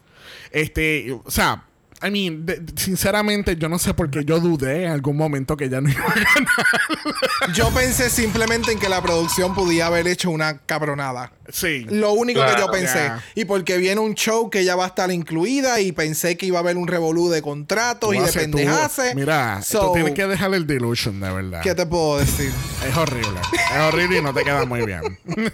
Este, 0.50 1.12
o 1.24 1.30
sea, 1.30 1.64
I 2.04 2.10
mean, 2.10 2.44
de- 2.46 2.62
sinceramente, 2.76 3.56
yo 3.56 3.68
no 3.68 3.78
sé 3.78 3.94
por 3.94 4.10
qué 4.10 4.24
yo 4.24 4.40
dudé 4.40 4.84
en 4.86 4.90
algún 4.92 5.16
momento 5.16 5.56
que 5.56 5.66
ella 5.66 5.80
no 5.80 5.88
iba 5.90 6.04
a 6.04 6.14
ganar. 6.14 7.54
Yo 7.54 7.70
pensé 7.70 8.10
simplemente 8.10 8.72
en 8.72 8.78
que 8.78 8.88
la 8.88 9.00
producción 9.02 9.54
podía 9.54 9.86
haber 9.86 10.06
hecho 10.08 10.30
una 10.30 10.58
cabronada. 10.58 11.32
Sí. 11.48 11.86
Lo 11.90 12.12
único 12.12 12.40
que 12.40 12.46
Claro. 12.46 12.66
yo 12.66 12.72
pensé. 12.72 12.98
Ya. 12.98 13.22
Y 13.34 13.44
porque 13.44 13.76
viene 13.76 14.00
un 14.00 14.14
show 14.14 14.48
que 14.50 14.64
ya 14.64 14.74
va 14.76 14.84
a 14.84 14.88
estar 14.88 15.10
incluida 15.12 15.80
y 15.80 15.92
pensé 15.92 16.36
que 16.36 16.46
iba 16.46 16.58
a 16.58 16.62
haber 16.62 16.76
un 16.76 16.88
revolú 16.88 17.28
de 17.28 17.42
contratos 17.42 18.10
Tú 18.10 18.14
y 18.14 18.18
de 18.20 18.32
pendejaces. 18.32 19.14
Mira, 19.14 19.60
So, 19.62 19.86
tú 19.88 19.92
tienes 19.94 20.14
que 20.14 20.26
dejar 20.26 20.54
el 20.54 20.66
delusion, 20.66 21.20
de 21.20 21.30
verdad. 21.32 21.60
¿Qué 21.62 21.74
te 21.74 21.84
puedo 21.86 22.18
decir? 22.18 22.50
Es 22.88 22.96
horrible. 22.96 23.40
Es 23.52 23.80
horrible 23.80 24.18
y 24.18 24.22
no 24.22 24.32
te 24.32 24.42
queda 24.44 24.64
muy 24.64 24.84
bien. 24.86 25.02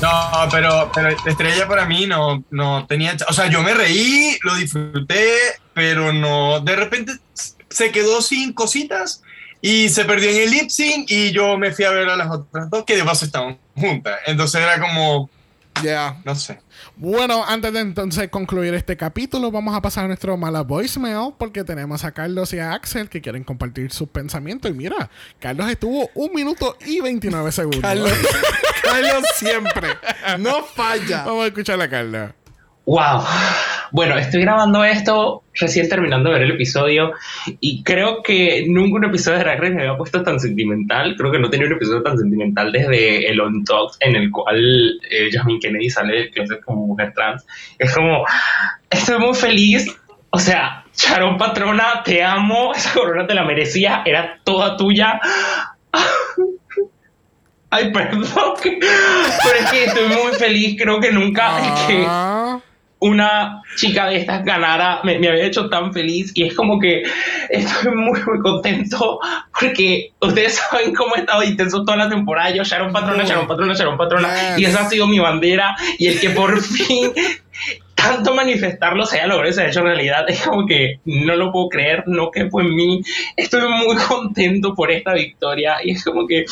No, 0.00 0.48
pero, 0.50 0.90
pero 0.94 1.08
Estrella 1.26 1.66
para 1.66 1.84
mí 1.86 2.06
no, 2.06 2.44
no 2.50 2.86
tenía. 2.86 3.16
O 3.28 3.32
sea, 3.32 3.48
yo 3.48 3.62
me 3.62 3.74
reí, 3.74 4.38
lo 4.42 4.54
disfruté, 4.54 5.34
pero 5.74 6.12
no. 6.12 6.60
De 6.60 6.76
repente 6.76 7.12
se 7.68 7.90
quedó 7.90 8.22
sin 8.22 8.52
cositas 8.52 9.22
y 9.60 9.88
se 9.88 10.04
perdió 10.04 10.30
en 10.30 10.42
el 10.42 10.50
lip 10.50 10.70
sync 10.70 11.10
y 11.10 11.32
yo 11.32 11.58
me 11.58 11.72
fui 11.72 11.84
a 11.84 11.90
ver 11.90 12.08
a 12.08 12.16
las 12.16 12.30
otras 12.30 12.70
dos 12.70 12.84
que 12.84 12.96
de 12.96 13.04
paso 13.04 13.24
estaban 13.24 13.58
juntas. 13.74 14.18
Entonces 14.26 14.60
era 14.60 14.80
como. 14.80 15.28
Ya. 15.82 16.16
No 16.24 16.34
sé. 16.34 16.60
Bueno, 17.00 17.44
antes 17.46 17.72
de 17.72 17.78
entonces 17.78 18.28
concluir 18.28 18.74
este 18.74 18.96
capítulo, 18.96 19.52
vamos 19.52 19.76
a 19.76 19.80
pasar 19.80 20.06
a 20.06 20.08
nuestro 20.08 20.36
mala 20.36 20.62
voicemail 20.62 21.32
porque 21.38 21.62
tenemos 21.62 22.02
a 22.02 22.10
Carlos 22.10 22.52
y 22.52 22.58
a 22.58 22.72
Axel 22.72 23.08
que 23.08 23.20
quieren 23.20 23.44
compartir 23.44 23.92
sus 23.92 24.08
pensamientos. 24.08 24.68
Y 24.68 24.74
mira, 24.74 25.08
Carlos 25.38 25.70
estuvo 25.70 26.10
un 26.14 26.34
minuto 26.34 26.76
y 26.84 27.00
29 27.00 27.52
segundos. 27.52 27.82
Carlos, 27.82 28.10
Carlos 28.82 29.24
siempre. 29.36 29.90
No 30.40 30.64
falla. 30.64 31.22
Vamos 31.24 31.44
a 31.44 31.46
escuchar 31.46 31.80
a 31.80 31.88
Carlos. 31.88 32.32
Wow. 32.88 33.22
Bueno, 33.90 34.16
estoy 34.16 34.40
grabando 34.40 34.82
esto 34.82 35.42
recién 35.52 35.90
terminando 35.90 36.30
de 36.30 36.36
ver 36.36 36.44
el 36.44 36.52
episodio 36.52 37.12
y 37.60 37.82
creo 37.82 38.22
que 38.22 38.64
nunca 38.66 38.96
un 38.96 39.04
episodio 39.04 39.36
de 39.36 39.44
Drag 39.44 39.60
Race 39.60 39.74
me 39.74 39.82
había 39.82 39.98
puesto 39.98 40.22
tan 40.22 40.40
sentimental. 40.40 41.14
Creo 41.18 41.30
que 41.30 41.38
no 41.38 41.50
tenía 41.50 41.66
un 41.66 41.74
episodio 41.74 42.02
tan 42.02 42.16
sentimental 42.16 42.72
desde 42.72 43.28
el 43.28 43.40
On 43.40 43.62
Talk 43.62 43.92
en 44.00 44.16
el 44.16 44.30
cual 44.30 44.58
eh, 45.10 45.28
Jasmine 45.30 45.60
Kennedy 45.60 45.90
sale 45.90 46.30
que 46.30 46.44
es 46.44 46.50
como 46.64 46.86
mujer 46.86 47.12
trans. 47.14 47.46
Es 47.78 47.94
como, 47.94 48.24
estoy 48.88 49.18
muy 49.18 49.34
feliz. 49.34 49.94
O 50.30 50.38
sea, 50.38 50.86
Sharon 50.96 51.36
Patrona, 51.36 52.02
te 52.02 52.24
amo. 52.24 52.72
Esa 52.74 52.94
corona 52.94 53.26
te 53.26 53.34
la 53.34 53.44
merecía. 53.44 54.00
Era 54.06 54.40
toda 54.42 54.78
tuya. 54.78 55.20
Ay, 57.68 57.92
perdón. 57.92 58.24
Pero 58.62 59.58
es 59.60 59.70
que 59.70 59.84
estoy 59.84 60.08
muy 60.08 60.32
feliz. 60.38 60.74
Creo 60.80 60.98
que 61.00 61.12
nunca 61.12 61.58
es 61.58 61.80
que 61.86 62.04
Ah, 62.06 62.60
una 63.00 63.62
chica 63.76 64.06
de 64.06 64.16
estas 64.16 64.44
ganara 64.44 65.00
me, 65.04 65.18
me 65.18 65.28
había 65.28 65.44
hecho 65.44 65.68
tan 65.68 65.92
feliz 65.92 66.32
y 66.34 66.44
es 66.44 66.54
como 66.54 66.80
que 66.80 67.04
estoy 67.48 67.94
muy 67.94 68.20
muy 68.24 68.40
contento 68.40 69.20
porque 69.58 70.12
ustedes 70.20 70.54
saben 70.70 70.94
cómo 70.94 71.14
he 71.14 71.20
estado 71.20 71.42
intenso 71.44 71.84
toda 71.84 71.96
la 71.96 72.08
temporada 72.08 72.50
yo 72.50 72.64
Sharon 72.64 72.92
Patrona, 72.92 73.24
Sharon 73.24 73.46
Patrona, 73.46 73.74
Sharon 73.74 73.96
Patrona 73.96 74.28
Yes. 74.56 74.58
y 74.58 74.64
esa 74.64 74.80
ha 74.82 74.88
sido 74.88 75.06
mi 75.06 75.18
bandera 75.20 75.76
y 75.98 76.08
el 76.08 76.18
que 76.20 76.30
por 76.30 76.60
fin 76.62 77.12
tanto 77.94 78.34
manifestarlo 78.34 79.06
se 79.06 79.18
haya 79.18 79.28
logrado 79.28 79.52
se 79.52 79.60
haya 79.60 79.70
hecho 79.70 79.82
realidad 79.82 80.28
es 80.28 80.40
como 80.42 80.66
que 80.66 81.00
no 81.04 81.36
lo 81.36 81.52
puedo 81.52 81.68
creer, 81.68 82.04
no 82.06 82.30
que 82.30 82.50
fue 82.50 82.64
en 82.64 82.74
mí 82.74 83.02
estoy 83.36 83.62
muy 83.68 83.96
contento 83.96 84.74
por 84.74 84.90
esta 84.90 85.14
victoria 85.14 85.76
y 85.84 85.92
es 85.92 86.04
como 86.04 86.26
que 86.26 86.44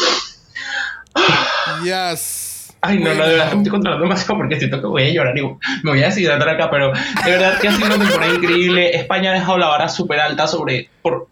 Yes. 1.82 2.45
Ay, 2.80 2.98
no, 2.98 3.14
no, 3.14 3.26
de 3.26 3.32
verdad 3.32 3.52
estoy 3.52 3.70
controlando 3.70 4.04
demasiado 4.04 4.38
porque 4.38 4.58
siento 4.58 4.80
que 4.80 4.86
voy 4.86 5.02
a 5.04 5.10
llorar 5.10 5.36
y 5.36 5.42
me 5.42 5.90
voy 5.90 6.02
a 6.02 6.06
deshidratar 6.06 6.48
acá, 6.48 6.70
pero 6.70 6.92
de 6.92 7.30
verdad 7.30 7.58
que 7.58 7.68
ha 7.68 7.72
sido 7.72 7.86
una 7.86 7.98
temporada 7.98 8.34
increíble. 8.34 8.96
España 8.96 9.30
ha 9.30 9.34
dejado 9.34 9.58
la 9.58 9.68
vara 9.68 9.88
súper 9.88 10.20
alta 10.20 10.46
sobre 10.46 10.88
por 11.02 11.28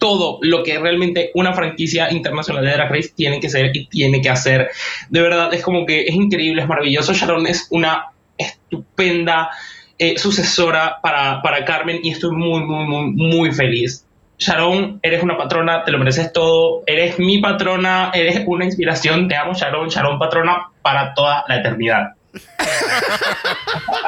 todo 0.00 0.38
lo 0.40 0.64
que 0.64 0.78
realmente 0.78 1.30
una 1.34 1.52
franquicia 1.52 2.10
internacional 2.10 2.64
de 2.64 2.72
Drag 2.72 2.90
Race 2.90 3.12
tiene 3.14 3.38
que 3.38 3.48
ser 3.48 3.70
y 3.76 3.86
tiene 3.86 4.20
que 4.20 4.30
hacer. 4.30 4.70
De 5.10 5.20
verdad, 5.20 5.52
es 5.54 5.62
como 5.62 5.86
que 5.86 6.02
es 6.02 6.14
increíble, 6.14 6.62
es 6.62 6.68
maravilloso. 6.68 7.12
Sharon 7.12 7.46
es 7.46 7.68
una 7.70 8.06
estupenda 8.36 9.50
eh, 9.98 10.18
sucesora 10.18 10.98
para, 11.02 11.42
para 11.42 11.64
Carmen 11.66 12.00
y 12.02 12.10
estoy 12.10 12.30
muy, 12.32 12.64
muy, 12.64 12.86
muy, 12.86 13.12
muy 13.12 13.52
feliz. 13.52 14.06
Sharon, 14.38 14.98
eres 15.02 15.22
una 15.22 15.36
patrona, 15.36 15.84
te 15.84 15.92
lo 15.92 15.98
mereces 15.98 16.32
todo, 16.32 16.82
eres 16.86 17.18
mi 17.18 17.38
patrona, 17.38 18.10
eres 18.14 18.42
una 18.46 18.64
inspiración, 18.64 19.28
te 19.28 19.36
amo 19.36 19.52
Sharon, 19.52 19.88
Sharon 19.88 20.18
patrona, 20.18 20.69
para 20.82 21.14
toda 21.14 21.44
la 21.48 21.56
eternidad. 21.56 22.14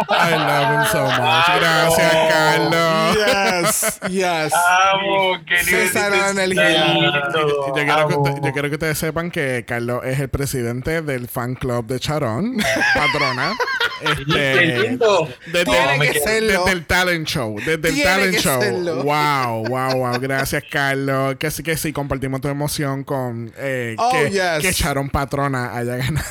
I 0.08 0.30
love 0.36 0.68
him 0.74 0.84
so 0.92 1.04
much. 1.04 1.46
Gracias, 1.60 2.12
Carlos. 2.32 3.16
Yes, 3.16 4.00
yes. 4.10 4.52
Amo, 4.54 5.38
qué 5.46 5.58
César 5.64 6.12
energía. 6.14 6.94
intensidad. 6.94 7.32
Yo 7.34 7.72
quiero, 7.74 8.08
que 8.08 8.14
usted- 8.16 8.42
yo 8.42 8.52
quiero 8.52 8.68
que 8.68 8.74
ustedes 8.74 8.98
sepan 8.98 9.30
que 9.30 9.64
Carlos 9.66 10.02
es 10.04 10.20
el 10.20 10.28
presidente 10.28 11.02
del 11.02 11.28
fan 11.28 11.54
club 11.54 11.86
de 11.86 11.98
Charón, 12.00 12.56
patrona. 12.94 13.52
Este, 14.02 14.74
Entiendo. 14.78 15.28
desde, 15.52 15.64
Tiene 15.64 15.98
me 15.98 16.10
que 16.10 16.18
serlo. 16.18 16.64
desde 16.64 16.72
el 16.72 16.86
talent 16.86 17.24
show. 17.28 17.54
Desde 17.64 17.74
el 17.74 17.94
Tiene 17.94 18.02
talent 18.02 18.34
show. 18.36 18.60
serlo. 18.60 19.04
Wow, 19.04 19.64
wow, 19.68 19.94
wow. 19.96 20.18
Gracias, 20.18 20.64
Carlos. 20.68 21.36
Que 21.38 21.52
sí, 21.52 21.62
que 21.62 21.76
sí, 21.76 21.92
compartimos 21.92 22.40
tu 22.40 22.48
emoción 22.48 23.04
con 23.04 23.52
eh, 23.56 23.94
Oh, 24.00 24.10
que, 24.10 24.30
yes. 24.30 24.58
que 24.60 24.72
Sharon 24.72 25.08
Patrona 25.08 25.76
haya 25.76 25.94
ganado 25.98 26.24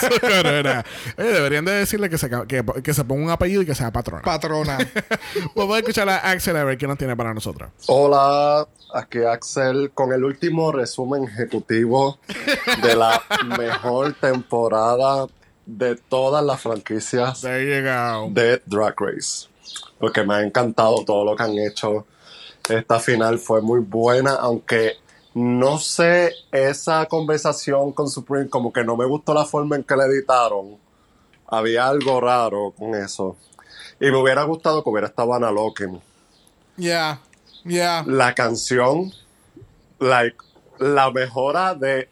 su 0.00 0.20
corona. 0.20 0.86
Oye, 1.18 1.32
deberían 1.32 1.64
de 1.64 1.72
decirle 1.72 2.08
que 2.10 2.18
se, 2.18 2.28
que, 2.48 2.64
que 2.82 2.94
se 2.94 3.04
ponga 3.04 3.24
un 3.24 3.30
apellido 3.30 3.62
y 3.62 3.66
que 3.66 3.74
sea 3.74 3.90
patrona. 3.92 4.22
Patrona. 4.22 4.78
Vamos 5.54 5.76
a 5.76 5.78
escuchar 5.78 6.08
a 6.08 6.30
Axel 6.30 6.56
a 6.56 6.64
ver 6.64 6.78
qué 6.78 6.86
nos 6.86 6.98
tiene 6.98 7.16
para 7.16 7.32
nosotros. 7.34 7.70
Hola, 7.86 8.66
aquí 8.94 9.18
Axel 9.22 9.90
con 9.92 10.12
el 10.12 10.24
último 10.24 10.72
resumen 10.72 11.24
ejecutivo 11.24 12.18
de 12.82 12.96
la 12.96 13.22
mejor 13.58 14.14
temporada 14.14 15.26
de 15.66 15.96
todas 15.96 16.44
las 16.44 16.60
franquicias 16.60 17.40
There 17.40 17.64
you 17.64 17.82
go. 17.84 18.30
de 18.32 18.62
Drag 18.66 18.94
Race. 18.98 19.48
Porque 19.98 20.22
me 20.22 20.34
ha 20.34 20.42
encantado 20.42 21.04
todo 21.04 21.24
lo 21.24 21.36
que 21.36 21.42
han 21.42 21.58
hecho. 21.58 22.06
Esta 22.68 22.98
final 23.00 23.38
fue 23.38 23.60
muy 23.62 23.80
buena, 23.80 24.34
aunque 24.34 24.92
no 25.34 25.78
sé 25.78 26.32
esa 26.50 27.06
conversación 27.06 27.92
con 27.92 28.08
Supreme, 28.08 28.48
como 28.48 28.72
que 28.72 28.84
no 28.84 28.96
me 28.96 29.04
gustó 29.04 29.34
la 29.34 29.44
forma 29.44 29.76
en 29.76 29.84
que 29.84 29.94
la 29.96 30.06
editaron. 30.06 30.78
Había 31.48 31.88
algo 31.88 32.20
raro 32.20 32.72
con 32.76 32.94
eso. 32.94 33.36
Y 34.00 34.10
me 34.10 34.16
hubiera 34.16 34.42
gustado 34.42 34.82
que 34.82 34.90
hubiera 34.90 35.08
estado 35.08 35.34
Anna 35.34 35.50
Loken. 35.50 36.00
Yeah, 36.76 37.20
yeah. 37.64 38.04
la 38.06 38.34
canción, 38.34 39.12
like, 39.98 40.36
la 40.78 41.10
mejora 41.10 41.74
de 41.74 42.08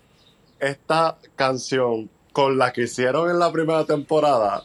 esta 0.59 1.19
canción 1.37 2.09
con 2.33 2.57
la 2.57 2.73
que 2.73 2.83
hicieron 2.83 3.31
en 3.31 3.39
la 3.39 3.53
primera 3.53 3.85
temporada 3.85 4.65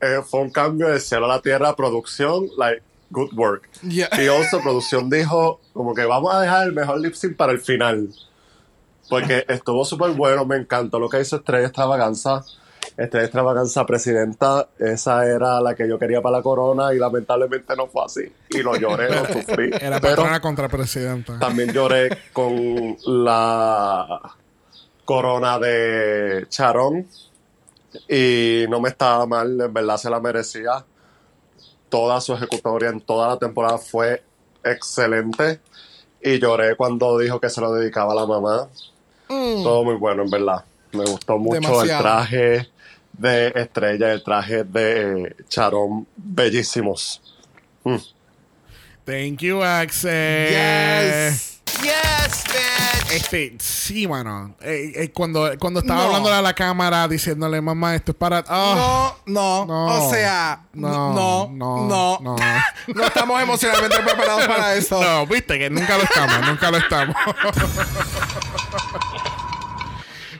eh, 0.00 0.20
fue 0.28 0.40
un 0.40 0.50
cambio 0.50 0.88
de 0.88 1.00
cielo 1.00 1.26
a 1.26 1.28
la 1.28 1.40
tierra, 1.40 1.74
producción, 1.74 2.48
like, 2.56 2.82
good 3.10 3.32
work. 3.34 3.68
Yeah. 3.82 4.08
Y 4.20 4.28
also, 4.28 4.60
producción 4.60 5.10
dijo, 5.10 5.60
como 5.72 5.94
que 5.94 6.04
vamos 6.04 6.34
a 6.34 6.40
dejar 6.40 6.66
el 6.66 6.72
mejor 6.72 7.00
lip 7.00 7.14
sync 7.14 7.36
para 7.36 7.52
el 7.52 7.60
final. 7.60 8.08
Porque 9.08 9.44
estuvo 9.48 9.84
súper 9.84 10.10
bueno, 10.12 10.44
me 10.44 10.56
encantó 10.56 10.98
lo 10.98 11.08
que 11.08 11.20
hizo 11.20 11.36
Estrella 11.36 11.66
Extravaganza. 11.66 12.44
Estrella 12.96 13.24
Extravaganza 13.26 13.86
presidenta, 13.86 14.68
esa 14.78 15.24
era 15.26 15.60
la 15.60 15.74
que 15.74 15.88
yo 15.88 15.98
quería 15.98 16.20
para 16.20 16.38
la 16.38 16.42
corona 16.42 16.92
y 16.92 16.98
lamentablemente 16.98 17.76
no 17.76 17.86
fue 17.86 18.04
así. 18.04 18.32
Y 18.50 18.58
lo 18.62 18.76
lloré, 18.76 19.08
lo 19.10 19.24
sufrí. 19.32 19.70
Era 19.80 20.00
Pero 20.00 20.16
patrona 20.16 20.40
contra 20.40 20.68
presidenta. 20.68 21.38
también 21.38 21.72
lloré 21.72 22.08
con 22.32 22.96
la 23.06 24.20
corona 25.04 25.58
de 25.58 26.46
Charón 26.48 27.06
y 28.08 28.64
no 28.68 28.80
me 28.80 28.88
estaba 28.90 29.26
mal, 29.26 29.60
en 29.60 29.72
verdad 29.72 29.96
se 29.96 30.10
la 30.10 30.20
merecía. 30.20 30.84
Toda 31.88 32.20
su 32.20 32.34
ejecutoria 32.34 32.90
en 32.90 33.00
toda 33.00 33.28
la 33.28 33.36
temporada 33.38 33.78
fue 33.78 34.22
excelente 34.64 35.60
y 36.20 36.38
lloré 36.38 36.76
cuando 36.76 37.16
dijo 37.18 37.40
que 37.40 37.48
se 37.48 37.60
lo 37.60 37.72
dedicaba 37.72 38.12
a 38.12 38.16
la 38.16 38.26
mamá. 38.26 38.68
Todo 39.28 39.84
muy 39.84 39.94
bueno, 39.94 40.22
en 40.24 40.30
verdad. 40.30 40.64
Me 40.92 41.04
gustó 41.04 41.38
mucho 41.38 41.60
Demasiado. 41.60 41.82
el 41.84 41.98
traje 41.98 42.68
de 43.18 43.52
Estrella, 43.54 44.12
el 44.12 44.22
traje 44.22 44.64
de 44.64 45.36
Charón, 45.48 46.06
bellísimos. 46.16 47.20
Thank 49.04 49.38
you, 49.40 49.62
Axel. 49.62 50.50
Yes. 50.50 51.60
Yes, 51.82 52.44
bitch. 52.48 53.12
Este, 53.12 53.56
sí, 53.58 54.06
mano. 54.06 54.54
Eh, 54.60 54.92
eh, 54.94 55.12
cuando, 55.12 55.50
cuando 55.58 55.80
estaba 55.80 56.00
No. 56.00 56.06
hablando 56.08 56.32
a 56.32 56.42
la 56.42 56.52
cámara 56.54 57.06
diciéndole, 57.08 57.60
mamá, 57.60 57.94
esto 57.94 58.12
es 58.12 58.18
para. 58.18 58.44
Ah, 58.48 59.14
No, 59.26 59.64
no, 59.64 59.66
No. 59.66 60.06
O 60.06 60.10
sea, 60.10 60.62
No, 60.74 60.88
no, 61.14 61.48
no, 61.52 61.86
no, 61.86 62.18
no. 62.20 62.36
no. 62.94 63.04
estamos 63.06 63.40
emocionalmente 63.42 63.96
preparados 64.00 64.46
para 64.46 64.74
eso. 64.76 65.02
No, 65.02 65.26
viste 65.26 65.58
que 65.58 65.70
nunca 65.70 65.96
lo 65.96 66.04
estamos, 66.04 66.46
nunca 66.48 66.70
lo 66.70 66.76
estamos. 66.78 67.16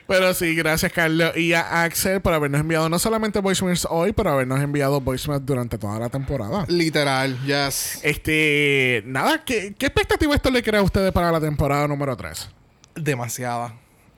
Pero 0.08 0.32
sí, 0.32 0.54
gracias 0.54 0.90
Carlos 0.90 1.36
y 1.36 1.52
a 1.52 1.82
Axel 1.82 2.22
por 2.22 2.32
habernos 2.32 2.62
enviado 2.62 2.88
no 2.88 2.98
solamente 2.98 3.40
voicemails 3.40 3.86
hoy, 3.90 4.12
pero 4.14 4.30
habernos 4.32 4.58
enviado 4.60 5.02
voicemails 5.02 5.44
durante 5.44 5.76
toda 5.76 5.98
la 5.98 6.08
temporada. 6.08 6.64
Literal, 6.66 7.38
yes. 7.44 8.00
Este, 8.02 9.02
nada, 9.04 9.44
¿qué, 9.44 9.74
qué 9.78 9.84
expectativa 9.84 10.34
esto 10.34 10.50
le 10.50 10.62
crea 10.62 10.80
a 10.80 10.82
ustedes 10.82 11.12
para 11.12 11.30
la 11.30 11.38
temporada 11.40 11.86
número 11.86 12.16
3? 12.16 12.48
Demasiada. 12.94 13.74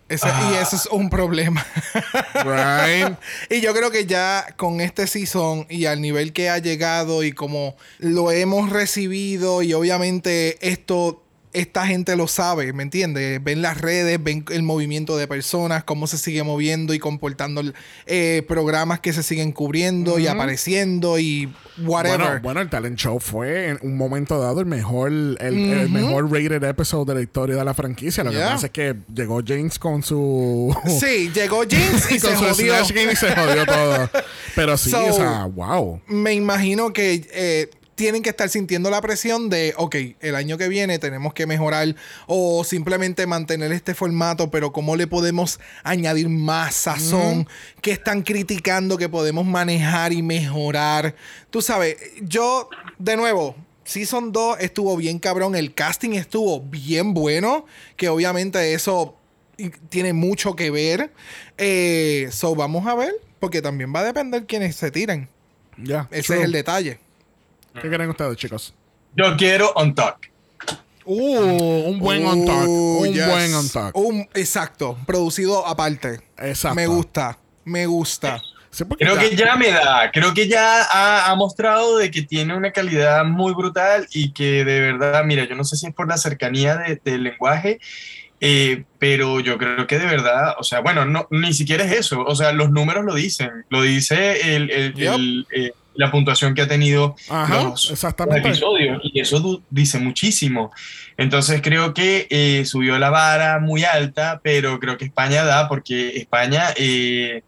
Ese- 0.09 0.29
Y 0.29 0.55
eso 0.63 0.77
es 0.77 0.87
un 0.93 1.11
problema. 1.11 1.67
Right? 2.35 3.17
y 3.51 3.61
yo 3.61 3.73
creo 3.75 3.91
que 3.91 4.07
ya 4.07 4.47
con 4.57 4.81
este 4.81 5.07
season 5.09 5.67
y 5.69 5.87
al 5.87 6.01
nivel 6.01 6.33
que 6.33 6.51
ha 6.51 6.59
llegado 6.59 7.23
y 7.25 7.33
como 7.33 7.77
lo 7.99 8.31
hemos 8.31 8.71
recibido 8.71 9.63
y 9.63 9.73
obviamente 9.75 10.57
esto 10.69 11.23
esta 11.53 11.87
gente 11.87 12.15
lo 12.17 12.29
sabe, 12.29 12.73
¿me 12.73 12.83
entiendes? 12.85 13.43
Ven 13.43 13.61
las 13.61 13.81
redes, 13.81 14.23
ven 14.23 14.45
el 14.51 14.63
movimiento 14.63 15.17
de 15.17 15.27
personas, 15.27 15.83
cómo 15.85 16.07
se 16.07 16.17
sigue 16.17 16.43
moviendo 16.45 16.95
y 16.95 16.99
comportando 17.01 17.63
eh, 18.07 18.45
programas 18.47 19.01
que 19.01 19.13
se 19.13 19.23
siguen 19.23 19.51
cubriendo 19.53 20.19
y 20.19 20.27
apareciendo 20.29 21.19
y 21.19 21.53
whatever. 21.83 22.19
Bueno, 22.21 22.41
bueno, 22.43 22.61
el 22.61 22.71
talent 22.71 22.97
show 22.99 23.19
fue 23.19 23.69
en 23.71 23.79
un 23.83 23.97
momento 23.97 24.39
dado 24.39 24.61
el 24.61 24.67
mejor, 24.67 25.09
el, 25.11 25.37
el 25.41 25.89
mejor 25.91 26.31
rated 26.31 26.63
episode 26.63 27.07
de 27.07 27.15
la 27.15 27.23
historia 27.23 27.57
de 27.57 27.65
la 27.65 27.75
franquicia. 27.75 28.23
Lo 28.23 28.31
que 28.31 28.39
pasa 28.39 28.67
es 28.67 28.73
que 28.73 28.95
llegó 29.13 29.41
James 29.45 29.79
con 29.79 30.03
su 30.03 30.75
Sí, 31.01 31.31
llegó 31.35 31.63
Jinx 31.63 32.13
y 32.13 32.21
con 32.21 32.31
se 32.31 32.37
su 32.37 32.45
jodió. 32.45 32.75
Game 32.95 33.13
y 33.13 33.17
se 33.17 33.35
jodió 33.35 33.67
todo. 33.67 34.11
Pero 34.55 34.77
sí, 34.77 34.91
So- 34.91 35.05
o 35.07 35.13
sea, 35.13 35.45
wow. 35.47 36.01
me 36.07 36.33
imagino 36.35 36.93
que 36.93 37.27
eh, 37.33 37.71
tienen 38.01 38.23
que 38.23 38.31
estar 38.31 38.49
sintiendo 38.49 38.89
la 38.89 39.03
presión 39.03 39.51
de, 39.51 39.75
ok, 39.77 39.95
el 40.21 40.35
año 40.35 40.57
que 40.57 40.69
viene 40.69 40.99
tenemos 40.99 41.35
que 41.35 41.47
mejorar 41.47 41.95
o 42.27 42.65
simplemente 42.65 43.27
mantener 43.27 43.73
este 43.73 43.95
formato, 43.95 44.51
pero 44.51 44.73
¿cómo 44.73 44.97
le 44.97 45.07
podemos 45.07 45.61
añadir 45.83 46.31
más 46.31 46.75
sazón? 46.75 47.47
¿Qué 47.83 47.91
están 47.91 48.23
criticando 48.23 48.97
que 48.97 49.11
podemos 49.11 49.45
manejar 49.45 50.15
y 50.15 50.23
mejorar? 50.23 51.15
Tú 51.51 51.61
sabes, 51.61 51.99
yo, 52.23 52.71
de 52.99 53.19
nuevo... 53.19 53.55
Season 53.83 54.31
2 54.31 54.59
estuvo 54.61 54.97
bien 54.97 55.19
cabrón, 55.19 55.57
el 55.57 55.75
casting 55.75 56.11
estuvo 56.11 56.61
bien 56.61 57.13
bueno, 57.13 57.67
que 57.97 58.09
obviamente 58.09 58.73
eso 58.73 59.17
tiene 59.89 60.13
mucho 60.13 60.55
que 60.55 60.71
ver. 60.71 61.11
Eh, 61.59 62.29
so, 62.31 62.55
vamos 62.55 62.87
a 62.87 62.95
ver, 62.95 63.13
porque 63.41 63.61
también 63.61 63.93
va 63.93 64.01
a 64.01 64.05
depender 64.05 64.47
quiénes 64.47 64.77
se 64.77 64.93
tiren. 64.93 65.29
Ya. 65.77 66.07
Ese 66.13 66.23
true. 66.23 66.39
es 66.39 66.45
el 66.45 66.53
detalle. 66.53 67.01
¿Qué 67.75 67.89
creen 67.89 68.11
ustedes, 68.11 68.37
chicos? 68.37 68.75
Yo 69.17 69.37
quiero 69.37 69.73
on 69.75 69.95
talk. 69.95 70.29
Uh, 71.05 71.89
un 71.89 71.99
buen 71.99 72.25
on 72.25 72.45
talk. 72.45 72.67
Oh, 72.69 72.99
Un 73.03 73.13
yes. 73.13 73.27
buen 73.27 73.55
on 73.55 73.69
talk. 73.69 73.97
Un- 73.97 74.29
exacto, 74.35 74.97
producido 75.07 75.67
aparte. 75.67 76.21
Exacto. 76.39 76.75
Me 76.77 76.87
gusta, 76.87 77.39
me 77.65 77.87
gusta. 77.87 78.41
Sí, 78.71 78.85
Creo 78.99 79.17
ya- 79.17 79.21
que 79.21 79.35
ya 79.35 79.57
me 79.57 79.69
da, 79.73 80.11
creo 80.13 80.33
que 80.33 80.47
ya 80.47 80.83
ha, 80.85 81.29
ha 81.31 81.35
mostrado 81.35 81.99
de 81.99 82.09
que 82.13 82.23
tiene 82.23 82.55
una 82.57 82.71
calidad 82.71 83.25
muy 83.25 83.53
brutal 83.53 84.07
y 84.13 84.33
que 84.33 84.65
de 84.65 84.81
verdad, 84.81 85.25
mira, 85.25 85.45
yo 85.49 85.57
no 85.57 85.65
sé 85.65 85.77
si 85.77 85.87
es 85.89 85.95
por 85.95 86.07
la 86.07 86.17
cercanía 86.17 86.77
de- 86.77 87.01
del 87.05 87.25
lenguaje, 87.25 87.81
eh, 88.41 88.85
pero 89.01 89.41
yo 89.41 89.59
creo 89.59 89.89
que 89.89 89.99
de 89.99 90.07
verdad, 90.07 90.55
o 90.57 90.63
sea, 90.63 90.81
bueno, 90.81 91.05
no, 91.05 91.27
ni 91.31 91.53
siquiera 91.53 91.85
es 91.85 91.93
eso, 91.93 92.21
o 92.23 92.37
sea, 92.37 92.53
los 92.53 92.71
números 92.71 93.05
lo 93.05 93.15
dicen, 93.15 93.51
lo 93.71 93.83
dice 93.83 94.55
el, 94.55 94.71
el- 94.71 94.95
Yep. 94.95 95.15
el, 95.15 95.47
eh, 95.53 95.73
la 96.01 96.11
puntuación 96.11 96.55
que 96.55 96.63
ha 96.63 96.69
tenido 96.69 97.15
Ajá, 97.29 97.63
los, 97.63 97.91
episodios 97.91 99.01
y 99.05 99.21
eso 99.21 99.63
dice 99.69 99.99
muchísimo. 99.99 100.73
Entonces 101.19 101.61
creo 101.63 101.93
que 101.93 102.27
eh, 102.31 102.65
subió 102.65 102.99
la 102.99 103.11
vara 103.11 103.61
muy 103.61 103.85
alta, 103.85 104.41
pero 104.43 104.81
creo 104.81 104.97
que 104.97 105.05
España 105.05 105.45
da 105.45 105.69
porque 105.69 106.17
España 106.17 106.69
eh, 106.77 107.43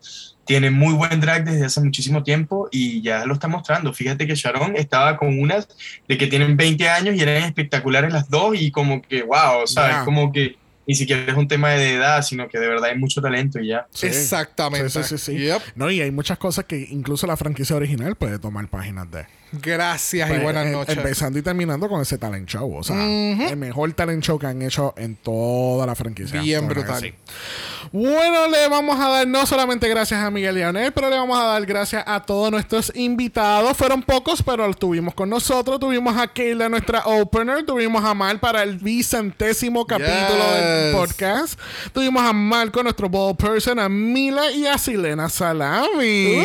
tiene 0.44 0.70
muy 0.70 0.92
buen 0.92 1.18
drag 1.18 1.44
desde 1.44 1.64
hace 1.64 1.80
muchísimo 1.80 2.22
tiempo 2.22 2.68
y 2.70 3.00
ya 3.00 3.24
lo 3.24 3.32
está 3.32 3.48
mostrando. 3.48 3.94
Fíjate 3.94 4.26
que 4.26 4.34
Sharon 4.34 4.76
estaba 4.76 5.16
con 5.16 5.40
unas 5.40 5.66
de 6.06 6.18
que 6.18 6.26
tienen 6.26 6.58
20 6.58 6.90
años 6.90 7.16
y 7.16 7.22
eran 7.22 7.44
espectaculares 7.44 8.12
las 8.12 8.28
dos 8.28 8.54
y 8.60 8.70
como 8.70 9.00
que, 9.00 9.22
wow, 9.22 9.66
¿sabes? 9.66 9.96
Ya. 9.96 10.04
Como 10.04 10.30
que 10.30 10.56
ni 10.86 10.94
siquiera 10.94 11.30
es 11.30 11.36
un 11.36 11.48
tema 11.48 11.70
de 11.70 11.94
edad, 11.94 12.22
sino 12.22 12.48
que 12.48 12.58
de 12.58 12.66
verdad 12.66 12.90
hay 12.90 12.98
mucho 12.98 13.20
talento 13.20 13.60
y 13.60 13.68
ya. 13.68 13.86
Sí. 13.90 14.06
Exactamente. 14.06 14.90
Sí, 14.90 15.02
sí, 15.02 15.18
sí, 15.18 15.36
sí. 15.36 15.38
Yep. 15.38 15.62
No, 15.76 15.90
y 15.90 16.00
hay 16.00 16.10
muchas 16.10 16.38
cosas 16.38 16.64
que 16.64 16.86
incluso 16.90 17.26
la 17.26 17.36
franquicia 17.36 17.76
original 17.76 18.16
puede 18.16 18.38
tomar 18.38 18.68
páginas 18.68 19.10
de. 19.10 19.26
Gracias 19.52 20.28
y 20.28 20.32
Pues, 20.32 20.42
buenas 20.42 20.66
em- 20.66 20.72
noches. 20.72 20.96
Empezando 20.96 21.38
y 21.38 21.42
terminando 21.42 21.88
con 21.88 22.00
ese 22.00 22.16
talent 22.18 22.48
show. 22.48 22.74
O 22.74 22.82
sea, 22.82 22.96
el 23.04 23.56
mejor 23.56 23.92
talent 23.92 24.22
show 24.24 24.38
que 24.38 24.46
han 24.46 24.62
hecho 24.62 24.94
en 24.96 25.16
toda 25.16 25.86
la 25.86 25.94
franquicia. 25.94 26.40
Bien 26.40 26.66
brutal. 26.68 27.00
sí. 27.00 27.12
Bueno, 27.92 28.48
le 28.48 28.68
vamos 28.68 28.98
a 28.98 29.08
dar 29.08 29.26
no 29.26 29.44
solamente 29.44 29.86
gracias 29.88 30.18
a 30.20 30.30
Miguel 30.30 30.54
Leonel, 30.54 30.92
pero 30.92 31.10
le 31.10 31.16
vamos 31.16 31.38
a 31.38 31.44
dar 31.44 31.66
gracias 31.66 32.02
a 32.06 32.20
todos 32.20 32.50
nuestros 32.50 32.90
invitados. 32.94 33.76
Fueron 33.76 34.02
pocos, 34.02 34.42
pero 34.42 34.66
los 34.66 34.78
tuvimos 34.78 35.12
con 35.14 35.28
nosotros. 35.28 35.78
Tuvimos 35.78 36.16
a 36.16 36.26
Kayla, 36.28 36.70
nuestra 36.70 37.00
opener. 37.04 37.66
Tuvimos 37.66 38.02
a 38.02 38.14
Mal 38.14 38.40
para 38.40 38.62
el 38.62 38.78
vicentésimo 38.78 39.86
capítulo 39.86 40.52
del 40.54 40.92
podcast. 40.94 41.60
Tuvimos 41.92 42.22
a 42.22 42.32
Marco, 42.32 42.82
nuestro 42.82 43.10
ball 43.10 43.36
person, 43.36 43.78
a 43.78 43.88
Mila 43.90 44.50
y 44.52 44.66
a 44.66 44.78
Silena 44.78 45.28
Salami. 45.28 46.38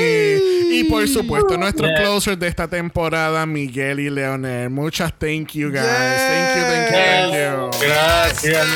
Y 0.71 0.83
por 0.89 1.07
supuesto, 1.07 1.57
nuestros 1.57 1.89
closers 1.97 2.37
de 2.39 2.47
esta 2.47 2.67
temporada, 2.67 2.96
Miguel 3.01 3.99
y 3.99 4.09
Leonel. 4.09 4.71
Muchas 4.71 5.13
thank 5.19 5.51
you, 5.53 5.69
guys. 5.69 5.83
Thank 5.83 6.55
you, 6.57 6.63
thank 6.63 6.89
you, 6.89 6.95
thank 6.97 7.33
you. 7.33 7.87
Gracias. 7.87 8.67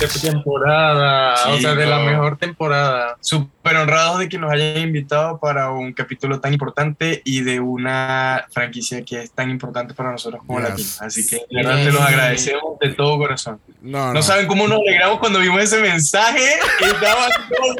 Excelente 0.00 0.20
temporada. 0.30 1.34
O 1.50 1.58
sea, 1.58 1.74
de 1.74 1.86
la 1.86 1.98
mejor 1.98 2.38
temporada. 2.38 3.16
Súper 3.20 3.76
honrados 3.76 4.20
de 4.20 4.28
que 4.30 4.38
nos 4.38 4.50
hayan 4.50 4.78
invitado 4.78 5.38
para 5.38 5.70
un 5.70 5.92
capítulo 5.92 6.40
tan 6.40 6.54
importante 6.54 7.20
y 7.24 7.42
de 7.42 7.60
una 7.60 8.46
franquicia 8.50 9.04
que 9.04 9.22
es 9.22 9.30
tan 9.32 9.50
importante 9.50 9.92
para 9.92 10.10
nosotros 10.12 10.42
como 10.46 10.60
Yes. 10.60 10.68
Latinos. 10.70 11.02
Así 11.02 11.26
que, 11.28 11.36
de 11.36 11.62
verdad, 11.62 11.84
te 11.84 11.92
los 11.92 12.00
agradecemos 12.02 12.78
de 12.80 12.88
todo 12.94 13.18
corazón. 13.18 13.60
No, 13.82 14.06
No 14.08 14.14
no. 14.14 14.22
saben 14.22 14.46
cómo 14.46 14.66
nos 14.66 14.78
alegramos 14.78 15.18
cuando 15.18 15.40
vimos 15.40 15.62
ese 15.62 15.80
mensaje 15.80 16.58
y 16.80 16.84
estaba 16.84 17.28
todo. 17.50 17.74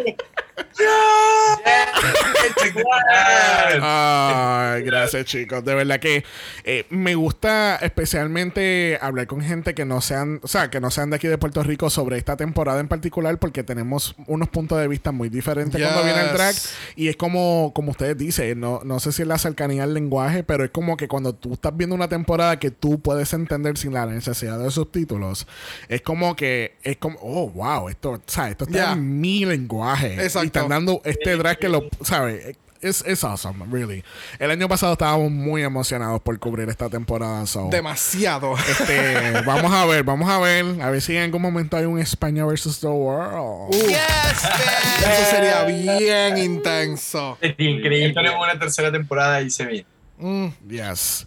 Gracias 4.84 5.24
chicos. 5.26 5.64
De 5.64 5.74
verdad 5.74 6.00
que 6.00 6.24
eh, 6.64 6.86
me 6.90 7.14
gusta 7.14 7.76
especialmente 7.76 8.98
hablar 9.00 9.26
con 9.26 9.40
gente 9.40 9.74
que 9.74 9.84
no 9.84 10.00
sean, 10.00 10.40
o 10.42 10.48
sea, 10.48 10.70
que 10.70 10.80
no 10.80 10.90
sean 10.90 11.10
de 11.10 11.16
aquí 11.16 11.28
de 11.28 11.38
Puerto 11.38 11.62
Rico 11.62 11.90
sobre 11.90 12.18
esta 12.18 12.36
temporada 12.36 12.80
en 12.80 12.88
particular 12.88 13.38
porque 13.38 13.62
tenemos 13.62 14.14
unos 14.26 14.48
puntos 14.48 14.78
de 14.80 14.88
vista 14.88 15.12
muy 15.12 15.28
diferentes 15.28 15.80
cuando 15.80 16.04
viene 16.04 16.20
el 16.22 16.32
drag 16.32 16.54
y 16.96 17.08
es 17.08 17.16
como, 17.16 17.72
como 17.74 17.90
ustedes 17.92 18.16
dicen, 18.16 18.60
no, 18.60 18.80
no 18.84 19.00
sé 19.00 19.12
si 19.12 19.22
es 19.22 19.28
la 19.28 19.38
cercanía 19.38 19.84
al 19.84 19.94
lenguaje, 19.94 20.42
pero 20.42 20.64
es 20.64 20.70
como 20.70 20.96
que 20.96 21.08
cuando 21.08 21.34
tú 21.34 21.54
estás 21.54 21.76
viendo 21.76 21.94
una 21.94 22.08
temporada 22.08 22.58
que 22.58 22.70
tú 22.70 23.00
puedes 23.00 23.32
entender 23.32 23.76
sin 23.78 23.92
la 23.92 24.06
necesidad 24.06 24.58
de 24.58 24.70
subtítulos, 24.70 25.46
es 25.88 26.02
como 26.02 26.36
que 26.36 26.76
es 26.82 26.96
como, 26.96 27.18
oh, 27.22 27.50
wow, 27.50 27.88
esto, 27.88 28.12
o 28.12 28.20
sea, 28.26 28.48
esto 28.48 28.64
está 28.64 28.70
Yeah. 28.80 28.92
en 28.92 29.20
mi 29.20 29.44
lenguaje. 29.44 30.14
Exacto. 30.14 30.46
Están 30.58 30.68
dando 30.68 31.00
este 31.04 31.36
drag 31.36 31.58
que 31.58 31.68
lo, 31.68 31.88
¿sabes? 32.02 32.56
Es 32.82 33.04
es 33.06 33.24
awesome, 33.24 33.66
really. 33.70 34.02
El 34.38 34.50
año 34.50 34.66
pasado 34.66 34.94
estábamos 34.94 35.30
muy 35.30 35.62
emocionados 35.62 36.20
por 36.22 36.38
cubrir 36.38 36.66
esta 36.70 36.88
temporada. 36.88 37.44
So, 37.46 37.68
Demasiado. 37.70 38.54
este, 38.56 39.42
vamos 39.46 39.70
a 39.70 39.84
ver, 39.84 40.02
vamos 40.02 40.30
a 40.30 40.38
ver. 40.38 40.80
A 40.80 40.88
ver 40.88 41.02
si 41.02 41.14
en 41.14 41.24
algún 41.24 41.42
momento 41.42 41.76
hay 41.76 41.84
un 41.84 41.98
España 41.98 42.46
versus 42.46 42.80
the 42.80 42.86
world. 42.86 43.70
Yes, 43.72 43.86
bitch. 43.86 45.10
Eso 45.10 45.30
sería 45.30 45.64
bien 45.64 46.38
intenso. 46.38 47.36
Es 47.42 47.54
increíble. 47.58 48.14
Tenemos 48.14 48.42
una 48.42 48.58
tercera 48.58 48.90
temporada 48.90 49.42
y 49.42 49.50
se 49.50 49.66
viene. 49.66 49.86
Mm. 50.20 50.48
Yes. 50.68 51.26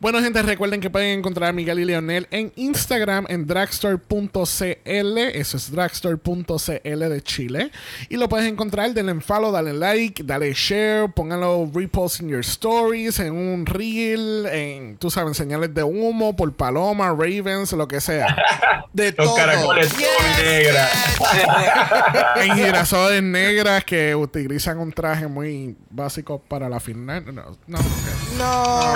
Bueno, 0.00 0.20
gente, 0.20 0.40
recuerden 0.42 0.80
que 0.80 0.90
pueden 0.90 1.18
encontrar 1.18 1.50
a 1.50 1.52
Miguel 1.52 1.80
y 1.80 1.84
Leonel 1.84 2.28
en 2.30 2.52
Instagram 2.56 3.26
en 3.28 3.46
dragstore.cl. 3.46 5.18
Eso 5.18 5.56
es 5.56 5.70
dragstore.cl 5.70 6.98
de 7.08 7.22
Chile. 7.22 7.70
Y 8.08 8.16
lo 8.16 8.28
puedes 8.28 8.46
encontrar, 8.46 8.92
denle 8.94 9.12
en 9.12 9.20
follow, 9.20 9.50
dale 9.50 9.72
like, 9.72 10.22
dale 10.22 10.52
share, 10.54 11.08
pónganlo 11.12 11.70
repost 11.74 12.20
in 12.20 12.28
your 12.28 12.40
stories, 12.40 13.18
en 13.18 13.32
un 13.32 13.66
reel, 13.66 14.46
en, 14.46 14.96
tú 14.98 15.10
sabes, 15.10 15.36
señales 15.36 15.74
de 15.74 15.82
humo, 15.82 16.36
por 16.36 16.52
paloma, 16.54 17.08
ravens, 17.08 17.72
lo 17.72 17.88
que 17.88 18.00
sea. 18.00 18.36
De 18.92 19.12
Los 19.12 19.26
todo. 19.26 19.36
caracoles 19.36 19.88
todo 19.90 20.00
negra. 20.42 20.88
en 22.36 22.54
girasoles 22.54 23.22
negras 23.22 23.84
que 23.84 24.14
utilizan 24.16 24.78
un 24.78 24.92
traje 24.92 25.26
muy 25.28 25.76
básico 25.90 26.40
para 26.40 26.68
la 26.68 26.80
final. 26.80 27.24
No, 27.34 27.56
no. 27.66 27.78
ok. 27.78 27.84
No, 28.38 28.94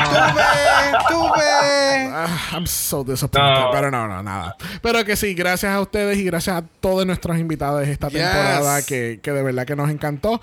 tú 1.08 1.22
ves. 1.36 2.08
Ah, 2.14 2.50
I'm 2.52 2.66
so 2.66 3.02
disappointed. 3.04 3.48
No. 3.60 3.70
Pero 3.72 3.90
no, 3.90 4.06
no, 4.08 4.22
nada. 4.22 4.56
Pero 4.82 5.04
que 5.04 5.16
sí, 5.16 5.34
gracias 5.34 5.72
a 5.72 5.80
ustedes 5.80 6.18
y 6.18 6.24
gracias 6.24 6.56
a 6.56 6.64
todos 6.80 7.04
nuestros 7.06 7.38
invitados 7.38 7.86
esta 7.88 8.08
Yes. 8.08 8.20
temporada 8.20 8.82
que, 8.82 9.20
que 9.22 9.32
de 9.32 9.42
verdad 9.42 9.66
que 9.66 9.76
nos 9.76 9.90
encantó. 9.90 10.40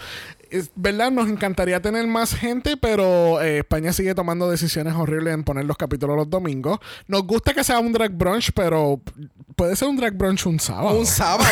Es 0.49 0.71
verdad, 0.75 1.11
nos 1.11 1.29
encantaría 1.29 1.79
tener 1.79 2.07
más 2.07 2.33
gente, 2.33 2.75
pero 2.75 3.39
eh, 3.39 3.59
España 3.59 3.93
sigue 3.93 4.15
tomando 4.15 4.49
decisiones 4.49 4.95
horribles 4.95 5.35
en 5.35 5.43
poner 5.43 5.65
los 5.65 5.77
capítulos 5.77 6.17
los 6.17 6.27
domingos. 6.29 6.79
Nos 7.07 7.21
gusta 7.21 7.53
que 7.53 7.63
sea 7.63 7.77
un 7.79 7.93
drag 7.93 8.11
brunch, 8.11 8.51
pero 8.55 8.99
puede 9.55 9.75
ser 9.75 9.89
un 9.89 9.97
drag 9.97 10.13
brunch 10.15 10.47
un 10.47 10.59
sábado. 10.59 10.97
Un 10.97 11.05
sábado. 11.05 11.47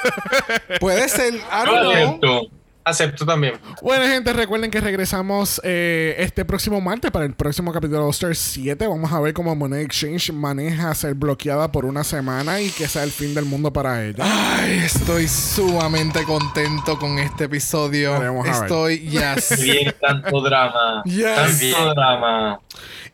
Puede 0.80 1.06
ser. 1.10 1.34
I 1.34 1.66
don't 1.66 2.20
know. 2.20 2.48
Acepto. 2.84 3.24
También. 3.26 3.54
Bueno, 3.82 4.04
gente, 4.04 4.32
recuerden 4.32 4.70
que 4.70 4.80
regresamos 4.80 5.60
eh, 5.64 6.14
este 6.18 6.44
próximo 6.44 6.80
martes 6.80 7.10
para 7.10 7.24
el 7.24 7.34
próximo 7.34 7.72
capítulo 7.72 8.00
de 8.00 8.04
All-Star 8.06 8.36
7. 8.36 8.86
Vamos 8.86 9.12
a 9.12 9.20
ver 9.20 9.32
cómo 9.34 9.54
Money 9.54 9.84
Exchange 9.84 10.32
maneja 10.32 10.94
ser 10.94 11.14
bloqueada 11.14 11.70
por 11.72 11.84
una 11.84 12.04
semana 12.04 12.60
y 12.60 12.70
que 12.70 12.88
sea 12.88 13.04
el 13.04 13.10
fin 13.10 13.34
del 13.34 13.44
mundo 13.44 13.72
para 13.72 14.04
ella. 14.04 14.24
Ay, 14.24 14.78
estoy 14.78 15.28
sumamente 15.28 16.24
contento 16.24 16.98
con 16.98 17.18
este 17.18 17.44
episodio. 17.44 18.12
Veremos 18.18 18.46
a 18.46 18.52
ver. 18.52 18.62
Estoy, 18.62 18.98
yes. 19.00 19.62
Bien, 19.62 19.94
tanto 20.00 20.40
drama. 20.40 21.02
Yes. 21.04 21.72
Tanto 21.72 21.94
drama. 21.94 22.60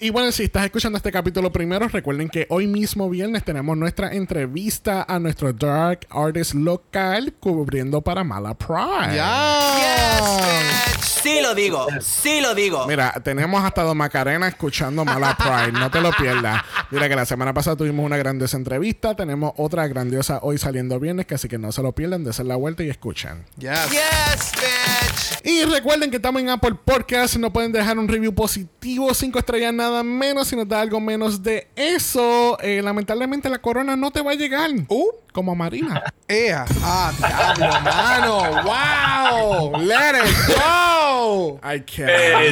Y 0.03 0.09
bueno, 0.09 0.33
si 0.33 0.45
estás 0.45 0.65
escuchando 0.65 0.97
este 0.97 1.13
capítulo 1.13 1.53
primero, 1.53 1.87
recuerden 1.87 2.31
que 2.31 2.47
hoy 2.49 2.67
mismo 2.67 3.11
viernes 3.11 3.45
tenemos 3.45 3.77
nuestra 3.77 4.13
entrevista 4.15 5.05
a 5.07 5.19
nuestro 5.19 5.53
Dark 5.53 6.07
Artist 6.09 6.55
local 6.55 7.35
cubriendo 7.39 8.01
para 8.01 8.25
Mala 8.25 8.55
Pride. 8.55 9.13
Yes, 9.13 9.60
bitch. 9.61 11.01
Sí 11.23 11.41
lo 11.43 11.55
digo, 11.55 11.87
sí 12.01 12.41
lo 12.41 12.55
digo. 12.55 12.87
Mira, 12.87 13.13
tenemos 13.23 13.63
hasta 13.63 13.83
Don 13.83 13.97
Macarena 13.97 14.49
escuchando 14.49 15.05
Mala 15.05 15.37
Pride. 15.39 15.73
No 15.79 15.91
te 15.91 16.01
lo 16.01 16.13
pierdas. 16.13 16.63
Mira 16.91 17.09
que 17.11 17.17
la 17.17 17.27
semana 17.27 17.53
pasada 17.53 17.77
tuvimos 17.77 18.07
una 18.07 18.17
grandiosa 18.17 18.57
entrevista. 18.57 19.15
Tenemos 19.15 19.53
otra 19.59 19.87
grandiosa 19.87 20.39
hoy 20.43 20.57
saliendo 20.57 20.99
viernes, 20.99 21.27
que 21.27 21.35
así 21.35 21.47
que 21.47 21.59
no 21.59 21.73
se 21.73 21.83
lo 21.83 21.93
pierdan, 21.93 22.25
desen 22.25 22.49
la 22.49 22.57
vuelta 22.57 22.83
y 22.85 22.89
escuchen. 22.89 23.45
Yes. 23.59 23.91
Yes, 23.91 24.53
bitch. 24.55 25.41
Y 25.45 25.65
recuerden 25.65 26.11
que 26.11 26.17
estamos 26.17 26.41
en 26.41 26.49
Apple 26.51 26.75
Podcast. 26.85 27.37
No 27.37 27.53
pueden 27.53 27.73
dejar 27.73 27.99
un 27.99 28.09
review 28.09 28.35
positivo, 28.35 29.13
cinco 29.13 29.39
estrellas 29.39 29.75
nada 29.75 30.03
menos. 30.03 30.49
Si 30.49 30.57
nos 30.57 30.69
da 30.69 30.81
algo 30.81 31.01
menos 31.01 31.43
de 31.43 31.69
eso, 31.77 32.59
eh, 32.61 32.81
lamentablemente 32.83 33.49
la 33.51 33.59
corona 33.59 33.95
no 33.95 34.11
te 34.11 34.23
va 34.23 34.33
a 34.33 34.35
llegar. 34.37 34.71
Uh, 34.89 35.09
Como 35.33 35.53
a 35.53 35.55
Marina. 35.55 36.03
ea. 36.29 36.65
Ah, 36.83 37.13
diablo, 37.19 37.81
mano. 37.83 38.63
Wow. 38.65 39.50
Let 39.79 40.17
it 40.17 40.25
go. 40.49 41.61
I 41.63 41.81
can't. 41.81 42.11
Eh, 42.11 42.51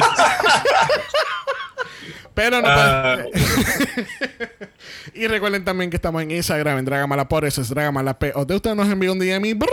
Pero 2.33 2.61
no 2.61 2.67
pueden- 2.67 3.29
Y 5.13 5.27
recuerden 5.27 5.65
también 5.65 5.89
que 5.89 5.97
estamos 5.97 6.21
en 6.21 6.31
Instagram, 6.31 6.77
en 6.77 6.85
Dragamala 6.85 7.27
por 7.27 7.43
eso 7.45 7.61
es 7.61 7.69
Dragamala 7.69 8.17
P. 8.17 8.31
O 8.35 8.45
de 8.45 8.55
usted 8.55 8.73
nos 8.75 8.87
envió 8.89 9.11
un 9.11 9.19
DM 9.19 9.45
y 9.45 9.53
Brock. 9.53 9.69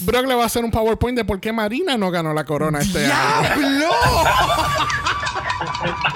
Brock 0.00 0.26
le 0.26 0.34
va 0.34 0.42
a 0.42 0.46
hacer 0.46 0.64
un 0.64 0.70
PowerPoint 0.70 1.16
de 1.16 1.24
por 1.24 1.40
qué 1.40 1.52
Marina 1.52 1.96
no 1.96 2.10
ganó 2.10 2.34
la 2.34 2.44
corona 2.44 2.80
este 2.80 3.06
año. 3.06 3.88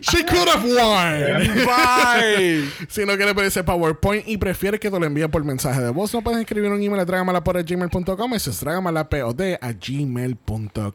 She 0.00 0.24
could 0.24 0.48
have 0.48 0.64
won. 0.64 1.64
Bye. 1.66 2.68
Si 2.88 3.04
no 3.04 3.16
quiere 3.16 3.32
ver 3.32 3.46
ese 3.46 3.62
PowerPoint 3.64 4.26
y 4.28 4.36
prefiere 4.36 4.78
que 4.78 4.90
te 4.90 4.98
lo 4.98 5.06
envíe 5.06 5.28
por 5.28 5.44
mensaje 5.44 5.80
de 5.80 5.90
voz, 5.90 6.12
no 6.14 6.22
puedes 6.22 6.40
escribir 6.40 6.70
un 6.70 6.82
email 6.82 7.00
a 7.00 7.04
dragamalapod.gmail.com. 7.04 8.34
Eso 8.34 8.50
es 8.50 8.60
dragamalapod 8.60 9.40
a 9.60 9.72
gmail.com. 9.72 10.92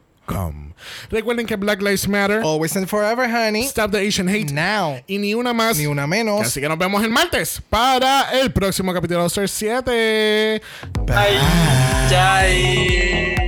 Recuerden 1.10 1.46
que 1.46 1.56
Black 1.56 1.80
Lives 1.80 2.06
Matter, 2.06 2.42
Always 2.44 2.76
and 2.76 2.86
forever, 2.86 3.26
honey. 3.26 3.62
Stop 3.64 3.92
the 3.92 4.06
Asian 4.06 4.28
Hate 4.28 4.52
Now. 4.52 5.00
y 5.06 5.16
ni 5.16 5.32
una 5.34 5.54
más. 5.54 5.78
Ni 5.78 5.86
una 5.86 6.06
menos. 6.06 6.42
Así 6.42 6.60
que 6.60 6.68
nos 6.68 6.76
vemos 6.76 7.02
el 7.02 7.10
martes 7.10 7.62
para 7.70 8.30
el 8.38 8.52
próximo 8.52 8.92
capítulo 8.92 9.20
de 9.20 9.24
All-Star 9.24 9.48
7. 9.48 10.62
Ay, 11.08 11.38
ay. 12.14 13.47